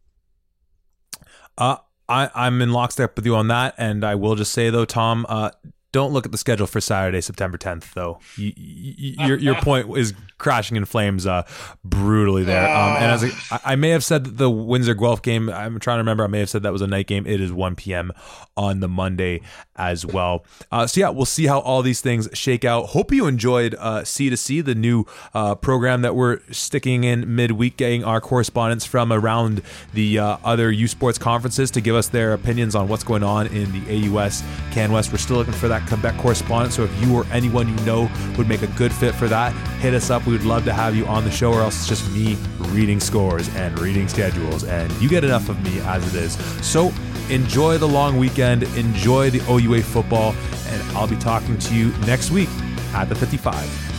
Uh, 1.58 1.76
I, 2.08 2.30
I'm 2.34 2.62
in 2.62 2.72
lockstep 2.72 3.16
with 3.16 3.26
you 3.26 3.36
on 3.36 3.48
that. 3.48 3.74
And 3.78 4.04
I 4.04 4.14
will 4.14 4.34
just 4.34 4.52
say, 4.52 4.70
though, 4.70 4.84
Tom, 4.84 5.26
uh, 5.28 5.50
don't 5.92 6.12
look 6.12 6.24
at 6.26 6.32
the 6.32 6.38
schedule 6.38 6.66
for 6.66 6.80
Saturday, 6.80 7.20
September 7.20 7.58
10th, 7.58 7.92
though. 7.92 8.18
You, 8.36 8.52
you, 8.56 9.26
your 9.26 9.38
your 9.38 9.54
point 9.56 9.96
is 9.96 10.14
crashing 10.42 10.76
in 10.76 10.84
flames 10.84 11.26
uh, 11.26 11.44
brutally 11.84 12.42
there. 12.42 12.68
Um, 12.68 12.96
and 12.96 13.12
as 13.12 13.22
a, 13.22 13.30
I 13.64 13.76
may 13.76 13.90
have 13.90 14.04
said 14.04 14.38
the 14.38 14.50
Windsor 14.50 14.94
Guelph 14.94 15.22
game, 15.22 15.48
I'm 15.48 15.78
trying 15.78 15.96
to 15.96 16.00
remember, 16.00 16.24
I 16.24 16.26
may 16.26 16.40
have 16.40 16.50
said 16.50 16.64
that 16.64 16.72
was 16.72 16.82
a 16.82 16.86
night 16.86 17.06
game. 17.06 17.26
It 17.26 17.40
is 17.40 17.52
1 17.52 17.76
p.m. 17.76 18.12
on 18.56 18.80
the 18.80 18.88
Monday 18.88 19.40
as 19.76 20.04
well. 20.04 20.44
Uh, 20.70 20.86
so, 20.86 21.00
yeah, 21.00 21.08
we'll 21.10 21.24
see 21.24 21.46
how 21.46 21.60
all 21.60 21.80
these 21.80 22.00
things 22.00 22.28
shake 22.34 22.64
out. 22.64 22.86
Hope 22.86 23.12
you 23.12 23.26
enjoyed 23.26 23.76
uh, 23.78 24.00
C2C, 24.00 24.64
the 24.64 24.74
new 24.74 25.04
uh, 25.32 25.54
program 25.54 26.02
that 26.02 26.16
we're 26.16 26.40
sticking 26.50 27.04
in 27.04 27.34
midweek, 27.34 27.76
getting 27.76 28.02
our 28.02 28.20
correspondents 28.20 28.84
from 28.84 29.12
around 29.12 29.62
the 29.94 30.18
uh, 30.18 30.38
other 30.44 30.72
U 30.72 30.88
Sports 30.88 31.18
conferences 31.18 31.70
to 31.70 31.80
give 31.80 31.94
us 31.94 32.08
their 32.08 32.32
opinions 32.32 32.74
on 32.74 32.88
what's 32.88 33.04
going 33.04 33.22
on 33.22 33.46
in 33.46 33.70
the 33.70 34.08
AUS 34.18 34.42
CanWest. 34.72 35.12
We're 35.12 35.18
still 35.18 35.36
looking 35.36 35.54
for 35.54 35.68
that 35.68 35.81
Quebec 35.88 36.16
correspondent. 36.18 36.72
So 36.72 36.84
if 36.84 37.02
you 37.02 37.14
or 37.14 37.26
anyone 37.32 37.68
you 37.68 37.84
know 37.84 38.10
would 38.36 38.48
make 38.48 38.62
a 38.62 38.66
good 38.68 38.92
fit 38.92 39.14
for 39.14 39.28
that, 39.28 39.52
hit 39.78 39.94
us 39.94 40.10
up. 40.10 40.26
We 40.26 40.32
would 40.32 40.44
love 40.44 40.64
to 40.64 40.72
have 40.72 40.96
you 40.96 41.06
on 41.06 41.24
the 41.24 41.30
show, 41.30 41.52
or 41.52 41.60
else 41.60 41.78
it's 41.78 41.88
just 41.88 42.10
me 42.12 42.36
reading 42.70 43.00
scores 43.00 43.48
and 43.56 43.78
reading 43.78 44.08
schedules. 44.08 44.64
And 44.64 44.92
you 45.00 45.08
get 45.08 45.24
enough 45.24 45.48
of 45.48 45.62
me 45.64 45.80
as 45.80 46.06
it 46.14 46.22
is. 46.22 46.34
So 46.64 46.92
enjoy 47.30 47.78
the 47.78 47.88
long 47.88 48.18
weekend, 48.18 48.62
enjoy 48.76 49.30
the 49.30 49.40
OUA 49.50 49.82
football, 49.82 50.34
and 50.66 50.82
I'll 50.96 51.08
be 51.08 51.16
talking 51.16 51.58
to 51.58 51.74
you 51.74 51.92
next 52.06 52.30
week 52.30 52.48
at 52.94 53.08
the 53.08 53.14
55. 53.14 53.91